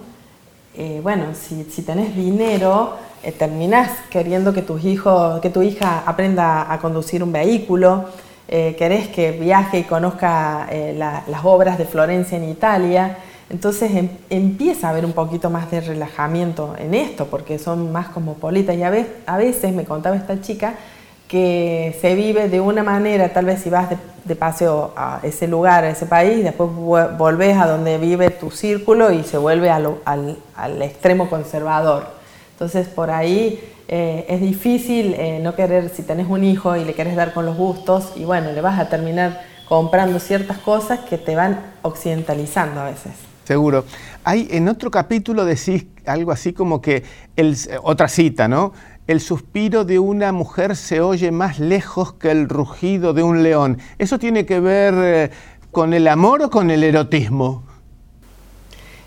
eh, 0.76 1.02
bueno, 1.04 1.26
si, 1.36 1.66
si, 1.66 1.84
tenés 1.84 2.16
dinero, 2.16 2.94
eh, 3.22 3.32
terminás 3.32 3.92
queriendo 4.10 4.54
que, 4.54 4.64
tus 4.64 4.84
hijos, 4.86 5.40
que 5.40 5.52
tu 5.52 5.62
hija 5.62 6.04
aprenda 6.06 6.72
a 6.72 6.80
conducir 6.80 7.22
un 7.24 7.32
vehículo, 7.32 8.06
eh, 8.48 8.76
querés 8.78 9.08
que 9.10 9.32
viaje 9.32 9.80
y 9.80 9.84
conozca 9.84 10.68
las 10.98 11.46
obras 11.46 11.78
de 11.78 11.86
Florencia 11.86 12.38
en 12.38 12.50
Italia. 12.50 13.18
Entonces 13.50 13.92
em, 13.92 14.10
empieza 14.30 14.88
a 14.88 14.90
haber 14.92 15.06
un 15.06 15.14
poquito 15.14 15.50
más 15.50 15.70
de 15.72 15.82
relajamiento 15.82 16.76
en 16.78 16.94
esto, 16.94 17.28
porque 17.28 17.60
son 17.60 17.92
más 17.92 18.10
cosmopolitas. 18.10 18.76
Y 18.76 18.84
a, 18.84 19.38
veces 19.38 19.74
me 19.74 19.86
contaba 19.86 20.16
esta 20.16 20.42
chica 20.42 20.76
que 21.28 21.98
se 22.02 22.16
vive 22.16 22.50
de 22.50 22.62
una 22.62 22.84
manera, 22.84 23.34
tal 23.34 23.46
vez 23.46 23.62
si 23.62 23.70
vas 23.70 23.90
de, 24.26 24.36
paseo 24.36 24.94
a 24.96 25.20
ese 25.24 25.48
lugar, 25.48 25.84
a 25.84 25.90
ese 25.90 26.06
país, 26.06 26.44
después 26.44 26.70
volvés 26.72 27.58
a 27.58 27.68
donde 27.68 27.98
vive 27.98 28.30
tu 28.30 28.52
círculo 28.52 29.12
y 29.12 29.24
se 29.24 29.38
vuelve 29.38 29.70
al, 29.70 29.98
al, 30.06 30.82
extremo 30.82 31.30
conservador. 31.30 32.06
Entonces 32.52 32.88
por 32.88 33.10
ahí 33.10 33.60
eh, 33.88 34.26
es 34.30 34.42
difícil 34.42 35.16
eh, 35.18 35.40
no 35.42 35.56
querer, 35.56 35.90
si 35.90 36.04
tenés 36.04 36.30
un 36.30 36.44
hijo 36.44 36.76
y 36.76 36.86
le 36.86 36.94
querés 36.94 37.16
dar 37.16 37.34
con 37.34 37.46
los 37.46 37.58
gustos, 37.58 38.14
y 38.16 38.24
bueno, 38.26 38.52
le 38.52 38.62
vas 38.62 38.80
a 38.80 38.88
terminar 38.88 39.42
comprando 39.68 40.20
ciertas 40.20 40.60
cosas 40.60 41.00
que 41.00 41.18
te 41.18 41.36
van 41.36 41.60
occidentalizando 41.82 42.80
a 42.80 42.86
veces. 42.86 43.33
Seguro. 43.44 43.86
Hay 44.24 44.48
en 44.52 44.70
otro 44.70 44.90
capítulo 44.90 45.46
decís 45.46 45.86
algo 46.06 46.32
así 46.32 46.54
como 46.54 46.82
que 46.82 47.04
el, 47.36 47.58
otra 47.84 48.08
cita, 48.08 48.48
¿no? 48.48 48.74
el 49.08 49.20
suspiro 49.20 49.84
de 49.84 50.00
una 50.00 50.32
mujer 50.32 50.76
se 50.76 51.02
oye 51.02 51.32
más 51.32 51.60
lejos 51.60 52.14
que 52.14 52.32
el 52.32 52.48
rugido 52.48 53.14
de 53.14 53.24
un 53.24 53.44
león. 53.44 53.80
¿Eso 53.98 54.18
tiene 54.18 54.46
que 54.46 54.60
ver 54.60 54.94
eh, 54.98 55.32
con 55.72 55.94
el 55.94 56.08
amor 56.08 56.42
o 56.44 56.50
con 56.50 56.72
el 56.72 56.84
erotismo? 56.84 57.64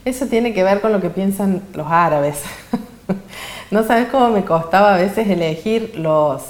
Eso 0.05 0.27
tiene 0.27 0.53
que 0.53 0.63
ver 0.63 0.81
con 0.81 0.93
lo 0.93 1.01
que 1.01 1.11
piensan 1.11 1.63
los 1.73 1.87
árabes. 1.91 2.43
no 3.71 3.85
sabes 3.85 4.09
cómo 4.09 4.31
me 4.31 4.45
costaba 4.45 4.95
a 4.95 4.99
veces 4.99 5.29
elegir 5.29 5.95
los, 5.97 6.43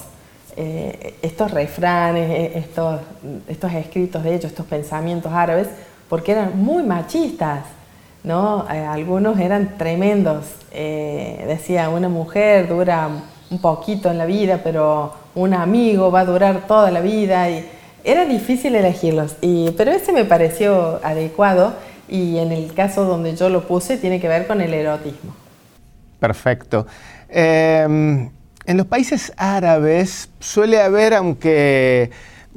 eh, 0.56 1.14
estos 1.22 1.52
refranes, 1.52 2.28
eh, 2.28 2.58
estos, 2.58 3.00
estos 3.46 3.72
escritos 3.72 4.24
de 4.24 4.34
ellos, 4.34 4.46
estos 4.46 4.66
pensamientos 4.66 5.32
árabes, 5.32 5.68
porque 6.08 6.32
eran 6.32 6.58
muy 6.58 6.82
machistas. 6.82 7.60
¿No? 8.26 8.66
algunos 8.68 9.40
eran 9.40 9.78
tremendos. 9.78 10.44
decía, 10.70 11.88
una 11.88 12.10
mujer 12.10 12.68
dura 12.68 13.08
un 13.50 13.58
poquito 13.58 14.10
en 14.10 14.18
la 14.18 14.26
vida, 14.26 14.60
pero 14.62 15.14
un 15.34 15.54
amigo 15.54 16.10
va 16.10 16.20
a 16.20 16.24
durar 16.26 16.66
toda 16.66 16.90
la 16.90 17.00
vida. 17.00 17.48
Y 17.48 17.64
era 18.04 18.24
difícil 18.24 18.74
elegirlos, 18.74 19.36
y, 19.40 19.70
pero 19.72 19.90
ese 19.90 20.12
me 20.12 20.24
pareció 20.24 21.00
adecuado 21.02 21.74
y 22.08 22.38
en 22.38 22.52
el 22.52 22.72
caso 22.72 23.04
donde 23.04 23.34
yo 23.34 23.48
lo 23.48 23.66
puse 23.66 23.96
tiene 23.96 24.20
que 24.20 24.28
ver 24.28 24.46
con 24.46 24.60
el 24.60 24.72
erotismo. 24.72 25.34
Perfecto. 26.20 26.86
Em, 27.28 28.30
en 28.64 28.76
los 28.76 28.86
países 28.86 29.32
árabes 29.36 30.28
suele 30.38 30.80
haber, 30.80 31.14
aunque 31.14 32.10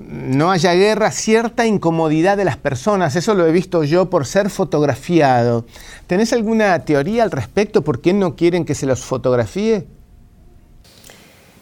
no 0.08 0.52
haya 0.52 0.74
guerra, 0.74 1.12
cierta 1.12 1.66
incomodidad 1.66 2.38
de 2.38 2.46
las 2.46 2.58
personas. 2.58 3.16
Eso 3.16 3.34
lo 3.34 3.46
he 3.46 3.52
visto 3.52 3.84
yo 3.84 4.10
por 4.10 4.26
ser 4.26 4.50
fotografiado. 4.50 5.66
¿Tenés 6.08 6.34
alguna 6.34 6.80
teoría 6.80 7.24
al 7.24 7.32
respecto? 7.32 7.84
¿Por 7.84 8.02
qué 8.02 8.14
no 8.14 8.36
quieren 8.36 8.66
que 8.66 8.76
se 8.76 8.86
los 8.86 9.04
fotografíe? 9.04 9.88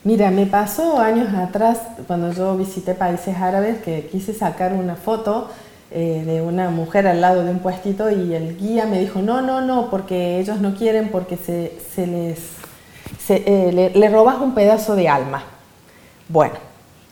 Mira, 0.04 0.30
me 0.30 0.46
pasó 0.46 0.98
años 1.00 1.34
atrás 1.34 1.80
cuando 2.06 2.32
yo 2.32 2.56
visité 2.56 2.94
países 2.94 3.36
árabes 3.36 3.78
que 3.78 4.08
quise 4.10 4.32
sacar 4.32 4.72
una 4.72 4.96
foto 4.96 5.50
eh, 5.90 6.22
de 6.24 6.42
una 6.42 6.68
mujer 6.68 7.06
al 7.06 7.20
lado 7.20 7.44
de 7.44 7.50
un 7.50 7.60
puestito 7.60 8.10
y 8.10 8.34
el 8.34 8.58
guía 8.58 8.84
me 8.84 9.00
dijo, 9.00 9.22
no, 9.22 9.40
no, 9.40 9.60
no, 9.60 9.90
porque 9.90 10.38
ellos 10.38 10.60
no 10.60 10.74
quieren 10.74 11.08
porque 11.08 11.36
se, 11.36 12.06
les, 12.06 12.38
eh, 13.30 13.90
le, 13.94 14.08
robas 14.10 14.36
un 14.40 14.54
pedazo 14.54 14.96
de 14.96 15.08
alma. 15.08 15.44
Bueno, 16.28 16.56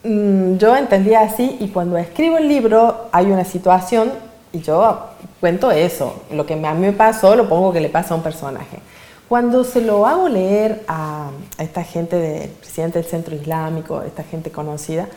mm, 0.04 0.56
yo 0.56 0.76
entendía 0.76 1.20
así 1.20 1.56
y 1.60 1.68
cuando 1.68 1.96
escribo 1.96 2.38
el 2.38 2.48
libro 2.48 3.08
hay 3.12 3.26
una 3.26 3.44
situación 3.44 4.12
y 4.52 4.60
yo 4.60 5.00
cuento 5.40 5.70
eso, 5.70 6.22
lo 6.32 6.46
que 6.46 6.54
a 6.54 6.74
mí 6.74 6.80
me 6.80 6.92
pasó 6.92 7.36
lo 7.36 7.48
pongo 7.48 7.72
que 7.72 7.80
le 7.80 7.88
pasa 7.88 8.14
a 8.14 8.16
un 8.16 8.22
personaje. 8.22 8.78
Cuando 9.28 9.64
se 9.64 9.80
lo 9.80 10.06
hago 10.06 10.28
leer 10.28 10.84
a, 10.86 11.30
esta 11.58 11.82
gente 11.82 12.16
del 12.16 12.50
presidente 12.50 13.00
del 13.00 13.08
Centro 13.08 13.34
Islámico, 13.34 14.02
esta 14.02 14.22
gente 14.22 14.50
conocida, 14.50 15.08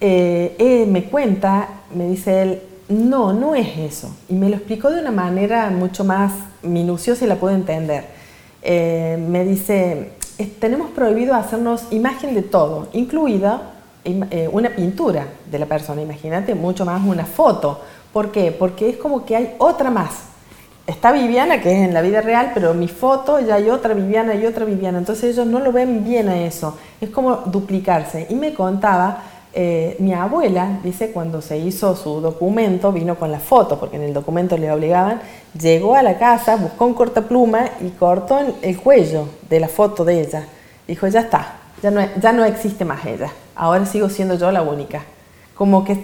eh, 0.00 0.86
me 0.88 1.04
cuenta, 1.04 1.68
me 1.92 2.06
dice 2.06 2.42
él, 2.42 2.62
no, 2.88 3.32
no 3.32 3.54
es 3.54 3.76
eso. 3.76 4.14
Y 4.28 4.34
me 4.34 4.48
lo 4.48 4.56
explicó 4.56 4.90
de 4.90 5.00
una 5.00 5.10
manera 5.10 5.68
mucho 5.70 6.04
más 6.04 6.32
minuciosa 6.62 7.24
y 7.24 7.28
la 7.28 7.36
puedo 7.36 7.54
entender. 7.54 8.04
Eh, 8.62 9.18
me 9.28 9.44
dice, 9.44 10.12
tenemos 10.58 10.90
prohibido 10.90 11.34
hacernos 11.34 11.84
imagen 11.90 12.34
de 12.34 12.42
todo, 12.42 12.88
incluida 12.92 13.62
una 14.52 14.70
pintura 14.70 15.26
de 15.50 15.58
la 15.58 15.66
persona, 15.66 16.02
imagínate, 16.02 16.54
mucho 16.54 16.84
más 16.84 17.02
una 17.04 17.24
foto. 17.24 17.80
¿Por 18.12 18.32
qué? 18.32 18.50
Porque 18.50 18.90
es 18.90 18.96
como 18.96 19.24
que 19.24 19.36
hay 19.36 19.54
otra 19.58 19.90
más 19.90 20.30
está 20.90 21.12
Viviana, 21.12 21.60
que 21.60 21.72
es 21.72 21.88
en 21.88 21.94
la 21.94 22.02
vida 22.02 22.20
real, 22.20 22.50
pero 22.52 22.74
mi 22.74 22.88
foto 22.88 23.40
ya 23.40 23.56
hay 23.56 23.70
otra 23.70 23.94
Viviana 23.94 24.34
y 24.34 24.44
otra 24.44 24.64
Viviana. 24.64 24.98
Entonces 24.98 25.32
ellos 25.32 25.46
no 25.46 25.60
lo 25.60 25.72
ven 25.72 26.04
bien 26.04 26.28
a 26.28 26.44
eso. 26.44 26.76
Es 27.00 27.10
como 27.10 27.36
duplicarse. 27.36 28.26
Y 28.28 28.34
me 28.34 28.52
contaba, 28.52 29.22
eh, 29.52 29.96
mi 29.98 30.12
abuela, 30.12 30.80
dice, 30.82 31.12
cuando 31.12 31.40
se 31.40 31.58
hizo 31.58 31.96
su 31.96 32.20
documento, 32.20 32.92
vino 32.92 33.16
con 33.16 33.32
la 33.32 33.40
foto, 33.40 33.78
porque 33.78 33.96
en 33.96 34.02
el 34.02 34.12
documento 34.12 34.56
le 34.56 34.70
obligaban, 34.70 35.20
llegó 35.58 35.94
a 35.94 36.02
la 36.02 36.18
casa, 36.18 36.56
buscó 36.56 36.86
un 36.86 36.94
cortapluma 36.94 37.70
y 37.80 37.90
cortó 37.90 38.38
el 38.60 38.78
cuello 38.78 39.26
de 39.48 39.60
la 39.60 39.68
foto 39.68 40.04
de 40.04 40.20
ella. 40.20 40.44
Dijo, 40.86 41.06
ya 41.06 41.20
está, 41.20 41.59
ya 41.82 41.90
no, 41.90 42.00
ya 42.20 42.32
no 42.32 42.44
existe 42.44 42.84
más 42.84 43.04
ella. 43.06 43.32
Ahora 43.54 43.86
sigo 43.86 44.08
siendo 44.08 44.36
yo 44.36 44.50
la 44.50 44.62
única. 44.62 45.02
Como 45.54 45.84
que, 45.84 45.98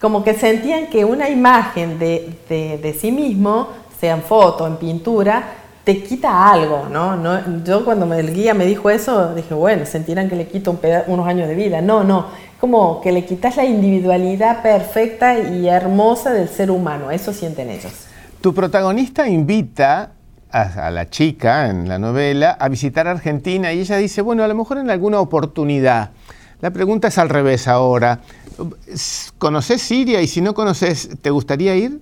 como 0.00 0.22
que 0.24 0.34
sentían 0.34 0.88
que 0.88 1.04
una 1.04 1.28
imagen 1.28 1.98
de, 1.98 2.38
de, 2.48 2.78
de 2.78 2.94
sí 2.94 3.12
mismo 3.12 3.68
sea 4.00 4.14
en 4.14 4.22
foto, 4.22 4.66
en 4.66 4.76
pintura, 4.76 5.44
te 5.84 6.02
quita 6.02 6.50
algo, 6.50 6.86
¿no? 6.90 7.16
no 7.16 7.64
yo 7.64 7.84
cuando 7.84 8.12
el 8.14 8.34
guía 8.34 8.54
me 8.54 8.66
dijo 8.66 8.90
eso, 8.90 9.34
dije, 9.34 9.54
bueno, 9.54 9.86
sentirán 9.86 10.28
que 10.28 10.36
le 10.36 10.46
quito 10.46 10.78
unos 11.06 11.26
años 11.26 11.48
de 11.48 11.54
vida. 11.54 11.80
No, 11.80 12.04
no, 12.04 12.26
como 12.60 13.00
que 13.00 13.12
le 13.12 13.24
quitas 13.24 13.56
la 13.56 13.64
individualidad 13.64 14.62
perfecta 14.62 15.38
y 15.38 15.68
hermosa 15.68 16.32
del 16.32 16.48
ser 16.48 16.70
humano, 16.70 17.10
eso 17.10 17.32
sienten 17.32 17.70
ellos. 17.70 17.92
Tu 18.40 18.54
protagonista 18.54 19.28
invita 19.28 20.12
a, 20.52 20.90
la 20.90 21.08
chica 21.08 21.68
en 21.68 21.88
la 21.88 21.98
novela 21.98 22.50
a 22.52 22.68
visitar 22.68 23.06
Argentina 23.06 23.72
y 23.72 23.80
ella 23.80 23.96
dice, 23.96 24.22
bueno, 24.22 24.42
a 24.44 24.48
lo 24.48 24.54
mejor 24.54 24.78
en 24.78 24.90
alguna 24.90 25.20
oportunidad. 25.20 26.10
La 26.60 26.70
pregunta 26.70 27.08
es 27.08 27.18
al 27.18 27.28
revés 27.28 27.68
ahora. 27.68 28.20
¿Conoces 29.38 29.80
Siria 29.80 30.20
y 30.20 30.26
si 30.26 30.40
no 30.40 30.52
conoces, 30.54 31.08
¿te 31.22 31.30
gustaría 31.30 31.74
ir? 31.76 32.00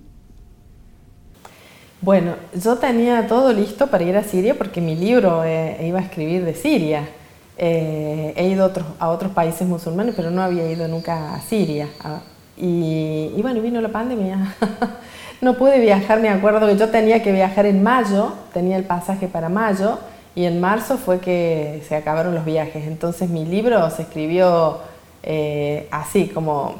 Bueno, 2.01 2.35
yo 2.53 2.77
tenía 2.77 3.27
todo 3.27 3.51
listo 3.51 3.87
para 3.87 4.03
ir 4.03 4.15
a 4.15 4.23
Siria 4.23 4.57
porque 4.57 4.79
mi 4.79 4.95
libro 4.95 5.43
eh, 5.43 5.85
iba 5.85 5.99
a 5.99 6.01
escribir 6.01 6.45
de 6.45 6.53
Siria. 6.53 7.09
Eh, 7.57 8.33
he 8.37 8.47
ido 8.47 8.71
a 8.99 9.09
otros, 9.09 9.31
países 9.33 9.67
musulmanes, 9.67 10.15
pero 10.15 10.31
no 10.31 10.41
había 10.41 10.71
ido 10.71 10.87
nunca 10.87 11.35
a 11.35 11.41
Siria. 11.41 11.89
Ah, 12.01 12.21
y, 12.55 13.41
bueno, 13.41 13.61
vino 13.61 13.81
la 13.81 13.89
pandemia. 13.89 14.55
no 15.41 15.55
pude 15.55 15.79
viajar, 15.79 16.19
me 16.19 16.29
acuerdo 16.29 16.67
que 16.67 16.75
yo 16.75 16.89
tenía 16.89 17.23
que 17.23 17.31
viajar 17.31 17.65
en 17.65 17.81
mayo, 17.81 18.33
tenía 18.53 18.77
el 18.77 18.83
pasaje 18.83 19.27
para 19.27 19.49
mayo, 19.49 19.99
y 20.35 20.45
en 20.45 20.59
marzo 20.59 20.97
fue 20.97 21.19
que 21.19 21.83
se 21.87 21.95
acabaron 21.95 22.35
los 22.35 22.45
viajes. 22.45 22.85
Entonces 22.87 23.29
mi 23.29 23.45
libro 23.45 23.89
se 23.89 24.03
escribió 24.03 24.79
eh, 25.23 25.87
así, 25.91 26.27
como 26.27 26.75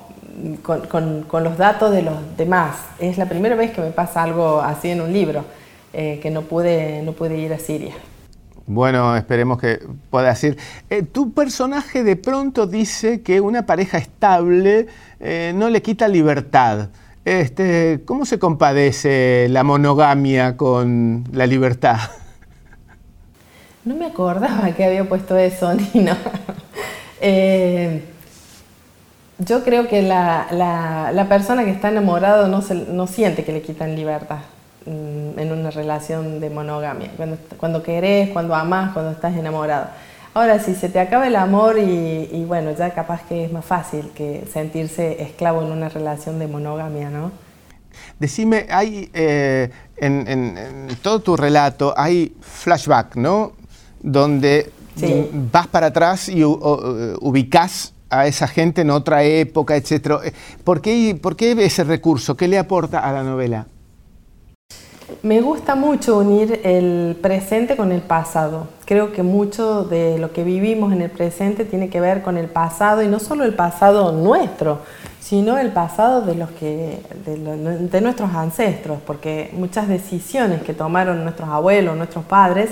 con, 0.61 1.25
los 1.43 1.57
datos 1.57 1.91
de 1.91 2.01
los 2.01 2.15
demás. 2.37 2.77
Es 2.99 3.17
la 3.17 3.27
primera 3.27 3.55
vez 3.55 3.71
que 3.71 3.81
me 3.81 3.91
pasa 3.91 4.23
algo 4.23 4.61
así 4.61 4.89
en 4.89 5.01
un 5.01 5.11
libro, 5.13 5.43
eh, 5.93 6.19
que 6.21 6.29
no 6.29 6.43
pude, 6.43 7.01
no 7.01 7.13
pude 7.13 7.37
ir 7.37 7.53
a 7.53 7.59
Siria. 7.59 7.93
Bueno, 8.65 9.15
esperemos 9.15 9.57
que 9.59 9.79
puedas 10.11 10.43
ir. 10.43 10.57
Eh, 10.89 11.01
tu 11.01 11.33
personaje 11.33 12.03
de 12.03 12.15
pronto 12.15 12.67
dice 12.67 13.21
que 13.21 13.41
una 13.41 13.65
pareja 13.65 13.97
estable 13.97 14.87
no 15.53 15.69
le 15.69 15.81
quita 15.81 16.07
libertad. 16.07 16.89
Este, 17.25 18.01
¿Cómo 18.05 18.25
se 18.25 18.39
compadece 18.39 19.47
la 19.49 19.63
monogamia 19.63 20.57
con 20.57 21.25
la 21.31 21.45
libertad? 21.45 21.99
No 23.85 23.95
me 23.95 24.05
acordaba 24.05 24.71
que 24.71 24.85
había 24.85 25.07
puesto 25.07 25.37
eso, 25.37 25.73
Nino. 25.93 26.15
Eh, 27.21 28.03
yo 29.39 29.63
creo 29.63 29.87
que 29.87 30.01
la, 30.01 31.25
persona 31.29 31.63
que 31.65 31.71
está 31.71 31.89
enamorado 31.89 32.47
no, 32.47 32.61
no 32.91 33.07
siente 33.07 33.43
que 33.43 33.51
le 33.51 33.61
quitan 33.61 33.95
libertad 33.95 34.39
mm, 34.85 35.39
en 35.39 35.51
una 35.51 35.71
relación 35.71 36.39
de 36.39 36.49
monogamia. 36.49 37.11
Cuando, 37.15 37.37
cuando 37.57 37.83
querés, 37.83 38.29
cuando 38.29 38.55
amás, 38.55 38.91
cuando 38.93 39.11
estás 39.11 39.35
enamorado. 39.35 39.87
Ahora, 40.39 40.57
si 40.57 40.73
se 40.73 40.87
te 40.87 41.01
acaba 41.01 41.27
el 41.27 41.35
amor 41.35 41.77
y, 41.77 42.45
bueno, 42.47 42.71
ya 42.71 42.93
capaz 42.93 43.23
que 43.27 43.43
es 43.43 43.51
más 43.51 43.65
fácil 43.65 44.11
que 44.15 44.47
sentirse 44.49 45.21
esclavo 45.21 45.61
en 45.61 45.69
una 45.69 45.89
relación 45.89 46.39
de 46.39 46.47
monogamia, 46.47 47.09
¿no? 47.09 47.33
Decime, 48.19 48.65
hay 48.69 49.09
eh, 49.13 49.69
en, 49.97 50.87
todo 51.01 51.19
tu 51.19 51.35
relato 51.35 51.93
hay 51.97 52.37
flashback, 52.39 53.17
¿no? 53.17 53.51
Donde 54.01 54.71
vas 55.51 55.67
para 55.67 55.87
atrás 55.87 56.29
y 56.29 56.41
ubicas 56.41 57.93
a 58.09 58.25
esa 58.25 58.47
gente 58.47 58.83
en 58.83 58.91
otra 58.91 59.23
época, 59.23 59.75
etc. 59.75 60.33
¿Por 60.63 60.79
qué, 60.79 61.19
¿Por 61.21 61.35
qué 61.35 61.51
ese 61.51 61.83
recurso? 61.83 62.37
¿Qué 62.37 62.47
le 62.47 62.57
aporta 62.57 62.99
a 62.99 63.11
la 63.11 63.23
novela? 63.23 63.67
Me 65.21 65.41
gusta 65.41 65.75
mucho 65.75 66.17
unir 66.17 66.61
el 66.63 67.17
presente 67.21 67.75
con 67.75 67.91
el 67.91 67.99
pasado. 67.99 68.67
Creo 68.85 69.11
que 69.11 69.21
mucho 69.21 69.83
de 69.83 70.17
lo 70.17 70.31
que 70.31 70.45
vivimos 70.45 70.93
en 70.93 71.01
el 71.01 71.09
presente 71.09 71.65
tiene 71.65 71.89
que 71.89 71.99
ver 71.99 72.21
con 72.21 72.37
el 72.37 72.47
pasado 72.47 73.03
y 73.03 73.09
no 73.09 73.19
solo 73.19 73.43
el 73.43 73.53
pasado 73.53 74.13
nuestro, 74.13 74.79
sino 75.19 75.57
el 75.57 75.73
pasado 75.73 76.21
de, 76.21 76.35
los 76.35 76.49
que, 76.51 77.01
de, 77.25 78.01
nuestros 78.01 78.33
ancestros, 78.33 78.99
porque 79.05 79.49
muchas 79.51 79.89
decisiones 79.89 80.61
que 80.61 80.73
tomaron 80.73 81.21
nuestros 81.25 81.49
abuelos, 81.49 81.97
nuestros 81.97 82.23
padres, 82.23 82.69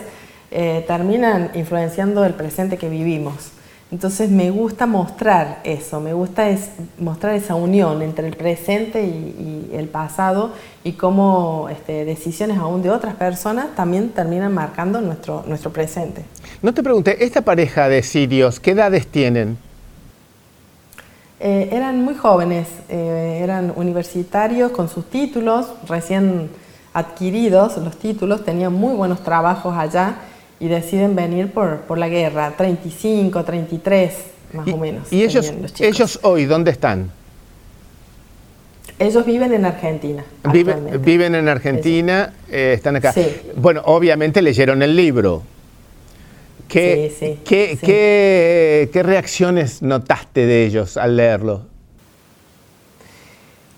eh, 0.49 0.85
terminan 0.87 1.51
influenciando 1.53 2.23
el 2.23 2.33
presente 2.33 2.77
que 2.77 2.87
vivimos. 2.87 3.51
Entonces 3.89 4.29
me 4.29 4.51
gusta 4.51 4.85
mostrar 4.85 5.61
eso, 5.63 6.01
me 6.01 6.13
gusta 6.13 6.49
es 6.49 6.71
mostrar 6.99 7.35
esa 7.35 7.55
unión 7.55 8.01
entre 8.01 8.27
el 8.27 8.35
presente 8.35 9.03
y, 9.03 9.69
el 9.73 9.87
pasado 9.87 10.53
y 10.83 10.93
cómo 10.93 11.67
este, 11.69 12.03
decisiones 12.03 12.57
aún 12.57 12.81
de 12.81 12.89
otras 12.89 13.15
personas 13.15 13.75
también 13.75 14.09
terminan 14.09 14.53
marcando 14.53 14.99
nuestro, 15.01 15.43
nuestro 15.45 15.71
presente. 15.71 16.25
No 16.61 16.73
te 16.73 16.81
pregunté, 16.81 17.23
esta 17.23 17.41
pareja 17.41 17.87
de 17.87 18.01
sirios, 18.01 18.59
¿qué 18.59 18.71
edades 18.71 19.07
tienen? 19.07 19.57
Eh, 21.39 21.69
eran 21.71 22.03
muy 22.03 22.15
jóvenes, 22.15 22.67
eh, 22.89 23.39
eran 23.43 23.71
universitarios 23.75 24.71
con 24.71 24.89
sus 24.89 25.05
títulos, 25.09 25.67
recién 25.87 26.49
adquiridos 26.93 27.77
los 27.77 27.97
títulos, 27.97 28.43
tenían 28.43 28.73
muy 28.73 28.95
buenos 28.95 29.21
trabajos 29.23 29.77
allá 29.77 30.15
y 30.59 30.67
deciden 30.67 31.15
venir 31.15 31.51
por, 31.51 31.81
por 31.81 31.97
la 31.97 32.09
guerra, 32.09 32.53
35, 32.57 33.43
33 33.43 34.13
más 34.53 34.67
o 34.67 34.77
menos. 34.77 35.11
¿Y 35.11 35.23
ellos, 35.23 35.53
ellos 35.79 36.19
hoy 36.23 36.45
dónde 36.45 36.71
están? 36.71 37.11
Ellos 38.99 39.25
viven 39.25 39.53
en 39.53 39.65
Argentina. 39.65 40.25
viven 41.01 41.35
en 41.35 41.47
Argentina, 41.47 42.33
eh, 42.49 42.73
están 42.75 42.95
acá. 42.95 43.13
Bueno, 43.55 43.81
obviamente 43.85 44.41
leyeron 44.41 44.81
el 44.81 44.95
libro. 44.95 45.43
¿Qué, 46.67 47.13
sí, 47.17 47.39
qué, 47.45 47.77
qué, 47.79 48.89
¿Qué 48.91 49.03
reacciones 49.03 49.81
notaste 49.81 50.45
de 50.45 50.65
ellos 50.65 50.97
al 50.97 51.15
leerlo? 51.15 51.61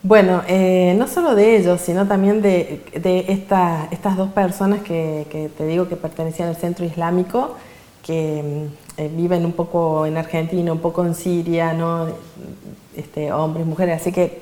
Bueno, 0.01 0.43
eh, 0.47 0.95
no 0.97 1.09
solo 1.09 1.35
de 1.35 1.57
ellos, 1.57 1.81
sino 1.81 2.07
también 2.07 2.41
de, 2.41 2.81
estas 3.27 4.15
dos 4.15 4.31
personas 4.31 4.81
que, 4.81 5.51
te 5.57 5.67
digo 5.67 5.89
que 5.89 5.97
pertenecían 5.97 6.47
al 6.47 6.55
centro 6.55 6.85
islámico, 6.85 7.55
que 8.01 8.69
mm, 8.97 9.01
eh, 9.01 9.11
viven 9.13 9.45
un 9.45 9.51
poco 9.51 10.05
en 10.05 10.15
Argentina, 10.15 10.71
un 10.71 10.79
poco 10.79 11.05
en 11.05 11.15
Siria, 11.15 11.73
¿no? 11.73 12.07
Este, 12.95 13.33
hombres, 13.33 13.65
mujeres, 13.65 13.99
así 13.99 14.13
que 14.13 14.41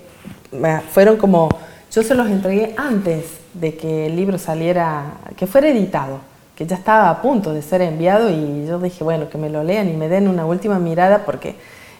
fueron 0.92 1.18
como, 1.18 1.50
yo 1.92 2.04
se 2.04 2.14
los 2.14 2.28
entregué 2.28 2.76
antes 2.78 3.26
de 3.54 3.76
que 3.76 4.06
el 4.06 4.16
libro 4.16 4.38
saliera, 4.38 5.18
que 5.36 5.48
fuera 5.48 5.70
editado, 5.70 6.20
que 6.56 6.68
ya 6.68 6.76
estaba 6.76 7.10
a 7.10 7.22
punto 7.22 7.52
de 7.52 7.64
ser 7.64 7.82
enviado 7.82 8.30
y 8.30 8.68
yo 8.68 8.80
dije, 8.80 9.04
bueno, 9.04 9.28
que 9.30 9.40
me 9.40 9.50
lo 9.50 9.64
lean 9.64 9.90
y 9.90 9.94
me 9.94 10.08
den 10.08 10.28
una 10.28 10.46
última 10.46 10.78
mirada 10.78 11.26
porque 11.26 11.56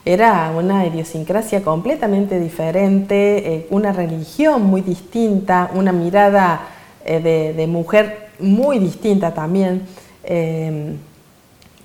era 0.08 0.54
una 0.56 0.88
idiosincrasia 0.88 1.62
completamente 1.62 2.40
diferente, 2.40 3.56
eh, 3.56 3.68
una 3.72 3.92
religión 3.92 4.64
muy 4.64 4.80
distinta, 4.80 5.70
una 5.74 5.92
mirada 5.92 6.62
eh, 7.04 7.54
de, 7.54 7.68
mujer 7.68 8.30
muy 8.40 8.80
distinta 8.80 9.34
también. 9.34 9.82
Eh, 10.24 10.96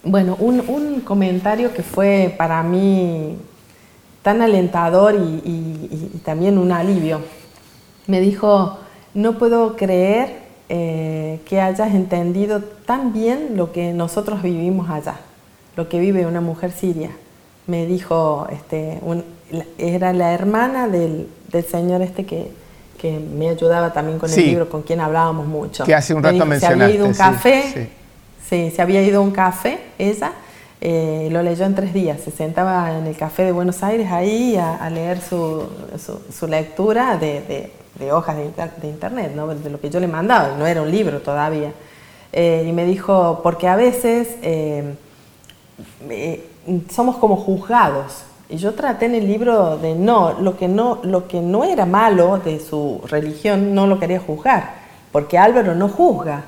bueno, 0.04 0.36
un, 0.38 1.00
comentario 1.00 1.74
que 1.74 1.82
fue 1.82 2.32
para 2.38 2.62
mí 2.62 3.38
tan 4.22 4.40
alentador 4.40 5.16
y, 5.16 6.20
también 6.24 6.58
un 6.58 6.70
alivio. 6.70 7.22
Me 8.06 8.20
dijo, 8.20 8.78
no 9.14 9.36
puedo 9.36 9.74
creer 9.74 10.42
que 10.68 11.60
hayas 11.60 11.92
entendido 11.92 12.60
tan 12.62 13.12
bien 13.12 13.56
lo 13.56 13.72
que 13.72 13.92
nosotros 13.92 14.42
vivimos 14.42 14.88
allá, 14.90 15.16
lo 15.76 15.88
que 15.88 15.98
vive 15.98 16.24
una 16.24 16.40
mujer 16.40 16.70
siria 16.70 17.10
me 17.66 17.86
dijo, 17.86 18.46
este, 18.50 19.00
era 19.78 20.12
la 20.12 20.32
hermana 20.32 20.88
del, 20.88 21.28
señor 21.70 22.02
este 22.02 22.24
que, 22.24 22.62
me 23.36 23.48
ayudaba 23.48 23.92
también 23.92 24.20
con 24.20 24.30
el 24.30 24.36
libro, 24.36 24.68
con 24.68 24.82
quien 24.82 25.00
hablábamos 25.00 25.48
mucho. 25.48 25.82
Que 25.82 25.92
hace 25.92 26.14
un 26.14 26.22
rato 26.22 26.46
mencionaste. 26.46 26.60
Se 26.60 26.84
había 26.84 26.94
ido 26.94 27.06
un 27.06 27.14
café, 27.14 27.90
sí, 28.48 28.70
se 28.70 28.80
había 28.80 29.02
ido 29.02 29.20
un 29.22 29.32
café, 29.32 29.80
ella, 29.98 30.32
eh, 30.80 31.28
lo 31.32 31.42
leyó 31.42 31.64
en 31.64 31.74
tres 31.74 31.92
días. 31.92 32.20
Se 32.20 32.30
sentaba 32.30 32.96
en 32.96 33.08
el 33.08 33.16
café 33.16 33.42
de 33.42 33.50
Buenos 33.50 33.82
Aires 33.82 34.08
ahí 34.12 34.56
a, 34.56 34.88
leer 34.88 35.20
su, 35.20 35.64
su, 36.30 36.46
lectura 36.46 37.16
de, 37.16 37.72
de, 37.98 38.12
hojas 38.12 38.36
de, 38.36 38.88
internet, 38.88 39.32
¿no? 39.34 39.48
de 39.48 39.68
lo 39.68 39.80
que 39.80 39.90
yo 39.90 39.98
le 39.98 40.06
mandaba, 40.06 40.56
no 40.56 40.64
era 40.68 40.80
un 40.80 40.90
libro 40.90 41.20
todavía. 41.22 41.72
Eh, 42.32 42.66
y 42.68 42.72
me 42.72 42.84
dijo, 42.84 43.40
porque 43.42 43.66
a 43.66 43.74
veces... 43.74 44.28
Eh, 44.42 44.94
somos 46.90 47.16
como 47.16 47.36
juzgados. 47.36 48.24
Y 48.48 48.56
yo 48.56 48.74
traté 48.74 49.06
en 49.06 49.14
el 49.14 49.26
libro 49.26 49.78
de 49.78 49.94
no, 49.94 50.34
lo 50.40 50.56
que 50.56 50.68
no, 50.68 50.98
lo 51.02 51.26
que 51.26 51.40
no 51.40 51.64
era 51.64 51.86
malo 51.86 52.38
de 52.44 52.60
su 52.60 53.00
religión 53.08 53.74
no 53.74 53.86
lo 53.86 53.98
quería 53.98 54.20
juzgar, 54.20 54.74
porque 55.10 55.38
Álvaro 55.38 55.74
no 55.74 55.88
juzga. 55.88 56.44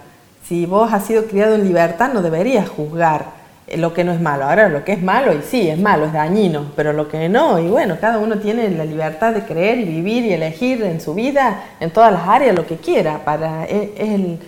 Si 0.46 0.66
vos 0.66 0.92
has 0.92 1.06
sido 1.06 1.24
criado 1.24 1.54
en 1.54 1.64
libertad 1.64 2.12
no 2.12 2.20
deberías 2.20 2.68
juzgar 2.68 3.44
eh, 3.66 3.78
lo 3.78 3.94
que 3.94 4.04
no 4.04 4.12
es 4.12 4.20
malo. 4.20 4.44
Ahora 4.44 4.68
lo 4.68 4.84
que 4.84 4.92
es 4.92 5.02
malo, 5.02 5.32
y 5.32 5.40
sí, 5.40 5.70
es 5.70 5.78
malo, 5.78 6.04
es 6.04 6.12
dañino, 6.12 6.66
pero 6.76 6.92
lo 6.92 7.08
que 7.08 7.28
no, 7.30 7.58
y 7.58 7.68
bueno, 7.68 7.96
cada 7.98 8.18
uno 8.18 8.38
tiene 8.38 8.68
la 8.70 8.84
libertad 8.84 9.32
de 9.32 9.44
creer 9.44 9.78
y 9.78 9.84
vivir 9.84 10.24
y 10.24 10.34
elegir 10.34 10.82
en 10.82 11.00
su 11.00 11.14
vida, 11.14 11.62
en 11.80 11.90
todas 11.90 12.12
las 12.12 12.28
áreas, 12.28 12.54
lo 12.54 12.66
que 12.66 12.76
quiera. 12.76 13.24
Para, 13.24 13.64
e, 13.64 13.94
es 13.96 14.10
el, 14.10 14.38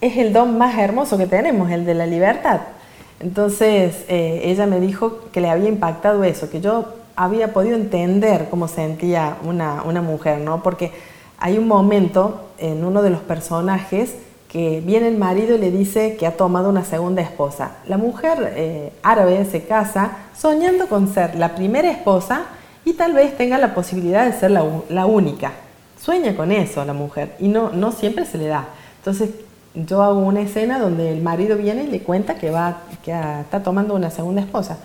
es 0.00 0.16
el 0.16 0.32
don 0.32 0.56
más 0.56 0.78
hermoso 0.78 1.18
que 1.18 1.26
tenemos, 1.26 1.70
el 1.70 1.84
de 1.84 1.94
la 1.94 2.06
libertad. 2.06 2.60
Entonces 3.20 4.04
eh, 4.08 4.42
ella 4.44 4.66
me 4.66 4.80
dijo 4.80 5.20
que 5.32 5.40
le 5.40 5.50
había 5.50 5.68
impactado 5.68 6.24
eso, 6.24 6.50
que 6.50 6.60
yo 6.60 6.86
había 7.16 7.52
podido 7.52 7.76
entender 7.76 8.48
cómo 8.50 8.68
sentía 8.68 9.36
una, 9.44 9.82
mujer, 10.02 10.40
¿no? 10.40 10.62
Porque 10.62 10.92
hay 11.38 11.58
un 11.58 11.68
momento 11.68 12.48
en 12.58 12.84
uno 12.84 13.02
de 13.02 13.10
los 13.10 13.20
personajes 13.20 14.14
que 14.48 14.80
viene 14.80 15.08
el 15.08 15.16
marido 15.16 15.56
y 15.56 15.58
le 15.58 15.70
dice 15.70 16.16
que 16.16 16.26
ha 16.26 16.36
tomado 16.36 16.68
una 16.68 16.84
segunda 16.84 17.22
esposa. 17.22 17.76
La 17.86 17.98
mujer 17.98 18.52
eh, 18.56 18.92
árabe 19.02 19.44
se 19.44 19.64
casa 19.64 20.12
soñando 20.36 20.88
con 20.88 21.12
ser 21.12 21.34
la 21.34 21.54
primera 21.54 21.90
esposa 21.90 22.46
y 22.84 22.94
tal 22.94 23.14
vez 23.14 23.36
tenga 23.36 23.58
la 23.58 23.74
posibilidad 23.74 24.24
de 24.26 24.32
ser 24.38 24.50
la, 24.50 24.64
la 24.88 25.06
única. 25.06 25.52
Sueña 26.00 26.36
con 26.36 26.52
eso 26.52 26.84
la 26.84 26.92
mujer 26.92 27.34
y 27.38 27.48
no, 27.48 27.70
no 27.70 27.90
siempre 27.90 28.26
se 28.26 28.38
le 28.38 28.46
da. 28.46 28.66
Entonces 28.98 29.30
yo 29.74 30.02
hago 30.02 30.20
una 30.20 30.40
escena 30.40 30.78
donde 30.78 31.12
el 31.12 31.22
marido 31.22 31.56
viene 31.56 31.84
y 31.84 31.86
le 31.88 32.00
cuenta 32.00 32.36
que, 32.36 32.50
va, 32.50 32.82
que 33.04 33.12
está 33.12 33.62
tomando 33.62 33.94
una 33.94 34.10
segunda 34.10 34.40
esposa. 34.40 34.78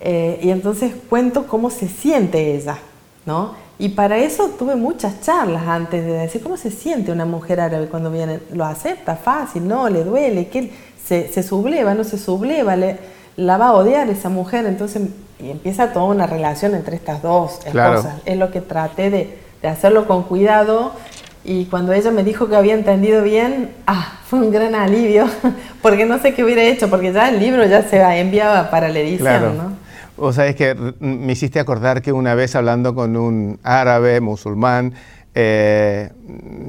Eh, 0.00 0.40
y 0.42 0.50
entonces 0.50 0.92
cuento 1.08 1.46
cómo 1.46 1.70
se 1.70 1.88
siente 1.88 2.54
ella, 2.54 2.78
¿no? 3.24 3.54
Y 3.78 3.90
para 3.90 4.18
eso 4.18 4.50
tuve 4.58 4.74
muchas 4.76 5.20
charlas 5.20 5.66
antes 5.66 6.04
de 6.04 6.12
decir 6.12 6.42
cómo 6.42 6.56
se 6.56 6.70
siente 6.70 7.12
una 7.12 7.24
mujer 7.24 7.60
árabe 7.60 7.88
cuando 7.88 8.10
viene. 8.10 8.40
¿Lo 8.52 8.64
acepta 8.64 9.16
fácil? 9.16 9.66
¿No? 9.66 9.88
¿Le 9.88 10.04
duele? 10.04 10.48
¿Qué? 10.48 10.72
¿Se, 11.02 11.32
se 11.32 11.42
subleva? 11.42 11.94
¿No 11.94 12.04
se 12.04 12.18
subleva? 12.18 12.76
¿Le, 12.76 12.98
¿La 13.36 13.58
va 13.58 13.68
a 13.68 13.74
odiar 13.74 14.08
esa 14.08 14.28
mujer? 14.28 14.64
Entonces 14.66 15.02
y 15.38 15.50
empieza 15.50 15.92
toda 15.92 16.06
una 16.06 16.26
relación 16.26 16.74
entre 16.74 16.96
estas 16.96 17.22
dos 17.22 17.60
esposas. 17.66 18.16
Es 18.24 18.38
lo 18.38 18.50
que 18.50 18.60
traté 18.60 19.10
de, 19.10 19.38
de 19.60 19.68
hacerlo 19.68 20.06
con 20.06 20.22
cuidado 20.22 20.92
y 21.46 21.66
cuando 21.66 21.92
ella 21.92 22.10
me 22.10 22.24
dijo 22.24 22.48
que 22.48 22.56
había 22.56 22.74
entendido 22.74 23.22
bien, 23.22 23.70
ah, 23.86 24.18
fue 24.26 24.40
un 24.40 24.50
gran 24.50 24.74
alivio, 24.74 25.26
porque 25.82 26.04
no 26.04 26.18
sé 26.18 26.34
qué 26.34 26.42
hubiera 26.42 26.62
hecho, 26.62 26.90
porque 26.90 27.12
ya 27.12 27.28
el 27.28 27.38
libro 27.38 27.64
ya 27.64 27.82
se 27.82 28.00
enviaba 28.18 28.70
para 28.70 28.88
la 28.88 28.98
edición, 28.98 29.20
claro. 29.20 29.52
¿no? 29.54 29.86
O 30.18 30.32
sea, 30.32 30.46
es 30.46 30.56
que 30.56 30.74
me 30.98 31.32
hiciste 31.32 31.60
acordar 31.60 32.02
que 32.02 32.12
una 32.12 32.34
vez 32.34 32.56
hablando 32.56 32.94
con 32.94 33.16
un 33.16 33.58
árabe 33.62 34.20
musulmán, 34.20 34.94
eh, 35.38 36.08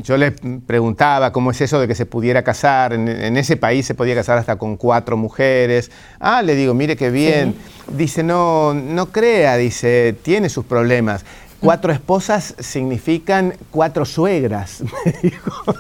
yo 0.04 0.18
le 0.18 0.32
preguntaba 0.32 1.32
cómo 1.32 1.52
es 1.52 1.62
eso 1.62 1.80
de 1.80 1.88
que 1.88 1.96
se 1.96 2.06
pudiera 2.06 2.44
casar, 2.44 2.92
en, 2.92 3.38
ese 3.38 3.56
país 3.56 3.86
se 3.86 3.96
podía 3.96 4.14
casar 4.14 4.38
hasta 4.38 4.58
con 4.58 4.76
cuatro 4.76 5.16
mujeres. 5.16 5.90
Ah, 6.20 6.42
le 6.42 6.54
digo, 6.56 6.74
mire 6.74 6.98
qué 6.98 7.10
bien. 7.10 7.56
Dice, 7.90 8.24
no, 8.24 8.74
no 8.74 9.06
crea, 9.06 9.56
dice, 9.56 10.14
tiene 10.22 10.50
sus 10.50 10.66
problemas. 10.66 11.24
Cuatro 11.60 11.92
esposas 11.92 12.54
significan 12.60 13.54
cuatro 13.72 14.06
suegras, 14.06 14.84
me 15.06 15.12
dijo. 15.24 15.76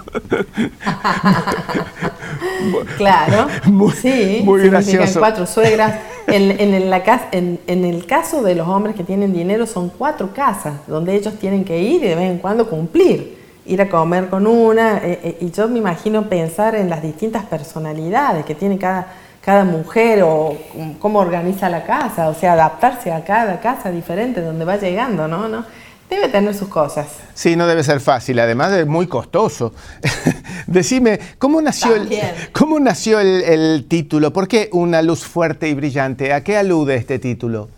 claro, 2.97 3.47
sí, 4.01 4.41
muy 4.43 4.67
gracioso. 4.67 5.19
cuatro 5.19 5.45
suegras. 5.45 5.99
En, 6.25 6.51
en, 6.59 7.85
el 7.85 8.05
caso 8.05 8.43
de 8.43 8.55
los 8.55 8.67
hombres 8.67 8.95
que 8.95 9.03
tienen 9.03 9.31
dinero 9.31 9.65
son 9.65 9.89
cuatro 9.89 10.33
casas 10.33 10.73
donde 10.87 11.15
ellos 11.15 11.35
tienen 11.39 11.63
que 11.63 11.79
ir 11.79 12.03
y 12.03 12.07
de 12.09 12.15
vez 12.15 12.31
en 12.31 12.39
cuando 12.39 12.69
cumplir. 12.69 13.37
ir 13.65 13.81
a 13.81 13.89
comer 13.89 14.29
con 14.29 14.47
una, 14.47 14.97
eh, 14.97 15.19
eh, 15.23 15.37
y 15.41 15.51
yo 15.51 15.67
me 15.67 15.77
imagino 15.79 16.27
pensar 16.27 16.75
en 16.75 16.89
las 16.89 17.01
distintas 17.01 17.45
personalidades 17.45 18.45
que 18.45 18.55
tiene 18.55 18.77
cada, 18.77 19.07
cada 19.47 19.63
mujer 19.63 20.23
o 20.23 20.57
cómo 20.99 21.19
organiza 21.19 21.69
la 21.69 21.85
casa, 21.85 22.27
o 22.27 22.33
sea, 22.33 22.51
adaptarse 22.51 23.13
a 23.13 23.23
cada 23.23 23.61
casa 23.61 23.89
diferente 23.91 24.41
donde 24.41 24.65
va 24.65 24.75
llegando, 24.75 25.25
¿no? 25.29 25.47
¿No? 25.47 25.63
Debe 26.09 26.27
tener 26.27 26.53
sus 26.53 26.67
cosas. 26.67 27.07
Sí, 27.33 27.55
no 27.55 27.65
debe 27.65 27.81
ser 27.81 28.01
fácil, 28.01 28.39
además 28.39 28.73
es 28.73 28.85
muy 28.85 29.07
costoso. 29.07 29.73
Decime, 30.67 31.21
¿cómo 31.37 31.61
nació, 31.61 31.95
el, 31.95 32.09
¿cómo 32.51 32.77
nació 32.81 33.21
el, 33.21 33.85
título? 33.87 34.33
¿Por 34.33 34.49
qué 34.49 34.67
una 34.73 35.01
luz 35.01 35.23
fuerte 35.23 35.69
y 35.69 35.73
brillante? 35.73 36.33
¿A 36.33 36.43
qué 36.43 36.57
alude 36.57 36.95
este 36.95 37.17
título? 37.17 37.69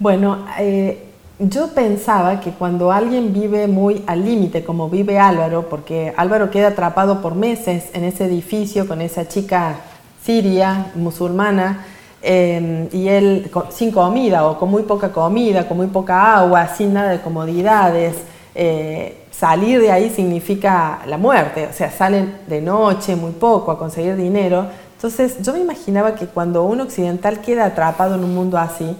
Bueno, 0.00 0.46
eh, 0.58 1.05
yo 1.38 1.68
pensaba 1.68 2.40
que 2.40 2.52
cuando 2.52 2.92
alguien 2.92 3.32
vive 3.32 3.66
muy 3.66 4.02
al 4.06 4.24
límite, 4.24 4.64
como 4.64 4.88
vive 4.88 5.18
Álvaro, 5.18 5.68
porque 5.68 6.14
Álvaro 6.16 6.50
queda 6.50 6.68
atrapado 6.68 7.20
por 7.20 7.34
meses 7.34 7.90
en 7.92 8.04
ese 8.04 8.24
edificio 8.24 8.88
con 8.88 9.02
esa 9.02 9.28
chica 9.28 9.76
siria, 10.22 10.92
musulmana, 10.94 11.84
em, 12.22 12.88
y 12.90 13.08
él 13.08 13.50
sin 13.70 13.92
comida 13.92 14.46
o 14.46 14.58
con 14.58 14.70
muy 14.70 14.84
poca 14.84 15.12
comida, 15.12 15.68
con 15.68 15.76
muy 15.76 15.88
poca 15.88 16.38
agua, 16.38 16.68
sin 16.68 16.94
nada 16.94 17.10
de 17.10 17.20
comodidades, 17.20 18.16
eh, 18.54 19.26
salir 19.30 19.80
de 19.80 19.92
ahí 19.92 20.08
significa 20.10 21.00
la 21.06 21.18
muerte, 21.18 21.68
o 21.70 21.72
sea, 21.74 21.90
salen 21.90 22.38
de 22.46 22.62
noche 22.62 23.14
muy 23.14 23.32
poco 23.32 23.70
a 23.70 23.78
conseguir 23.78 24.16
dinero. 24.16 24.66
Entonces 24.94 25.42
yo 25.42 25.52
me 25.52 25.60
imaginaba 25.60 26.14
que 26.14 26.26
cuando 26.26 26.64
un 26.64 26.80
occidental 26.80 27.40
queda 27.42 27.66
atrapado 27.66 28.14
en 28.14 28.24
un 28.24 28.34
mundo 28.34 28.56
así, 28.56 28.96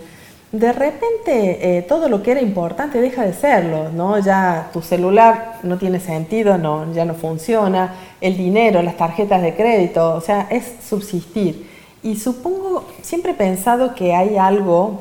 de 0.59 0.73
repente 0.73 1.79
eh, 1.79 1.83
todo 1.83 2.09
lo 2.09 2.23
que 2.23 2.31
era 2.31 2.41
importante 2.41 3.01
deja 3.01 3.25
de 3.25 3.35
serlo, 3.35 3.91
¿no? 3.91 4.19
Ya 4.19 4.71
tu 4.73 4.81
celular 4.81 5.59
no 5.63 5.77
tiene 5.77 6.01
sentido, 6.01 6.57
no, 6.57 6.93
ya 6.93 7.05
no 7.05 7.15
funciona, 7.15 7.95
el 8.21 8.37
dinero, 8.37 8.81
las 8.83 8.97
tarjetas 8.97 9.43
de 9.43 9.55
crédito, 9.55 10.15
o 10.15 10.21
sea, 10.21 10.47
es 10.51 10.77
subsistir. 10.89 11.69
Y 12.03 12.17
supongo, 12.17 12.85
siempre 13.03 13.33
he 13.33 13.35
pensado 13.35 13.95
que 13.95 14.15
hay 14.15 14.39
algo, 14.39 15.01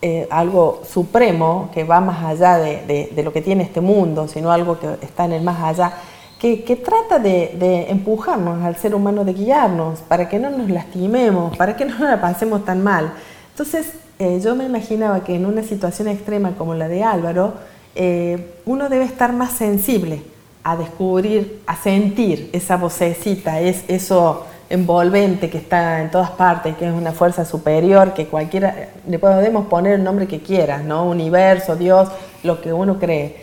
eh, 0.00 0.28
algo 0.30 0.82
supremo 0.88 1.70
que 1.74 1.82
va 1.82 2.00
más 2.00 2.22
allá 2.24 2.58
de, 2.58 3.12
lo 3.24 3.32
que 3.32 3.42
tiene 3.42 3.64
este 3.64 3.80
mundo, 3.80 4.28
sino 4.28 4.52
algo 4.52 4.78
que 4.78 4.86
está 5.00 5.24
en 5.24 5.32
el 5.32 5.42
más 5.42 5.60
allá, 5.60 5.92
que, 6.38 6.82
trata 6.84 7.18
de, 7.18 7.56
de, 7.58 7.90
empujarnos 7.90 8.64
al 8.64 8.76
ser 8.76 8.94
humano, 8.94 9.24
de 9.24 9.32
guiarnos, 9.32 10.00
para 10.00 10.28
que 10.28 10.38
no 10.38 10.50
nos 10.50 10.70
lastimemos, 10.70 11.56
para 11.56 11.76
que 11.76 11.84
no 11.84 11.98
la 12.04 12.20
pasemos 12.20 12.64
tan 12.64 12.82
mal. 12.82 13.12
Entonces, 13.50 14.01
eh, 14.22 14.40
yo 14.40 14.54
me 14.54 14.64
imaginaba 14.64 15.24
que 15.24 15.34
en 15.34 15.46
una 15.46 15.64
situación 15.64 16.06
extrema 16.06 16.52
como 16.52 16.74
la 16.74 16.86
de 16.86 17.02
Álvaro, 17.02 17.54
eh, 17.96 18.54
uno 18.66 18.88
debe 18.88 19.04
estar 19.04 19.32
más 19.32 19.50
sensible 19.50 20.22
a 20.62 20.76
descubrir, 20.76 21.60
a 21.66 21.74
sentir 21.74 22.48
esa 22.52 22.76
vocecita, 22.76 23.58
es 23.60 23.82
eso 23.88 24.46
envolvente 24.70 25.50
que 25.50 25.58
está 25.58 26.00
en 26.00 26.12
todas 26.12 26.30
partes, 26.30 26.76
que 26.76 26.86
es 26.86 26.94
una 26.94 27.10
fuerza 27.10 27.44
superior, 27.44 28.14
que 28.14 28.26
cualquiera, 28.26 28.90
le 29.08 29.18
podemos 29.18 29.66
poner 29.66 29.94
el 29.94 30.04
nombre 30.04 30.28
que 30.28 30.40
quieras, 30.40 30.84
¿no? 30.84 31.04
Universo, 31.04 31.74
Dios, 31.74 32.08
lo 32.44 32.60
que 32.60 32.72
uno 32.72 33.00
cree. 33.00 33.34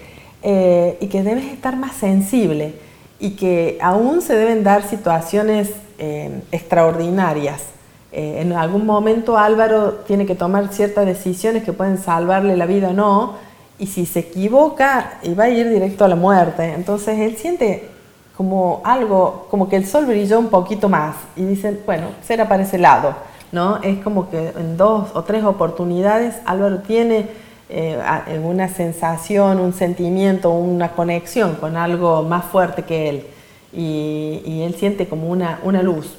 Eh, 0.42 0.98
y 1.02 1.08
que 1.08 1.24
debes 1.24 1.46
estar 1.46 1.76
más 1.76 1.98
sensible 1.98 2.74
y 3.20 3.32
que 3.32 3.78
aún 3.82 4.22
se 4.22 4.34
deben 4.34 4.64
dar 4.64 4.84
situaciones 4.84 5.72
extraordinarias 6.54 7.64
eh, 8.12 8.42
en 8.42 8.54
algún 8.54 8.86
momento 8.86 9.38
Álvaro 9.38 10.02
tiene 10.08 10.26
que 10.26 10.36
tomar 10.36 10.70
ciertas 10.70 11.06
decisiones 11.06 11.64
que 11.64 11.74
pueden 11.74 11.98
salvarle 11.98 12.58
la 12.58 12.66
vida 12.66 12.90
o 12.90 12.94
no, 12.94 13.34
y 13.78 13.88
si 13.88 14.06
se 14.06 14.20
equivoca, 14.20 15.20
va 15.40 15.44
a 15.46 15.50
ir 15.50 15.70
directo 15.70 16.04
a 16.04 16.08
la 16.08 16.16
muerte. 16.16 16.74
Entonces 16.74 17.20
él 17.20 17.38
siente 17.38 17.90
como 18.36 18.82
algo, 18.84 19.48
como 19.50 19.70
que 19.70 19.76
el 19.76 19.86
sol 19.86 20.06
brilló 20.06 20.40
un 20.40 20.48
poquito 20.48 20.90
más, 20.90 21.16
y 21.36 21.44
dicen, 21.44 21.82
bueno, 21.86 22.08
será 22.22 22.48
para 22.48 22.64
ese 22.64 22.78
lado, 22.78 23.14
¿no? 23.52 23.82
Es 23.84 24.00
como 24.04 24.30
que 24.30 24.54
en 24.58 24.76
dos 24.78 25.10
o 25.14 25.24
tres 25.24 25.44
oportunidades 25.44 26.36
Álvaro 26.46 26.80
tiene 26.80 27.28
eh, 27.70 28.00
una 28.44 28.68
sensación, 28.70 29.60
un 29.60 29.74
sentimiento, 29.74 30.52
una 30.52 30.92
conexión 30.94 31.56
con 31.56 31.78
algo 31.78 32.24
más 32.24 32.46
fuerte 32.46 32.84
que 32.84 33.10
él, 33.10 33.28
y, 33.72 34.62
él 34.64 34.74
siente 34.76 35.08
como 35.08 35.30
una, 35.30 35.60
una 35.64 35.84
luz 35.84 36.19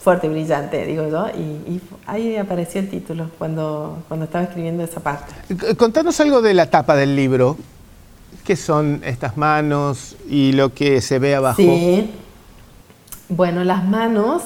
fuerte 0.00 0.26
y 0.26 0.30
brillante, 0.30 0.86
digo 0.86 1.08
yo, 1.08 1.28
y, 1.28 1.80
ahí 2.06 2.36
apareció 2.36 2.80
el 2.80 2.88
título 2.88 3.30
cuando, 3.38 4.02
cuando 4.08 4.24
estaba 4.24 4.44
escribiendo 4.44 4.82
esa 4.82 5.00
parte. 5.00 5.34
Contanos 5.76 6.18
algo 6.20 6.40
de 6.40 6.54
la 6.54 6.70
tapa 6.70 6.96
del 6.96 7.14
libro. 7.14 7.56
¿Qué 8.44 8.56
son 8.56 9.02
estas 9.04 9.36
manos 9.36 10.16
y 10.28 10.52
lo 10.52 10.72
que 10.72 11.02
se 11.02 11.18
ve 11.18 11.34
abajo? 11.34 11.56
Sí. 11.58 12.10
Bueno, 13.28 13.62
las 13.62 13.84
manos 13.84 14.42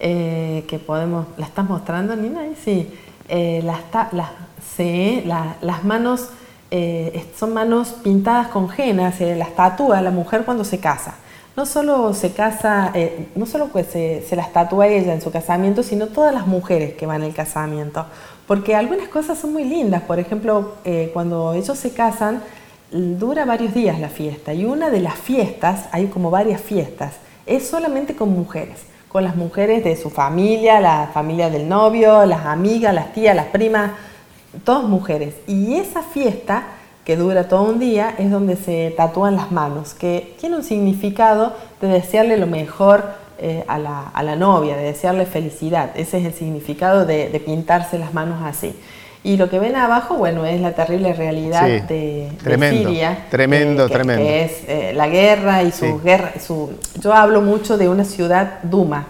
eh, 0.00 0.64
que 0.66 0.78
podemos, 0.78 1.26
¿la 1.36 1.44
estás 1.44 1.68
mostrando, 1.68 2.16
Nina? 2.16 2.40
Sí. 2.64 2.90
Eh, 3.28 3.60
las, 3.64 3.80
las, 4.12 4.30
sí, 4.76 5.22
las 5.26 5.84
manos 5.84 6.28
eh, 6.70 7.26
son 7.38 7.52
manos 7.52 7.88
pintadas 8.02 8.48
con 8.48 8.68
genas, 8.70 9.20
las 9.20 9.54
tatúa 9.54 10.00
la 10.00 10.10
mujer 10.10 10.44
cuando 10.44 10.64
se 10.64 10.80
casa 10.80 11.16
no 11.56 11.64
solo 11.64 12.12
se 12.12 12.32
casa, 12.32 12.90
eh, 12.94 13.28
no 13.34 13.46
solo 13.46 13.68
pues 13.68 13.86
se, 13.86 14.22
se, 14.28 14.36
las 14.36 14.52
tatúa 14.52 14.88
ella 14.88 15.14
en 15.14 15.22
su 15.22 15.30
casamiento, 15.30 15.82
sino 15.82 16.08
todas 16.08 16.34
las 16.34 16.46
mujeres 16.46 16.94
que 16.94 17.06
van 17.06 17.22
al 17.22 17.32
casamiento. 17.32 18.04
Porque 18.46 18.76
algunas 18.76 19.08
cosas 19.08 19.38
son 19.38 19.54
muy 19.54 19.64
lindas. 19.64 20.02
Por 20.02 20.18
ejemplo, 20.18 20.74
eh, 20.84 21.10
cuando 21.14 21.54
ellos 21.54 21.78
se 21.78 21.92
casan, 21.92 22.42
dura 22.90 23.44
varios 23.44 23.74
días 23.74 23.98
la 23.98 24.10
fiesta. 24.10 24.52
Y 24.52 24.66
una 24.66 24.90
de 24.90 25.00
las 25.00 25.14
fiestas, 25.14 25.88
hay 25.92 26.06
como 26.06 26.30
varias 26.30 26.60
fiestas, 26.60 27.14
es 27.46 27.66
solamente 27.66 28.14
con 28.14 28.30
mujeres. 28.30 28.80
Con 29.08 29.24
las 29.24 29.34
mujeres 29.34 29.82
de 29.82 29.96
su 29.96 30.10
familia, 30.10 30.80
la 30.80 31.10
familia 31.12 31.48
del 31.48 31.68
novio, 31.68 32.26
las 32.26 32.44
amigas, 32.44 32.94
las 32.94 33.14
tías, 33.14 33.34
las 33.34 33.46
primas, 33.46 33.92
todas 34.62 34.84
mujeres. 34.84 35.34
Y 35.46 35.76
esa 35.76 36.02
fiesta 36.02 36.66
que 37.06 37.16
dura 37.16 37.44
todo 37.46 37.62
un 37.62 37.78
día, 37.78 38.16
es 38.18 38.32
donde 38.32 38.56
se 38.56 38.92
tatúan 38.96 39.36
las 39.36 39.52
manos, 39.52 39.94
que 39.94 40.34
tiene 40.40 40.56
un 40.56 40.64
significado 40.64 41.52
de 41.80 41.86
desearle 41.86 42.36
lo 42.36 42.48
mejor 42.48 43.04
eh, 43.38 43.64
a, 43.68 43.78
la, 43.78 44.36
novia, 44.36 44.76
de 44.76 44.82
desearle 44.82 45.24
felicidad. 45.24 45.90
Ese 45.94 46.18
es 46.18 46.24
el 46.24 46.34
significado 46.34 47.06
de, 47.06 47.40
pintarse 47.46 47.96
las 47.96 48.12
manos 48.12 48.42
así. 48.44 48.74
Y 49.22 49.36
lo 49.36 49.48
que 49.48 49.60
ven 49.60 49.76
abajo, 49.76 50.16
bueno, 50.16 50.46
es 50.46 50.60
la 50.60 50.72
terrible 50.72 51.12
realidad 51.12 51.68
de, 51.86 52.28
Siria. 52.42 53.26
Tremendo, 53.30 53.88
tremendo. 53.88 54.24
Que 54.24 54.44
es 54.44 54.52
eh, 54.66 54.92
la 54.92 55.06
guerra 55.06 55.62
y 55.62 55.70
su 55.70 56.00
guerra. 56.00 56.32
Su, 56.44 56.72
yo 57.00 57.14
hablo 57.14 57.40
mucho 57.40 57.78
de 57.78 57.88
una 57.88 58.04
ciudad 58.04 58.58
Duma. 58.64 59.06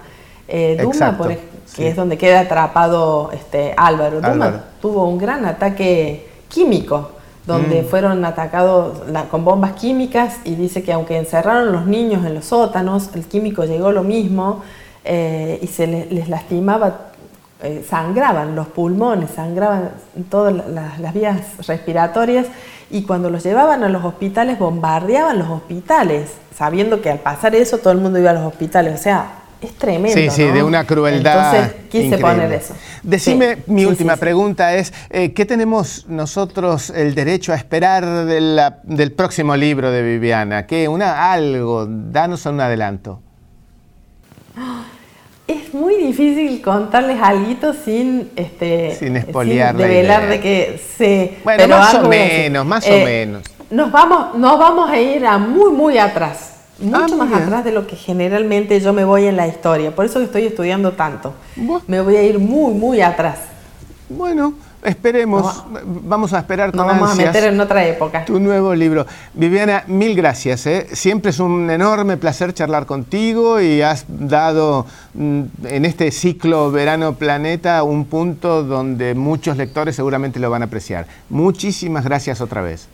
Eh, 0.49 0.77
Duma, 0.83 1.17
por, 1.17 1.35
que 1.75 1.89
es 1.89 1.97
donde 1.97 2.19
queda 2.19 2.41
atrapado 2.41 3.31
este, 3.33 3.73
Álvaro. 3.75 4.21
Duma 4.21 4.65
tuvo 4.83 5.09
un 5.09 5.17
gran 5.17 5.47
ataque 5.47 6.27
químico 6.49 7.16
donde 7.47 7.83
mm. 7.83 7.87
fueron 7.87 8.25
atacados 8.25 9.03
con 9.31 9.45
bombas 9.45 9.73
químicas 9.73 10.39
y 10.45 10.57
dice 10.57 10.83
que 10.83 10.93
aunque 10.93 11.17
encerraron 11.17 11.73
los 11.73 11.87
niños 11.87 12.27
en 12.27 12.35
los 12.35 12.47
sótanos, 12.47 13.11
el 13.15 13.25
químico 13.27 13.65
llegó 13.65 13.93
lo 13.93 14.03
mismo 14.03 14.63
eh, 15.05 15.61
y 15.63 15.67
se 15.69 15.87
les, 15.87 16.29
lastimaba, 16.29 17.13
eh, 17.63 17.87
sangraban 17.89 18.57
los 18.57 18.67
pulmones, 18.67 19.31
sangraban 19.31 19.93
todas 20.29 20.55
las, 20.69 21.15
vías 21.15 21.65
respiratorias 21.67 22.47
y 22.91 23.03
cuando 23.03 23.31
los 23.31 23.45
llevaban 23.45 23.85
a 23.85 23.89
los 23.89 24.05
hospitales 24.05 24.59
bombardeaban 24.59 25.39
los 25.39 25.49
hospitales, 25.49 26.33
sabiendo 26.57 27.01
que 27.01 27.11
al 27.11 27.21
pasar 27.21 27.55
eso 27.55 27.79
todo 27.79 27.93
el 27.93 27.99
mundo 28.01 28.19
iba 28.19 28.31
a 28.31 28.35
los 28.35 28.45
hospitales, 28.45 28.99
o 28.99 29.03
sea, 29.03 29.27
es 29.61 29.73
tremendo. 29.75 30.17
Sí, 30.17 30.31
sí, 30.31 30.45
de 30.45 30.63
una 30.63 30.85
crueldad. 30.85 31.57
Entonces 31.57 31.85
quise 31.91 32.19
poner 32.19 32.53
eso. 32.53 32.75
Decime, 33.03 33.59
mi 33.67 33.85
última 33.85 34.17
pregunta 34.17 34.75
es: 34.75 34.93
eh, 35.11 35.33
¿qué 35.33 35.47
tenemos 35.47 36.07
nosotros 36.09 36.91
el 36.91 37.15
derecho 37.15 37.53
a 37.53 37.57
esperar 37.57 38.05
del 38.05 39.13
próximo 39.13 39.57
libro 39.57 39.91
de 39.91 40.03
Viviana? 40.03 40.67
¿Qué? 40.67 40.89
Una, 40.89 41.33
algo, 41.33 41.87
danos 41.89 42.47
un 42.47 42.61
adelanto. 42.61 43.21
Es 45.47 45.73
muy 45.73 45.95
difícil 45.95 46.61
contarles 46.61 47.23
algo 47.23 47.73
sin 47.73 48.33
este 48.35 48.97
sin 48.97 49.17
espoliar 49.17 49.77
develar 49.77 50.29
de 50.29 50.41
que 50.41 50.81
se 50.97 51.39
bueno 51.45 51.69
más 51.69 51.95
o 51.95 52.09
menos 52.09 52.67
más 52.67 52.85
o 52.85 52.93
eh, 52.93 53.05
menos 53.05 53.43
nos 53.71 53.93
vamos 53.93 54.37
nos 54.37 54.59
vamos 54.59 54.91
a 54.91 54.99
ir 54.99 55.25
a 55.25 55.39
muy 55.39 55.71
muy 55.71 55.99
atrás 55.99 56.56
mucho 56.79 57.15
ah, 57.15 57.25
más 57.25 57.43
atrás 57.43 57.65
de 57.65 57.73
lo 57.73 57.87
que 57.87 57.97
generalmente 57.97 58.81
yo 58.81 58.93
me 58.93 59.05
voy 59.05 59.27
en 59.27 59.37
la 59.37 59.47
historia. 59.47 59.95
Por 59.95 60.05
eso 60.05 60.21
estoy 60.21 60.47
estudiando 60.47 60.93
tanto. 60.93 61.35
Me 61.87 62.01
voy 62.01 62.17
a 62.17 62.23
ir 62.23 62.39
muy, 62.39 62.75
muy 62.75 63.01
atrás. 63.01 63.39
Bueno, 64.09 64.55
esperemos. 64.85 65.65
Vamos 65.85 66.33
a 66.33 66.39
esperar 66.39 66.71
con 66.71 66.79
Nos 66.79 66.87
vamos 66.87 67.13
a 67.13 67.15
meter 67.17 67.45
en 67.45 67.59
otra 67.59 67.85
época. 67.85 68.25
Tu 68.25 68.39
nuevo 68.39 68.75
libro. 68.75 69.07
Viviana, 69.35 69.85
mil 69.87 70.15
gracias. 70.15 70.67
¿eh? 70.67 70.87
Siempre 70.93 71.31
es 71.31 71.41
un 71.41 71.71
enorme 71.71 72.17
placer 72.17 72.55
charlar 72.55 72.87
contigo 72.87 73.61
y 73.61 73.83
has 73.83 74.05
dado 74.09 74.87
mm, 75.15 75.43
en 75.65 75.85
este 75.85 76.11
ciclo 76.11 76.71
Verano 76.71 77.15
Planeta 77.15 77.83
un 77.83 78.05
punto 78.05 78.63
donde 78.63 79.15
muchos 79.15 79.57
lectores 79.57 79.97
seguramente 79.97 80.39
lo 80.39 80.51
van 80.51 80.63
a 80.63 80.67
apreciar. 80.67 81.07
Muchísimas 81.31 82.05
gracias 82.05 82.41
otra 82.41 82.63
vez. 82.63 82.89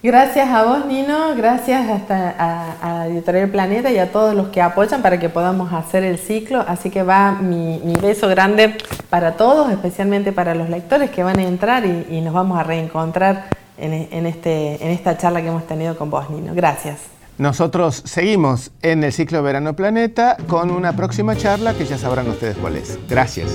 Gracias 0.00 0.48
a 0.48 0.62
vos, 0.62 0.86
Nino, 0.86 1.34
gracias 1.34 1.90
hasta 1.90 2.30
a, 2.38 3.00
a, 3.00 3.06
Editorial 3.08 3.48
Planeta 3.48 3.90
y 3.90 3.98
a 3.98 4.12
todos 4.12 4.32
los 4.32 4.48
que 4.48 4.62
apoyan 4.62 5.02
para 5.02 5.18
que 5.18 5.28
podamos 5.28 5.72
hacer 5.72 6.04
el 6.04 6.18
ciclo. 6.18 6.64
Así 6.68 6.88
que 6.88 7.02
va 7.02 7.32
mi, 7.32 7.80
beso 8.00 8.28
grande 8.28 8.76
para 9.10 9.32
todos, 9.32 9.72
especialmente 9.72 10.30
para 10.30 10.54
los 10.54 10.68
lectores 10.68 11.10
que 11.10 11.24
van 11.24 11.40
a 11.40 11.42
entrar 11.42 11.84
y, 11.84 12.20
nos 12.20 12.32
vamos 12.32 12.60
a 12.60 12.62
reencontrar 12.62 13.46
en, 13.76 14.26
este, 14.26 14.84
en 14.84 14.92
esta 14.92 15.16
charla 15.16 15.42
que 15.42 15.48
hemos 15.48 15.66
tenido 15.66 15.96
con 15.96 16.10
vos, 16.10 16.30
Nino. 16.30 16.54
Gracias. 16.54 16.98
Nosotros 17.36 18.02
seguimos 18.04 18.70
en 18.82 19.02
el 19.02 19.12
ciclo 19.12 19.42
Verano 19.42 19.74
Planeta 19.74 20.36
con 20.46 20.70
una 20.70 20.94
próxima 20.94 21.36
charla 21.36 21.74
que 21.74 21.84
ya 21.84 21.98
sabrán 21.98 22.28
ustedes 22.28 22.56
cuál 22.56 22.76
es. 22.76 22.98
Gracias. 23.08 23.48